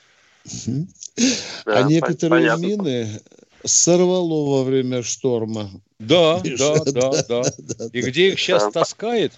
Да, 0.45 1.25
А 1.65 1.83
некоторые 1.83 2.29
понятно. 2.49 2.65
мины 2.65 3.21
сорвало 3.63 4.57
во 4.57 4.63
время 4.63 5.03
шторма. 5.03 5.69
Да, 5.99 6.41
Миша, 6.43 6.83
да, 6.85 6.91
да, 6.91 7.23
да. 7.27 7.43
да, 7.59 7.85
И 7.93 8.01
где 8.01 8.29
их 8.29 8.39
сейчас 8.39 8.63
Да. 8.65 8.71
таскает? 8.71 9.33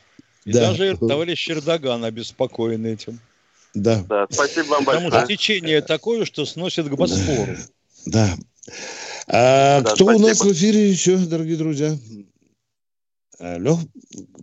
И 0.46 0.52
Да. 0.54 0.68
даже 0.70 0.98
товарищ 0.98 1.50
Эрдоган 1.50 2.06
обеспокоен 2.06 2.86
этим. 2.86 3.20
Да, 3.74 4.04
Да, 4.08 4.28
спасибо 4.30 4.68
вам 4.68 4.86
Потому 4.86 5.10
большое. 5.10 5.26
что 5.26 5.36
течение 5.36 5.82
такое, 5.82 6.26
что 6.26 6.46
сносит 6.46 6.88
к 6.88 6.94
Босфору. 6.96 7.58
да. 8.06 8.36
А 9.28 9.82
Да, 9.82 9.94
кто 9.96 10.06
у 10.06 10.20
нас 10.20 10.38
спасибо. 10.38 10.54
в 10.54 10.54
эфире 10.54 10.90
еще, 10.92 11.18
дорогие 11.18 11.58
друзья? 11.58 11.98
Алло, 13.40 13.80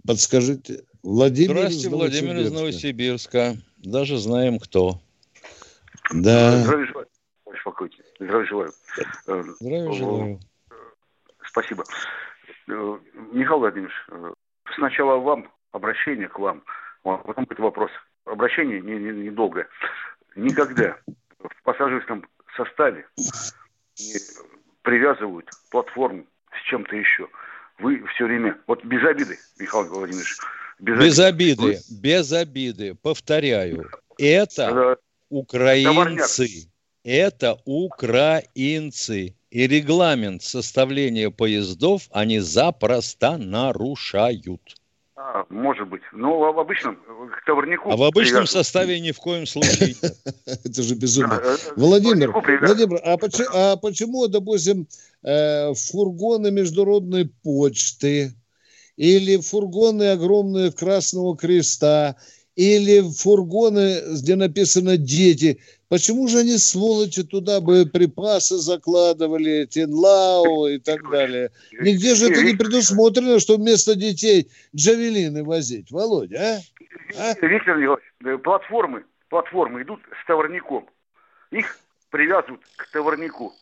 подскажите. 0.06 0.82
Владимир 1.03 1.57
Здравствуйте, 1.57 1.88
Владимир 1.88 2.36
из 2.36 2.53
Новосибирска. 2.53 3.57
Даже 3.78 4.18
знаем 4.18 4.59
кто. 4.59 5.01
Да. 6.12 6.59
Здравия 6.62 6.86
желаю. 6.86 7.07
Здравия 8.18 8.46
желаю. 8.46 8.72
Э, 9.26 9.42
Здравия 9.61 9.90
э, 9.90 9.92
желаю. 9.92 10.40
Спасибо. 11.44 11.84
Э, 12.68 12.98
Михаил 13.32 13.61
Владимирович, 13.61 13.94
э, 14.11 14.32
сначала 14.74 15.16
вам, 15.18 15.51
обращение 15.72 16.28
к 16.28 16.38
вам, 16.38 16.62
а 17.05 17.16
потом 17.16 17.44
будет 17.44 17.59
вопрос. 17.61 17.90
Обращение 18.26 18.80
не- 18.80 18.98
не- 18.98 19.28
недолгое. 19.28 19.68
Никогда 20.36 20.96
в 21.38 21.62
пассажирском 21.62 22.26
составе 22.57 23.07
не 23.98 24.18
привязывают 24.82 25.48
платформу 25.70 26.26
с 26.53 26.68
чем-то 26.68 26.94
еще. 26.94 27.28
Вы 27.78 28.05
все 28.09 28.26
время, 28.26 28.59
вот 28.66 28.84
без 28.84 29.03
обиды, 29.05 29.38
Михаил 29.59 29.88
Владимирович, 29.88 30.36
без, 30.80 30.98
Без 30.98 31.18
обиды. 31.18 31.62
обиды, 31.62 31.80
без 31.90 32.32
обиды. 32.32 32.94
Повторяю, 32.94 33.88
это 34.18 34.66
Когда 34.66 34.96
украинцы. 35.28 36.70
Это 37.04 37.58
украинцы. 37.64 39.34
И 39.50 39.66
регламент 39.66 40.42
составления 40.42 41.30
поездов 41.30 42.08
они 42.12 42.38
запросто 42.38 43.36
нарушают. 43.36 44.76
А, 45.16 45.44
может 45.48 45.88
быть. 45.88 46.02
Но 46.12 46.52
в 46.52 46.58
обычном, 46.58 46.96
к 46.96 47.44
товарнику... 47.44 47.90
А 47.90 47.96
в 47.96 48.02
обычном 48.02 48.44
привязывают. 48.44 48.50
составе 48.50 49.00
ни 49.00 49.10
в 49.10 49.18
коем 49.18 49.46
случае. 49.46 49.96
Это 50.46 50.82
же 50.82 50.94
безумно. 50.94 51.40
Да, 51.42 51.54
э, 51.54 51.56
Владимир. 51.76 52.30
Владимир, 52.32 53.00
а 53.04 53.16
почему, 53.16 53.48
а 53.52 53.76
почему 53.76 54.28
допустим, 54.28 54.86
э, 55.22 55.74
фургоны 55.74 56.50
международной 56.50 57.26
почты 57.42 58.32
или 59.01 59.38
фургоны 59.40 60.11
огромные 60.11 60.70
Красного 60.70 61.34
Креста 61.34 62.16
или 62.55 63.01
фургоны, 63.01 64.03
где 64.12 64.36
написано 64.36 64.98
«дети», 64.98 65.59
почему 65.88 66.28
же 66.28 66.40
они, 66.40 66.59
сволочи, 66.59 67.22
туда 67.22 67.62
боеприпасы 67.62 68.57
закладывали, 68.57 69.64
тинлау 69.64 70.66
и 70.66 70.78
так 70.78 71.01
далее? 71.11 71.51
Нигде 71.72 72.14
же 72.14 72.30
это 72.30 72.42
не 72.42 72.55
предусмотрено, 72.55 73.40
что 73.40 73.57
вместо 73.57 73.94
детей 73.94 74.51
джавелины 74.76 75.44
возить. 75.44 75.90
Володя, 75.90 76.59
а? 77.16 77.30
А? 77.32 77.46
Виктор 77.46 77.78
Николаевич, 77.78 78.42
платформы, 78.44 79.05
платформы 79.30 79.80
идут 79.80 80.01
с 80.22 80.26
товарником. 80.26 80.86
Их 81.51 81.78
привязывают 82.11 82.61
к 82.76 82.90
товарнику. 82.92 83.55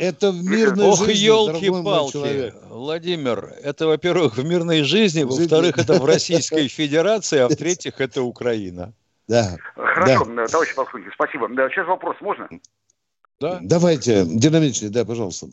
Это 0.00 0.30
в 0.30 0.42
мирной 0.42 0.86
Ох, 0.86 0.98
жизни, 0.98 1.26
елки-палки. 1.26 2.54
Владимир, 2.70 3.52
это, 3.62 3.86
во-первых, 3.86 4.38
в 4.38 4.44
мирной 4.46 4.82
жизни, 4.82 5.24
Жизни. 5.24 5.24
во-вторых, 5.24 5.76
это 5.76 6.00
в 6.00 6.06
Российской 6.06 6.68
Федерации, 6.80 7.40
а 7.40 7.48
в-третьих, 7.48 8.00
это 8.00 8.22
Украина. 8.22 8.94
Да. 9.28 9.58
Хорошо, 9.76 10.24
да. 10.24 10.46
товарищ 10.46 10.74
полковник, 10.74 11.12
спасибо. 11.12 11.48
Да, 11.50 11.68
сейчас 11.68 11.86
вопрос 11.86 12.16
можно? 12.22 12.48
Да? 13.40 13.58
Давайте, 13.60 14.24
динамичнее, 14.24 14.90
да, 14.90 15.04
пожалуйста. 15.04 15.48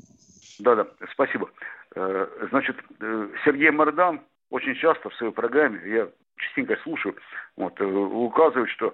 Да, 0.60 0.76
да, 0.76 0.88
спасибо. 1.12 1.50
Э, 1.96 2.28
Значит, 2.50 2.78
э, 3.02 3.28
Сергей 3.44 3.72
Мардан 3.72 4.22
очень 4.50 4.76
часто 4.76 5.10
в 5.10 5.16
своей 5.16 5.34
программе, 5.34 5.82
я 5.86 6.08
частенько 6.38 6.78
слушаю, 6.84 7.16
вот, 7.58 7.74
э, 7.82 7.86
указывает, 7.86 8.70
что 8.70 8.94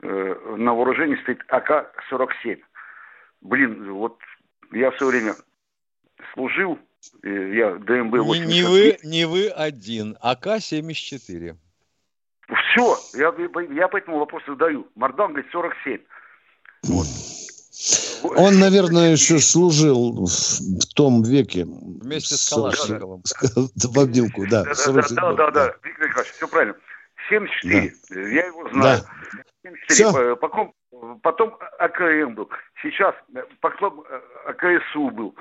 на 0.00 0.74
вооружении 0.74 1.16
стоит 1.22 1.40
АК-47. 1.48 2.58
Блин, 3.40 3.92
вот 3.92 4.18
я 4.72 4.90
в 4.90 4.96
свое 4.96 5.12
время 5.12 5.34
служил, 6.32 6.78
я 7.22 7.74
ДМБ 7.74 8.14
Не, 8.14 8.20
80. 8.20 8.48
не 8.48 8.62
вы, 8.62 8.98
не 9.02 9.24
вы 9.26 9.48
один, 9.48 10.16
а 10.20 10.32
АК-74. 10.32 11.56
Все, 12.46 12.98
я, 13.14 13.32
я 13.74 13.88
по 13.88 13.96
этому 13.96 14.18
вопросу 14.18 14.52
задаю. 14.52 14.86
Мардан 14.94 15.32
говорит 15.32 15.50
47. 15.50 16.00
Вот. 16.84 17.06
Он, 18.36 18.58
наверное, 18.58 19.12
еще 19.12 19.38
служил 19.38 20.26
в 20.26 20.94
том 20.94 21.22
веке. 21.22 21.64
Вместе 21.66 22.36
с 22.36 22.48
Калашниковым. 22.48 23.22
В 23.74 23.98
обнимку, 23.98 24.46
да. 24.48 24.64
Да, 24.64 24.92
да, 24.92 25.02
да, 25.10 25.32
да, 25.32 25.50
да, 25.50 25.74
Виктор 25.82 26.08
Николаевич, 26.08 26.32
все 26.34 26.48
правильно. 26.48 26.76
74, 27.28 27.92
да. 28.10 28.20
я 28.20 28.46
его 28.46 28.68
знаю. 28.70 29.00
Да. 29.00 29.06
74, 29.62 30.10
все. 30.10 30.36
Потом, 31.22 31.56
АКМ 31.78 32.34
был. 32.34 32.50
Сейчас 32.82 33.14
потом 33.60 34.04
АКСУ 34.46 35.10
был. 35.10 35.34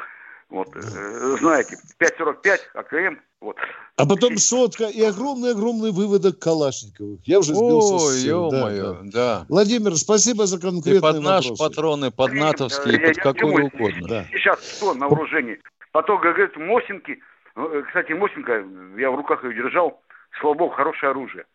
Вот, 0.50 0.70
знаете, 0.76 1.78
5.45 2.00 2.60
АКМ, 2.76 3.20
вот. 3.42 3.58
А 3.98 4.06
потом 4.06 4.38
сотка 4.38 4.86
и 4.86 5.02
огромный-огромный 5.02 5.92
выводок 5.92 6.40
Калашниковых. 6.40 7.22
Я 7.26 7.40
уже 7.40 7.56
сбился 7.56 7.96
Ой, 7.96 8.14
с 8.14 8.24
ё-моё, 8.24 8.94
да, 8.94 9.00
да. 9.02 9.12
да. 9.12 9.46
Владимир, 9.50 9.96
спасибо 9.96 10.46
за 10.46 10.62
конкретные 10.62 11.00
и 11.00 11.02
под 11.02 11.24
вопросы. 11.24 11.56
патроны, 11.58 12.12
под 12.12 12.34
натовские, 12.34 13.00
под 13.00 13.18
какой 13.18 13.64
угодно. 13.64 14.08
Да. 14.08 14.26
Сейчас 14.32 14.78
что 14.78 14.94
на 14.94 15.08
вооружении? 15.08 15.60
Потом, 15.92 16.22
говорят, 16.22 16.56
Мосинки. 16.56 17.20
Э, 17.56 17.84
кстати, 17.88 18.14
Мосинка, 18.14 18.64
я 18.98 19.12
в 19.12 19.16
руках 19.16 19.44
ее 19.44 19.54
держал. 19.56 20.02
Слава 20.40 20.54
богу, 20.56 20.76
хорошее 20.76 21.12
оружие. 21.12 21.46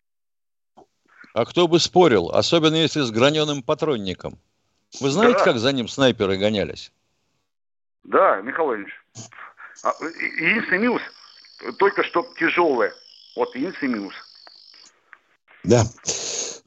А 1.34 1.44
кто 1.44 1.68
бы 1.68 1.78
спорил, 1.78 2.30
особенно 2.30 2.76
если 2.76 3.00
с 3.02 3.10
граненым 3.10 3.62
патронником. 3.62 4.38
Вы 5.00 5.10
знаете, 5.10 5.38
да. 5.38 5.44
как 5.44 5.58
за 5.58 5.72
ним 5.72 5.88
снайперы 5.88 6.36
гонялись? 6.36 6.92
Да, 8.04 8.40
Михаил 8.40 8.66
Владимирович. 8.66 8.94
А, 9.84 9.92
единственный 10.40 10.78
минус– 10.78 11.02
только 11.78 12.02
что 12.04 12.26
тяжелое. 12.38 12.92
Вот 13.36 13.54
единственный 13.54 13.94
минус. 13.94 14.14
Да. 15.64 15.84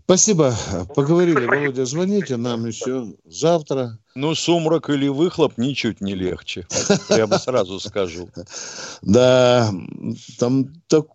Спасибо. 0.03 0.53
Поговорили. 0.93 1.45
Володя. 1.45 1.85
Звоните 1.85 2.37
нам 2.37 2.65
еще 2.65 3.13
завтра. 3.25 3.97
Ну, 4.13 4.35
сумрак 4.35 4.89
или 4.89 5.07
выхлоп 5.07 5.57
ничуть 5.57 6.01
не 6.01 6.15
легче. 6.15 6.67
Я 7.09 7.27
бы 7.27 7.37
сразу 7.37 7.79
скажу. 7.79 8.29
Да, 9.01 9.71
там 10.37 10.73
так... 10.87 11.05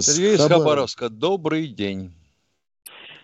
Сергей 0.00 0.34
из 0.34 0.46
Хабаровска, 0.46 1.08
добрый 1.08 1.68
день. 1.68 2.12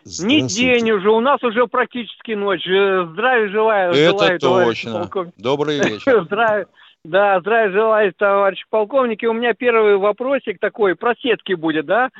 Не 0.04 0.46
день 0.46 0.90
уже, 0.90 1.10
у 1.10 1.20
нас 1.20 1.42
уже 1.42 1.66
практически 1.66 2.32
ночь. 2.32 2.64
Здравия 2.64 3.48
желаю. 3.48 3.92
Это 3.92 4.38
желаю, 4.38 4.38
точно. 4.40 5.10
Добрый 5.36 5.78
вечер. 5.90 6.24
Здравия. 6.24 6.66
Да, 7.04 7.40
здравия 7.40 7.72
желаю, 7.72 8.14
товарищ 8.14 8.64
полковник. 8.70 9.22
И 9.22 9.26
у 9.26 9.32
меня 9.32 9.52
первый 9.54 9.96
вопросик 9.96 10.58
такой, 10.58 10.94
про 10.94 11.14
сетки 11.16 11.52
будет, 11.52 11.86
да? 11.86 12.10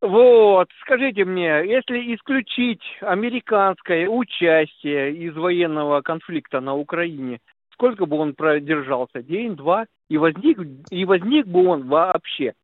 Вот, 0.00 0.68
скажите 0.80 1.24
мне, 1.24 1.62
если 1.66 2.14
исключить 2.14 2.82
американское 3.02 4.08
участие 4.08 5.14
из 5.14 5.36
военного 5.36 6.00
конфликта 6.00 6.60
на 6.60 6.74
Украине, 6.74 7.38
сколько 7.72 8.06
бы 8.06 8.16
он 8.16 8.34
продержался? 8.34 9.22
День, 9.22 9.56
два? 9.56 9.86
И 10.08 10.16
возник, 10.16 10.58
и 10.90 11.04
возник 11.04 11.46
бы 11.46 11.66
он 11.66 11.86
вообще? 11.86 12.54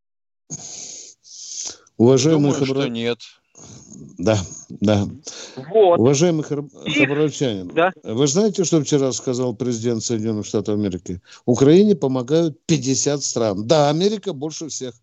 Уважаемый 1.96 2.52
Думаю, 2.52 2.66
что 2.66 2.88
нет. 2.88 3.18
Да, 4.18 4.38
да. 4.68 5.08
Вот. 5.56 5.98
Уважаемый 5.98 6.42
хар... 6.42 6.64
хабаровчанин, 6.98 7.68
да? 7.68 7.92
вы 8.02 8.26
знаете, 8.26 8.64
что 8.64 8.82
вчера 8.82 9.12
сказал 9.12 9.54
президент 9.54 10.02
Соединенных 10.02 10.44
Штатов 10.44 10.74
Америки? 10.74 11.22
Украине 11.46 11.94
помогают 11.94 12.58
50 12.66 13.22
стран. 13.22 13.66
Да, 13.66 13.88
Америка 13.88 14.32
больше 14.34 14.68
всех. 14.68 14.94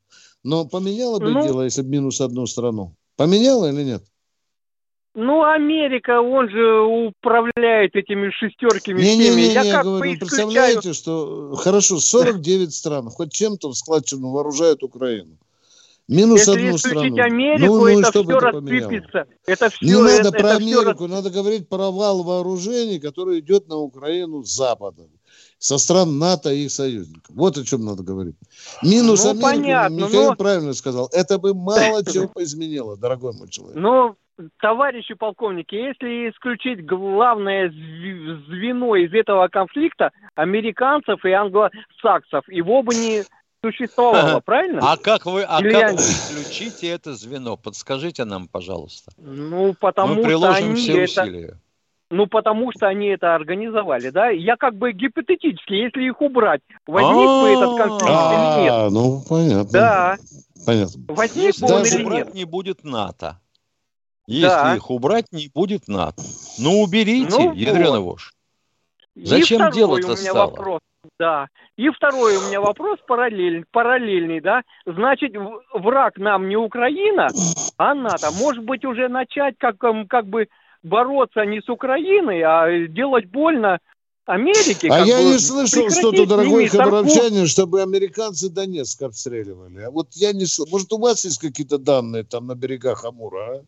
Но 0.44 0.66
поменяло 0.66 1.20
бы 1.20 1.32
ну, 1.32 1.44
дело, 1.44 1.64
если 1.64 1.82
бы 1.82 1.89
минус 1.89 2.22
одну 2.22 2.46
страну? 2.46 2.96
Поменяло 3.16 3.72
или 3.72 3.84
нет? 3.84 4.04
Ну, 5.16 5.43
Америка, 5.43 6.22
он 6.22 6.49
же 6.49 6.82
управляет 6.82 7.95
этими 7.95 8.32
шестерками 8.32 8.99
не. 8.99 9.16
Не, 9.16 9.30
не, 9.30 9.36
не, 9.36 9.53
я, 9.53 9.61
я 9.61 9.84
говорю, 9.84 10.14
исключаю... 10.14 10.20
представляете, 10.20 10.93
что 10.93 11.55
хорошо, 11.55 11.99
49 11.99 12.74
стран 12.74 13.09
хоть 13.09 13.32
чем-то 13.32 13.70
в 13.70 13.76
складчину 13.76 14.32
вооружают 14.32 14.82
Украину. 14.82 15.38
Минус 16.07 16.47
Если 16.47 16.66
одну 16.68 16.78
страну. 16.78 17.18
Америку, 17.22 17.66
ну, 17.66 17.80
ну, 17.80 17.99
это 17.99 18.11
все 18.11 18.39
рассыпется. 18.39 19.26
Это 19.45 19.70
все, 19.70 19.86
Не 19.86 19.93
надо 19.93 20.30
это, 20.30 20.32
про 20.32 20.47
это 20.49 20.55
Америку, 20.57 21.05
все... 21.05 21.07
надо 21.07 21.30
говорить 21.30 21.70
про 21.70 21.91
вал 21.91 22.24
вооружений, 22.24 22.99
который 22.99 23.39
идет 23.39 23.68
на 23.70 23.78
Украину 23.78 24.43
с 24.43 24.49
Запада 24.49 25.03
со 25.59 25.78
стран 25.78 26.18
НАТО 26.20 26.51
и 26.51 26.66
их 26.66 26.72
союзников. 26.72 27.34
Вот 27.34 27.57
о 27.57 27.64
чем 27.64 27.86
надо 27.86 28.03
говорить. 28.03 28.36
Минус 28.82 29.24
ну, 29.24 29.30
Америки, 29.30 29.43
понятно, 29.43 29.95
Михаил 29.95 30.30
но... 30.32 30.36
правильно 30.36 30.74
сказал, 30.74 31.09
это 31.14 31.38
бы 31.38 31.53
мало 31.53 32.03
чего 32.11 32.30
изменило, 32.38 32.97
дорогой 32.97 33.32
мой 33.34 33.47
человек. 33.47 33.78
Ну, 33.78 34.18
товарищи 34.59 35.13
полковники, 35.13 35.75
если 35.75 36.29
исключить 36.29 36.86
главное 36.86 37.69
звено 37.69 38.95
из 38.95 39.13
этого 39.13 39.47
конфликта, 39.47 40.11
американцев 40.36 41.23
и 41.25 41.31
англосаксов, 41.31 42.47
его 42.47 42.84
бы 42.84 42.93
не 42.95 43.23
существовало, 43.63 44.39
правильно? 44.41 44.79
А 44.84 44.97
как 44.97 45.25
вы, 45.25 45.43
а 45.43 45.61
как 45.61 45.91
вы 45.93 45.97
исключите 45.97 46.89
это 46.89 47.13
звено? 47.13 47.57
Подскажите 47.57 48.25
нам, 48.25 48.47
пожалуйста. 48.47 49.11
Ну, 49.17 49.73
потому 49.79 50.15
Мы 50.15 50.23
приложим 50.23 50.55
что 50.55 50.65
они 50.65 50.75
все 50.75 51.03
усилия. 51.03 51.45
Это... 51.45 51.59
Ну, 52.11 52.27
потому 52.27 52.71
что 52.71 52.88
они 52.88 53.07
это 53.07 53.34
организовали, 53.34 54.11
да? 54.11 54.29
Я 54.29 54.55
как 54.55 54.75
бы 54.75 54.91
гипотетически, 54.91 55.73
если 55.73 56.03
их 56.03 56.21
убрать, 56.21 56.61
возник 56.86 57.27
бы 57.27 57.49
этот 57.49 57.75
конфликт 57.75 58.03
или 58.03 58.61
нет? 58.61 58.71
А, 58.71 58.89
ну, 58.91 59.23
понятно. 59.27 59.71
Да. 59.71 60.17
Понятно. 60.65 61.03
Возник 61.07 61.59
бы 61.59 61.73
он 61.73 61.86
или 61.86 62.03
нет? 62.03 62.34
не 62.36 62.45
будет 62.45 62.84
НАТО. 62.84 63.39
Если 64.28 64.78
их 64.78 64.89
убрать, 64.89 65.26
не 65.32 65.49
будет 65.53 65.88
НАТО. 65.88 66.24
Ну, 66.59 66.82
уберите, 66.82 67.30
ну, 67.30 67.53
ядрена 67.53 67.99
вот. 67.99 68.13
вошь. 68.13 68.34
Зачем 69.15 69.69
делать-то 69.71 70.15
стало? 70.15 70.49
Вопрос. 70.49 70.80
Да. 71.19 71.47
И 71.78 71.89
второй 71.89 72.38
у 72.38 72.41
меня 72.47 72.61
вопрос 72.61 72.99
параллельный, 73.05 73.65
параллельный, 73.71 74.39
да. 74.39 74.61
Значит, 74.86 75.34
враг 75.74 76.17
нам 76.17 76.47
не 76.47 76.55
Украина, 76.55 77.28
а 77.78 77.93
НАТО. 77.93 78.32
Может 78.39 78.63
быть, 78.63 78.86
уже 78.86 79.09
начать 79.09 79.55
как, 79.57 79.78
как 79.78 80.28
бы 80.28 80.47
бороться 80.82 81.45
не 81.45 81.61
с 81.61 81.69
Украиной, 81.69 82.41
а 82.41 82.88
делать 82.88 83.26
больно 83.30 83.80
Америке. 84.26 84.88
А 84.89 84.99
я 84.99 85.21
не 85.21 85.38
слышал 85.38 85.89
что-то, 85.89 86.26
дорогой 86.26 86.67
хабаровчанин, 86.67 87.47
чтобы 87.47 87.82
американцы 87.82 88.49
Донецк 88.49 89.01
обстреливали. 89.01 89.82
А 89.82 89.91
вот 89.91 90.07
я 90.13 90.32
не 90.32 90.45
слышал. 90.45 90.71
Может, 90.71 90.93
у 90.93 90.97
вас 90.97 91.26
есть 91.26 91.39
какие-то 91.39 91.78
данные 91.78 92.24
там 92.24 92.47
на 92.47 92.55
берегах 92.55 93.03
Амура, 93.03 93.57
а? 93.57 93.63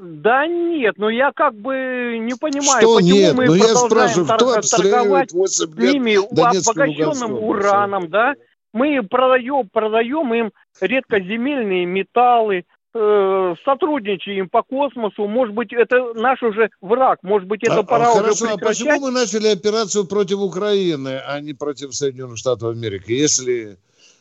Да 0.00 0.46
нет, 0.46 0.94
ну 0.98 1.08
я 1.08 1.32
как 1.32 1.54
бы 1.54 2.18
не 2.20 2.34
понимаю, 2.34 2.82
что 2.82 2.96
почему 2.96 3.16
нет? 3.16 3.34
мы 3.34 3.46
ну, 3.46 3.58
продолжаем 3.58 4.26
тор- 4.26 4.62
торговать 4.62 5.30
с 5.30 5.66
ними 5.66 6.16
обогащенным 6.16 7.32
ураном, 7.42 8.10
да? 8.10 8.34
Мы 8.72 9.02
продаем, 9.02 9.68
продаем 9.72 10.34
им 10.34 10.52
редкоземельные 10.80 11.86
металлы, 11.86 12.64
э, 12.94 13.54
сотрудничаем 13.64 14.50
по 14.50 14.62
космосу. 14.62 15.26
Может 15.26 15.54
быть, 15.54 15.72
это 15.72 16.12
наш 16.14 16.42
уже 16.42 16.68
враг. 16.82 17.20
Может 17.22 17.48
быть, 17.48 17.62
это 17.62 17.80
а, 17.80 17.82
пора 17.82 18.08
а, 18.08 18.12
уже 18.12 18.48
а 18.48 18.58
почему 18.58 19.00
мы 19.00 19.10
начали 19.10 19.48
операцию 19.48 20.06
против 20.06 20.40
Украины, 20.40 21.20
а 21.26 21.40
не 21.40 21.54
против 21.54 21.94
Соединенных 21.94 22.36
Штатов 22.36 22.72
Америки, 22.72 23.12
если 23.12 23.78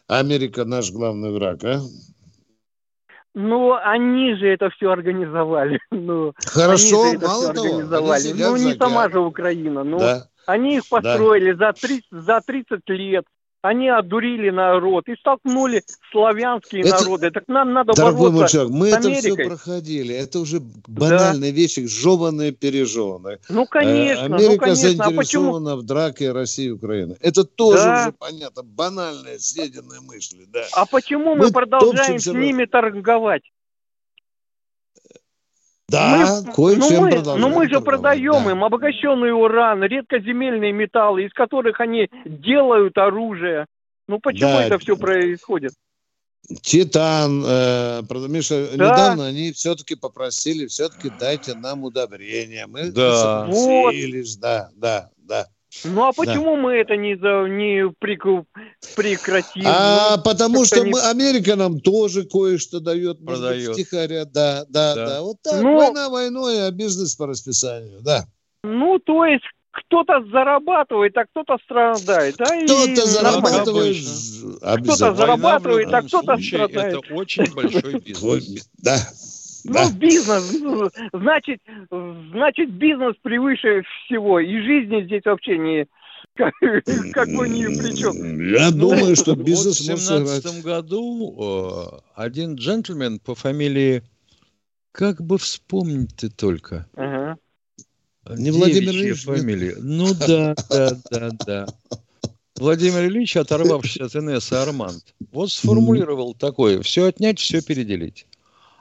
Америка 0.07 0.63
наш 0.63 0.91
главный 0.91 1.31
враг, 1.31 1.63
а? 1.65 1.81
Ну, 3.35 3.73
они 3.73 4.33
же 4.35 4.47
это 4.47 4.69
все 4.69 4.89
организовали. 4.89 5.79
Ну, 5.91 6.33
Хорошо, 6.45 7.03
они 7.03 7.19
же 7.19 7.27
мало 7.27 7.53
того, 7.53 7.67
организовали. 7.67 8.33
Ну, 8.33 8.55
не 8.57 8.73
сама 8.75 9.09
же 9.09 9.19
Украина. 9.19 9.83
Ну, 9.83 9.99
да. 9.99 10.27
они 10.45 10.77
их 10.77 10.87
построили 10.87 11.51
да. 11.51 11.73
за, 11.73 11.87
30, 11.87 12.05
за 12.11 12.41
30 12.41 12.89
лет. 12.89 13.25
Они 13.65 13.89
одурили 13.89 14.51
народ 14.51 15.07
и 15.07 15.15
столкнули 15.15 15.83
славянские 16.11 16.83
это, 16.83 17.01
народы. 17.01 17.31
Так 17.31 17.47
нам 17.47 17.73
надо 17.73 17.93
Дорогой 17.93 18.31
бороться 18.31 18.67
мальчик, 18.67 18.75
мы 18.75 18.89
это 18.89 19.11
все 19.11 19.35
проходили. 19.35 20.13
Это 20.13 20.39
уже 20.39 20.61
банальные 20.87 21.51
да. 21.51 21.57
вещи, 21.57 21.87
жеванные, 21.87 22.51
пережеванные. 22.51 23.39
Ну, 23.49 23.65
конечно. 23.65 24.25
Америка 24.25 24.51
ну, 24.51 24.57
конечно. 24.59 24.75
заинтересована 24.75 25.73
а 25.73 25.75
в 25.77 25.83
драке 25.83 26.31
России 26.31 26.65
и 26.65 26.71
Украины. 26.71 27.17
Это 27.21 27.43
тоже 27.43 27.83
да. 27.85 28.01
уже 28.01 28.11
понятно. 28.11 28.61
Банальные, 28.61 29.39
съеденные 29.39 30.01
мысли. 30.01 30.45
Да. 30.53 30.61
А 30.73 30.85
почему 30.85 31.33
мы, 31.33 31.47
мы 31.47 31.51
продолжаем 31.51 32.19
с 32.19 32.27
ними 32.27 32.65
торговать? 32.65 33.41
Да, 35.87 36.41
мы, 36.43 36.53
кое-чем 36.53 37.03
ну 37.03 37.09
мы, 37.09 37.21
Но 37.21 37.37
ну 37.37 37.49
мы 37.49 37.69
же 37.69 37.79
продаем 37.79 38.43
да. 38.45 38.51
им 38.51 38.63
обогащенный 38.63 39.31
уран, 39.31 39.83
редкоземельные 39.83 40.71
металлы, 40.71 41.25
из 41.25 41.33
которых 41.33 41.79
они 41.79 42.09
делают 42.25 42.97
оружие. 42.97 43.67
Ну 44.07 44.19
почему 44.19 44.49
да. 44.49 44.65
это 44.65 44.79
все 44.79 44.97
происходит? 44.97 45.73
Титан, 46.61 47.43
э, 47.45 48.01
Миша, 48.27 48.67
да. 48.75 48.91
недавно 48.91 49.25
они 49.27 49.51
все-таки 49.51 49.95
попросили, 49.95 50.67
все-таки 50.67 51.11
дайте 51.19 51.55
нам 51.55 51.83
удобрения. 51.83 52.67
Мы 52.67 52.91
да. 52.91 53.47
согласились, 53.47 54.35
вот. 54.35 54.41
да, 54.41 54.69
да. 54.75 55.09
Ну 55.83 56.03
а 56.03 56.13
почему 56.13 56.55
да. 56.55 56.61
мы 56.61 56.73
это 56.73 56.95
не, 56.95 57.15
за, 57.15 57.47
не 57.47 57.91
прекратим? 57.95 59.63
А 59.65 60.17
ну, 60.17 60.23
потому 60.23 60.65
что 60.65 60.83
не... 60.83 60.91
мы, 60.91 60.99
Америка 61.01 61.55
нам 61.55 61.79
тоже 61.79 62.23
кое-что 62.23 62.79
дает, 62.79 63.23
Продает. 63.25 63.67
Быть, 63.67 63.75
втихаря, 63.75 64.25
да, 64.25 64.65
да, 64.69 64.95
да, 64.95 65.05
да. 65.05 65.21
Вот 65.21 65.37
так, 65.43 65.61
ну, 65.61 65.77
война 65.77 66.09
войной, 66.09 66.67
а 66.67 66.71
бизнес 66.71 67.15
по 67.15 67.27
расписанию, 67.27 67.99
да. 68.01 68.25
Ну, 68.63 68.99
то 68.99 69.25
есть 69.25 69.43
кто-то 69.75 70.23
зарабатывает, 70.31 71.17
а 71.17 71.25
кто-то 71.25 71.57
страдает. 71.63 72.35
Да? 72.37 72.45
Кто-то 72.45 73.05
зарабатывает, 73.05 73.97
кто-то 74.61 75.13
зарабатывает, 75.13 75.93
а 75.93 76.01
кто-то 76.01 76.37
страдает. 76.37 77.03
Это 77.03 77.13
очень 77.13 77.53
большой 77.53 77.99
бизнес. 78.05 78.69
Да. 78.77 78.97
Ну, 79.65 79.73
да. 79.73 79.91
бизнес, 79.91 80.91
значит, 81.11 81.59
значит, 81.89 82.71
бизнес 82.71 83.15
превыше 83.23 83.81
всего. 84.05 84.39
И 84.39 84.61
жизни 84.61 85.03
здесь 85.05 85.23
вообще 85.25 85.57
не, 85.57 85.87
как, 86.35 86.53
как 87.13 87.27
бы 87.29 87.49
ни 87.49 87.65
при 87.65 87.95
чем. 87.95 88.53
Я 88.53 88.69
ну, 88.69 88.89
думаю, 88.89 89.15
что 89.15 89.35
бизнес 89.35 89.81
вот 89.87 89.99
В 89.99 90.03
2017 90.03 90.63
году 90.63 91.35
э, 91.39 91.99
один 92.15 92.55
джентльмен 92.55 93.19
по 93.19 93.33
фамилии, 93.33 94.03
как 94.91 95.21
бы 95.21 95.39
вспомнить 95.39 96.15
ты 96.15 96.29
только, 96.29 96.87
ага. 96.95 97.37
Не 98.37 98.51
Владимир 98.51 98.89
Ильич? 98.89 99.23
фамилия. 99.23 99.75
Ну 99.79 100.13
да, 100.13 100.55
да, 100.69 100.91
да, 101.11 101.29
да. 101.45 101.67
Владимир 102.55 103.05
Ильич, 103.05 103.35
оторвавшись 103.35 103.99
от 103.99 104.15
Инессы 104.15 104.53
Арманд, 104.53 105.03
вот 105.31 105.51
сформулировал 105.51 106.33
такое, 106.33 106.81
все 106.81 107.05
отнять, 107.05 107.39
все 107.39 107.61
переделить. 107.61 108.27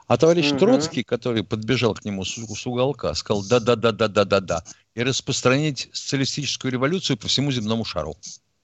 А 0.07 0.17
товарищ 0.17 0.51
угу. 0.51 0.59
Троцкий, 0.59 1.03
который 1.03 1.43
подбежал 1.43 1.95
к 1.95 2.05
нему 2.05 2.25
с, 2.25 2.35
с 2.35 2.67
уголка, 2.67 3.13
сказал 3.15 3.43
да-да-да-да-да-да-да, 3.43 4.63
и 4.93 5.03
распространить 5.03 5.89
социалистическую 5.93 6.71
революцию 6.71 7.17
по 7.17 7.27
всему 7.27 7.51
земному 7.51 7.85
шару. 7.85 8.15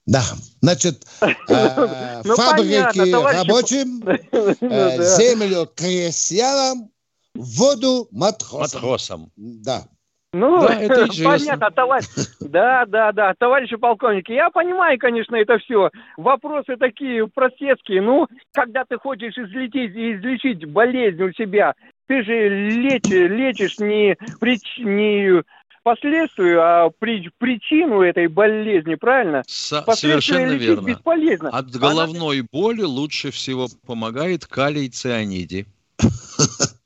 Да, 0.06 0.24
значит, 0.62 1.06
э, 1.22 2.22
ну, 2.24 2.36
фабрики 2.36 3.12
рабочим, 3.12 4.04
э, 4.62 5.18
землю 5.18 5.70
крестьянам, 5.76 6.92
воду 7.34 8.08
матросам. 8.12 8.82
Матросам. 8.82 9.32
Да. 9.36 9.88
Ну, 10.34 10.62
да, 10.62 10.76
это 10.82 11.08
понятно, 11.24 11.72
товарищ. 11.72 12.06
Да, 12.40 12.86
да, 12.86 13.12
да, 13.12 13.34
товарищи 13.38 13.76
полковники, 13.76 14.32
я 14.32 14.50
понимаю, 14.50 14.98
конечно, 14.98 15.36
это 15.36 15.58
все. 15.60 15.90
Вопросы 16.18 16.78
такие 16.78 17.28
простецкие. 17.28 18.02
Ну, 18.02 18.28
когда 18.54 18.86
ты 18.86 18.98
хочешь 18.98 19.38
излечить, 19.38 19.92
излечить 19.92 20.66
болезнь 20.66 21.22
у 21.22 21.34
себя, 21.34 21.74
ты 22.08 22.24
же 22.24 22.50
лечишь, 22.50 23.30
лечишь 23.30 23.80
не, 23.80 24.18
прич, 24.40 24.78
не 24.78 25.44
последствию, 25.84 26.62
а 26.62 26.90
при, 26.98 27.30
причину 27.38 28.02
этой 28.02 28.28
болезни, 28.28 28.96
правильно? 28.96 29.44
С- 29.48 29.84
совершенно 29.96 30.52
верно. 30.52 30.88
Бесполезно. 30.88 31.50
От 31.50 31.72
головной 31.72 32.40
Она... 32.40 32.48
боли 32.52 32.84
лучше 32.84 33.32
всего 33.32 33.68
помогает 33.86 34.46
калий 34.46 34.90
цианиди. 34.90 35.66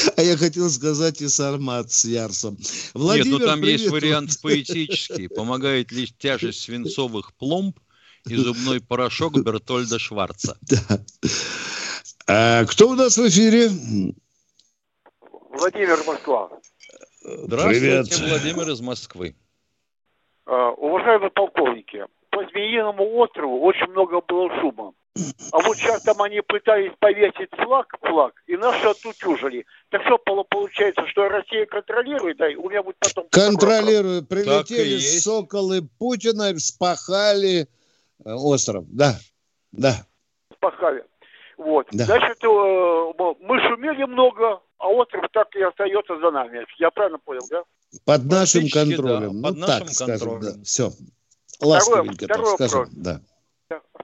А 0.16 0.22
я 0.22 0.36
хотел 0.36 0.68
сказать 0.70 1.20
и 1.20 1.28
сармат 1.28 1.90
с 1.90 2.04
ярсом. 2.04 2.56
Владимир, 2.94 3.32
Нет, 3.32 3.40
ну 3.40 3.46
там 3.46 3.60
привет. 3.60 3.80
есть 3.80 3.90
вариант 3.90 4.40
поэтический. 4.42 5.28
Помогает 5.28 5.92
лишь 5.92 6.12
тяжесть 6.16 6.62
свинцовых 6.62 7.34
пломб 7.34 7.78
и 8.26 8.36
зубной 8.36 8.80
порошок 8.80 9.38
Бертольда 9.42 9.98
Шварца. 9.98 10.56
Да. 10.68 11.00
А, 12.26 12.64
кто 12.64 12.90
у 12.90 12.94
нас 12.94 13.16
в 13.16 13.28
эфире? 13.28 13.70
Владимир 15.50 15.98
Москва. 16.06 16.50
Здравствуйте, 17.22 17.80
Привет. 17.80 18.18
Владимир 18.18 18.70
из 18.70 18.80
Москвы. 18.80 19.34
Uh, 20.46 20.70
уважаемые 20.76 21.30
полковники, 21.30 22.06
по 22.30 22.44
Змеиному 22.50 23.16
острову 23.18 23.60
очень 23.60 23.86
много 23.88 24.20
было 24.20 24.48
шума. 24.60 24.92
А 25.16 25.58
вот 25.58 25.76
сейчас 25.76 26.02
там 26.02 26.22
они 26.22 26.40
пытались 26.40 26.92
повесить 27.00 27.50
флаг, 27.56 27.92
флаг, 28.00 28.32
и 28.46 28.56
наши 28.56 28.86
отутюжили. 28.86 29.66
Так 29.88 30.02
что 30.02 30.18
получается, 30.18 31.04
что 31.08 31.28
Россия 31.28 31.66
контролирует, 31.66 32.36
да, 32.36 32.46
у 32.56 32.70
меня 32.70 32.82
будет 32.82 32.96
потом... 33.00 33.26
Контролирует. 33.30 34.28
Прилетели 34.28 34.98
соколы 34.98 35.82
Путина, 35.98 36.56
спахали 36.58 37.62
э, 38.24 38.32
остров. 38.32 38.84
Да, 38.88 39.16
да. 39.72 40.06
Спахали. 40.54 41.04
Вот. 41.56 41.88
Да. 41.90 42.04
Значит, 42.04 42.42
э, 42.44 42.46
мы 42.46 43.60
шумели 43.68 44.04
много, 44.04 44.60
а 44.78 44.88
остров 44.88 45.26
так 45.32 45.48
и 45.56 45.62
остается 45.62 46.18
за 46.20 46.30
нами. 46.30 46.64
Я 46.78 46.90
правильно 46.92 47.18
понял, 47.18 47.46
да? 47.50 47.64
Под 48.04 48.24
нашим 48.26 48.68
контролем. 48.68 49.42
Да, 49.42 49.50
ну, 49.50 49.56
под 49.56 49.60
так 49.60 49.68
нашим 49.68 49.88
скажем, 49.88 50.18
контролем. 50.18 50.40
да. 50.40 50.64
Все. 50.64 50.90
Ласковенько 51.60 52.24
второй, 52.26 52.56
так 52.56 52.70
скажем. 52.70 52.88
Да. 52.92 53.20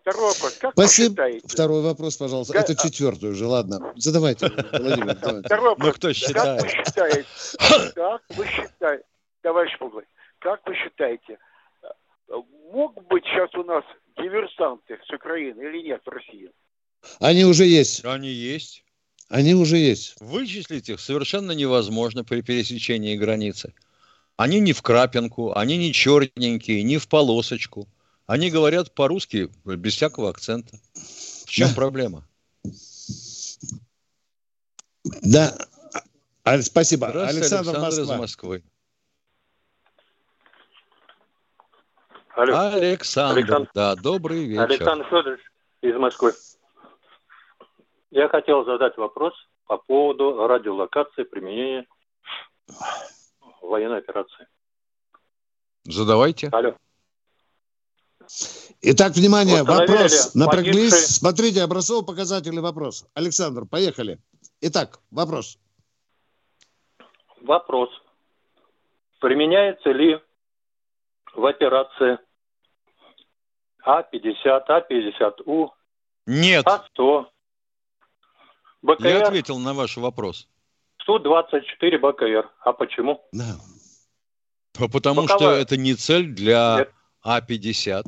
Второй 0.07 0.29
вопрос. 0.29 0.59
Как 0.61 0.73
Спасибо. 0.73 1.09
вы 1.09 1.15
считаете? 1.17 1.49
Второй 1.49 1.83
вопрос, 1.83 2.17
пожалуйста. 2.17 2.53
Как... 2.53 2.71
Это 2.71 2.81
четвертый 2.81 3.31
уже, 3.31 3.45
ладно. 3.45 3.93
Задавайте, 3.97 4.47
Владимир. 4.73 5.17
Второй 5.17 5.71
вопрос. 5.71 5.79
Ну, 5.79 5.93
кто 5.93 6.13
считает? 6.13 6.63
Как 6.63 6.63
вы 6.63 6.85
считаете, 6.85 7.27
как 7.97 8.23
вы 8.37 8.47
считаете, 8.47 9.05
товарищ 9.43 9.77
Пуглый, 9.81 10.05
как 10.39 10.61
вы 10.65 10.77
считаете, 10.77 11.39
мог 12.73 13.05
быть 13.09 13.25
сейчас 13.25 13.53
у 13.57 13.65
нас 13.65 13.83
диверсанты 14.17 14.97
с 15.05 15.13
Украины 15.13 15.61
или 15.61 15.83
нет 15.83 16.01
в 16.07 16.09
России? 16.09 16.53
Они 17.19 17.45
уже 17.45 17.65
есть. 17.65 18.05
Они 18.05 18.29
есть. 18.29 18.85
Они 19.29 19.55
уже 19.55 19.77
есть. 19.77 20.15
Вычислить 20.21 20.89
их 20.89 21.01
совершенно 21.01 21.51
невозможно 21.51 22.23
при 22.23 22.43
пересечении 22.43 23.17
границы. 23.17 23.75
Они 24.37 24.61
не 24.61 24.73
в 24.73 24.83
крапинку, 24.83 25.53
они 25.57 25.77
не 25.77 25.93
черненькие, 25.93 26.85
не 26.85 26.99
в 26.99 27.09
полосочку. 27.09 27.89
Они 28.27 28.51
говорят 28.51 28.93
по-русски 28.95 29.51
без 29.64 29.95
всякого 29.95 30.31
акцента. 30.31 30.77
В 30.95 31.49
чем 31.49 31.68
да. 31.68 31.74
проблема? 31.74 32.24
Да. 35.22 35.57
А, 36.43 36.61
спасибо. 36.62 37.07
Александр, 37.07 37.70
Александр 37.70 38.01
из 38.01 38.09
Москвы. 38.09 38.64
Алло. 42.35 42.59
Александр, 42.59 43.39
Александр, 43.39 43.70
да, 43.74 43.95
добрый 43.95 44.45
вечер. 44.45 44.62
Александр 44.62 45.05
Федорович 45.07 45.41
из 45.81 45.97
Москвы. 45.97 46.33
Я 48.11 48.29
хотел 48.29 48.64
задать 48.64 48.97
вопрос 48.99 49.33
по 49.66 49.79
поводу 49.79 50.47
радиолокации 50.47 51.22
применения 51.22 51.87
военной 53.62 53.99
операции. 53.99 54.47
Задавайте. 55.85 56.49
Алло. 56.49 56.77
Итак, 58.83 59.14
внимание, 59.14 59.62
вопрос. 59.62 60.35
Напряглись. 60.35 60.91
Погибшие... 60.91 61.09
Смотрите, 61.09 61.62
образцово-показательный 61.62 62.62
вопрос. 62.62 63.07
Александр, 63.14 63.66
поехали. 63.66 64.18
Итак, 64.61 65.01
вопрос. 65.11 65.59
Вопрос. 67.43 67.91
Применяется 69.20 69.91
ли 69.91 70.20
в 71.35 71.45
операции 71.45 72.18
А-50, 73.83 74.62
А-50У, 74.68 75.70
Нет. 76.27 76.66
А-100, 76.66 77.27
БКР? 78.83 79.07
Я 79.07 79.27
ответил 79.27 79.59
на 79.59 79.74
ваш 79.74 79.97
вопрос. 79.97 80.49
124 81.03 81.99
БКР. 81.99 82.51
А 82.61 82.72
почему? 82.72 83.24
Да. 83.33 83.57
Потому 84.72 85.22
Боковая. 85.22 85.27
что 85.27 85.53
это 85.53 85.77
не 85.77 85.95
цель 85.95 86.27
для 86.35 86.77
Нет. 86.79 86.93
А-50. 87.27 88.05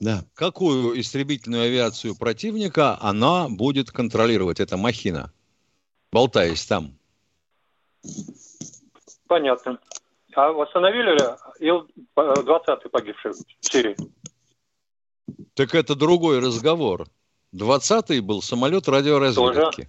Да. 0.00 0.24
Какую 0.34 1.00
истребительную 1.00 1.62
авиацию 1.62 2.16
противника 2.16 2.98
она 3.00 3.48
будет 3.48 3.92
контролировать, 3.92 4.58
эта 4.58 4.76
махина, 4.76 5.32
болтаясь 6.10 6.66
там? 6.66 6.98
Понятно. 9.28 9.78
А 10.34 10.50
восстановили 10.50 11.12
ли 11.12 11.68
Ил-20 11.68 12.88
погибший 12.88 13.30
в 13.30 13.44
Сирии? 13.60 13.96
Так 15.54 15.76
это 15.76 15.94
другой 15.94 16.40
разговор. 16.40 17.06
20-й 17.54 18.18
был 18.20 18.42
самолет 18.42 18.88
радиоразведки. 18.88 19.82
Тоже? 19.82 19.88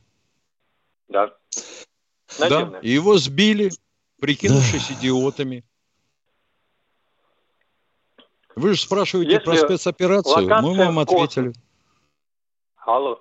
Да. 1.08 1.34
Да, 2.38 2.80
и 2.84 2.90
его 2.92 3.18
сбили, 3.18 3.72
прикинувшись 4.20 4.90
да. 4.90 4.94
идиотами. 4.94 5.64
Вы 8.56 8.74
же 8.74 8.82
спрашиваете 8.82 9.34
Если 9.34 9.46
про 9.46 9.56
спецоперацию. 9.56 10.48
Мы 10.62 10.78
вам 10.78 11.00
ответили. 11.00 11.48
Космос. 11.48 11.64
Алло. 12.86 13.20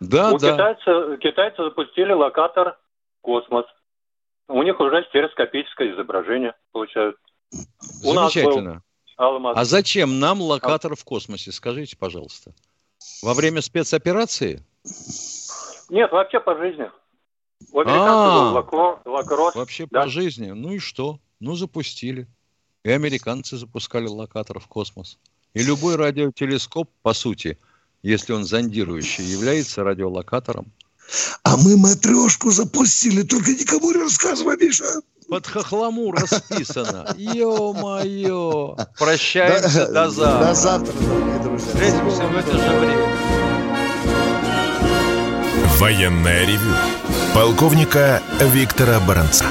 Да, 0.00 0.32
У 0.32 0.38
да. 0.38 0.52
Китайцы, 0.52 1.16
китайцы 1.18 1.62
запустили 1.62 2.12
локатор 2.12 2.76
«Космос». 3.20 3.64
У 4.48 4.62
них 4.62 4.80
уже 4.80 5.04
стереоскопическое 5.08 5.94
изображение 5.94 6.54
получают. 6.72 7.16
Замечательно. 7.50 8.82
А 9.16 9.64
зачем 9.64 10.18
нам 10.18 10.40
локатор 10.40 10.92
а... 10.92 10.96
в 10.96 11.04
космосе? 11.04 11.52
Скажите, 11.52 11.96
пожалуйста. 11.96 12.52
Во 13.22 13.34
время 13.34 13.60
спецоперации? 13.60 14.64
Нет, 15.88 16.10
вообще 16.10 16.40
по 16.40 16.56
жизни. 16.56 16.90
У 17.72 17.80
американцев 17.80 18.64
был 18.64 19.12
Лакросс. 19.12 19.54
Вообще 19.54 19.86
по 19.86 20.08
жизни. 20.08 20.50
Ну 20.50 20.72
и 20.72 20.78
что? 20.78 21.18
Ну 21.38 21.54
запустили 21.54 22.26
и 22.84 22.90
американцы 22.90 23.56
запускали 23.56 24.06
локатор 24.06 24.58
в 24.58 24.66
космос. 24.66 25.18
И 25.54 25.62
любой 25.62 25.96
радиотелескоп, 25.96 26.90
по 27.02 27.12
сути, 27.12 27.58
если 28.02 28.32
он 28.32 28.44
зондирующий, 28.44 29.24
является 29.24 29.84
радиолокатором. 29.84 30.72
А 31.42 31.56
мы 31.56 31.76
матрешку 31.76 32.50
запустили, 32.50 33.22
только 33.22 33.50
никому 33.50 33.92
не 33.92 33.98
рассказывай, 33.98 34.56
Миша. 34.56 34.84
Под 35.28 35.46
хохламу 35.46 36.12
расписано. 36.12 37.14
Ё-моё. 37.16 38.76
Прощаемся 38.98 39.86
до 39.88 40.10
завтра. 40.10 40.46
До 40.46 40.54
завтра, 40.54 40.92
дорогие 40.92 41.38
друзья. 41.42 41.68
Встретимся 41.68 42.26
в 42.26 42.36
это 42.36 42.52
же 42.52 42.78
время. 42.78 43.08
Военная 45.78 46.46
ревю. 46.46 46.74
Полковника 47.34 48.22
Виктора 48.40 49.00
Баранца. 49.00 49.46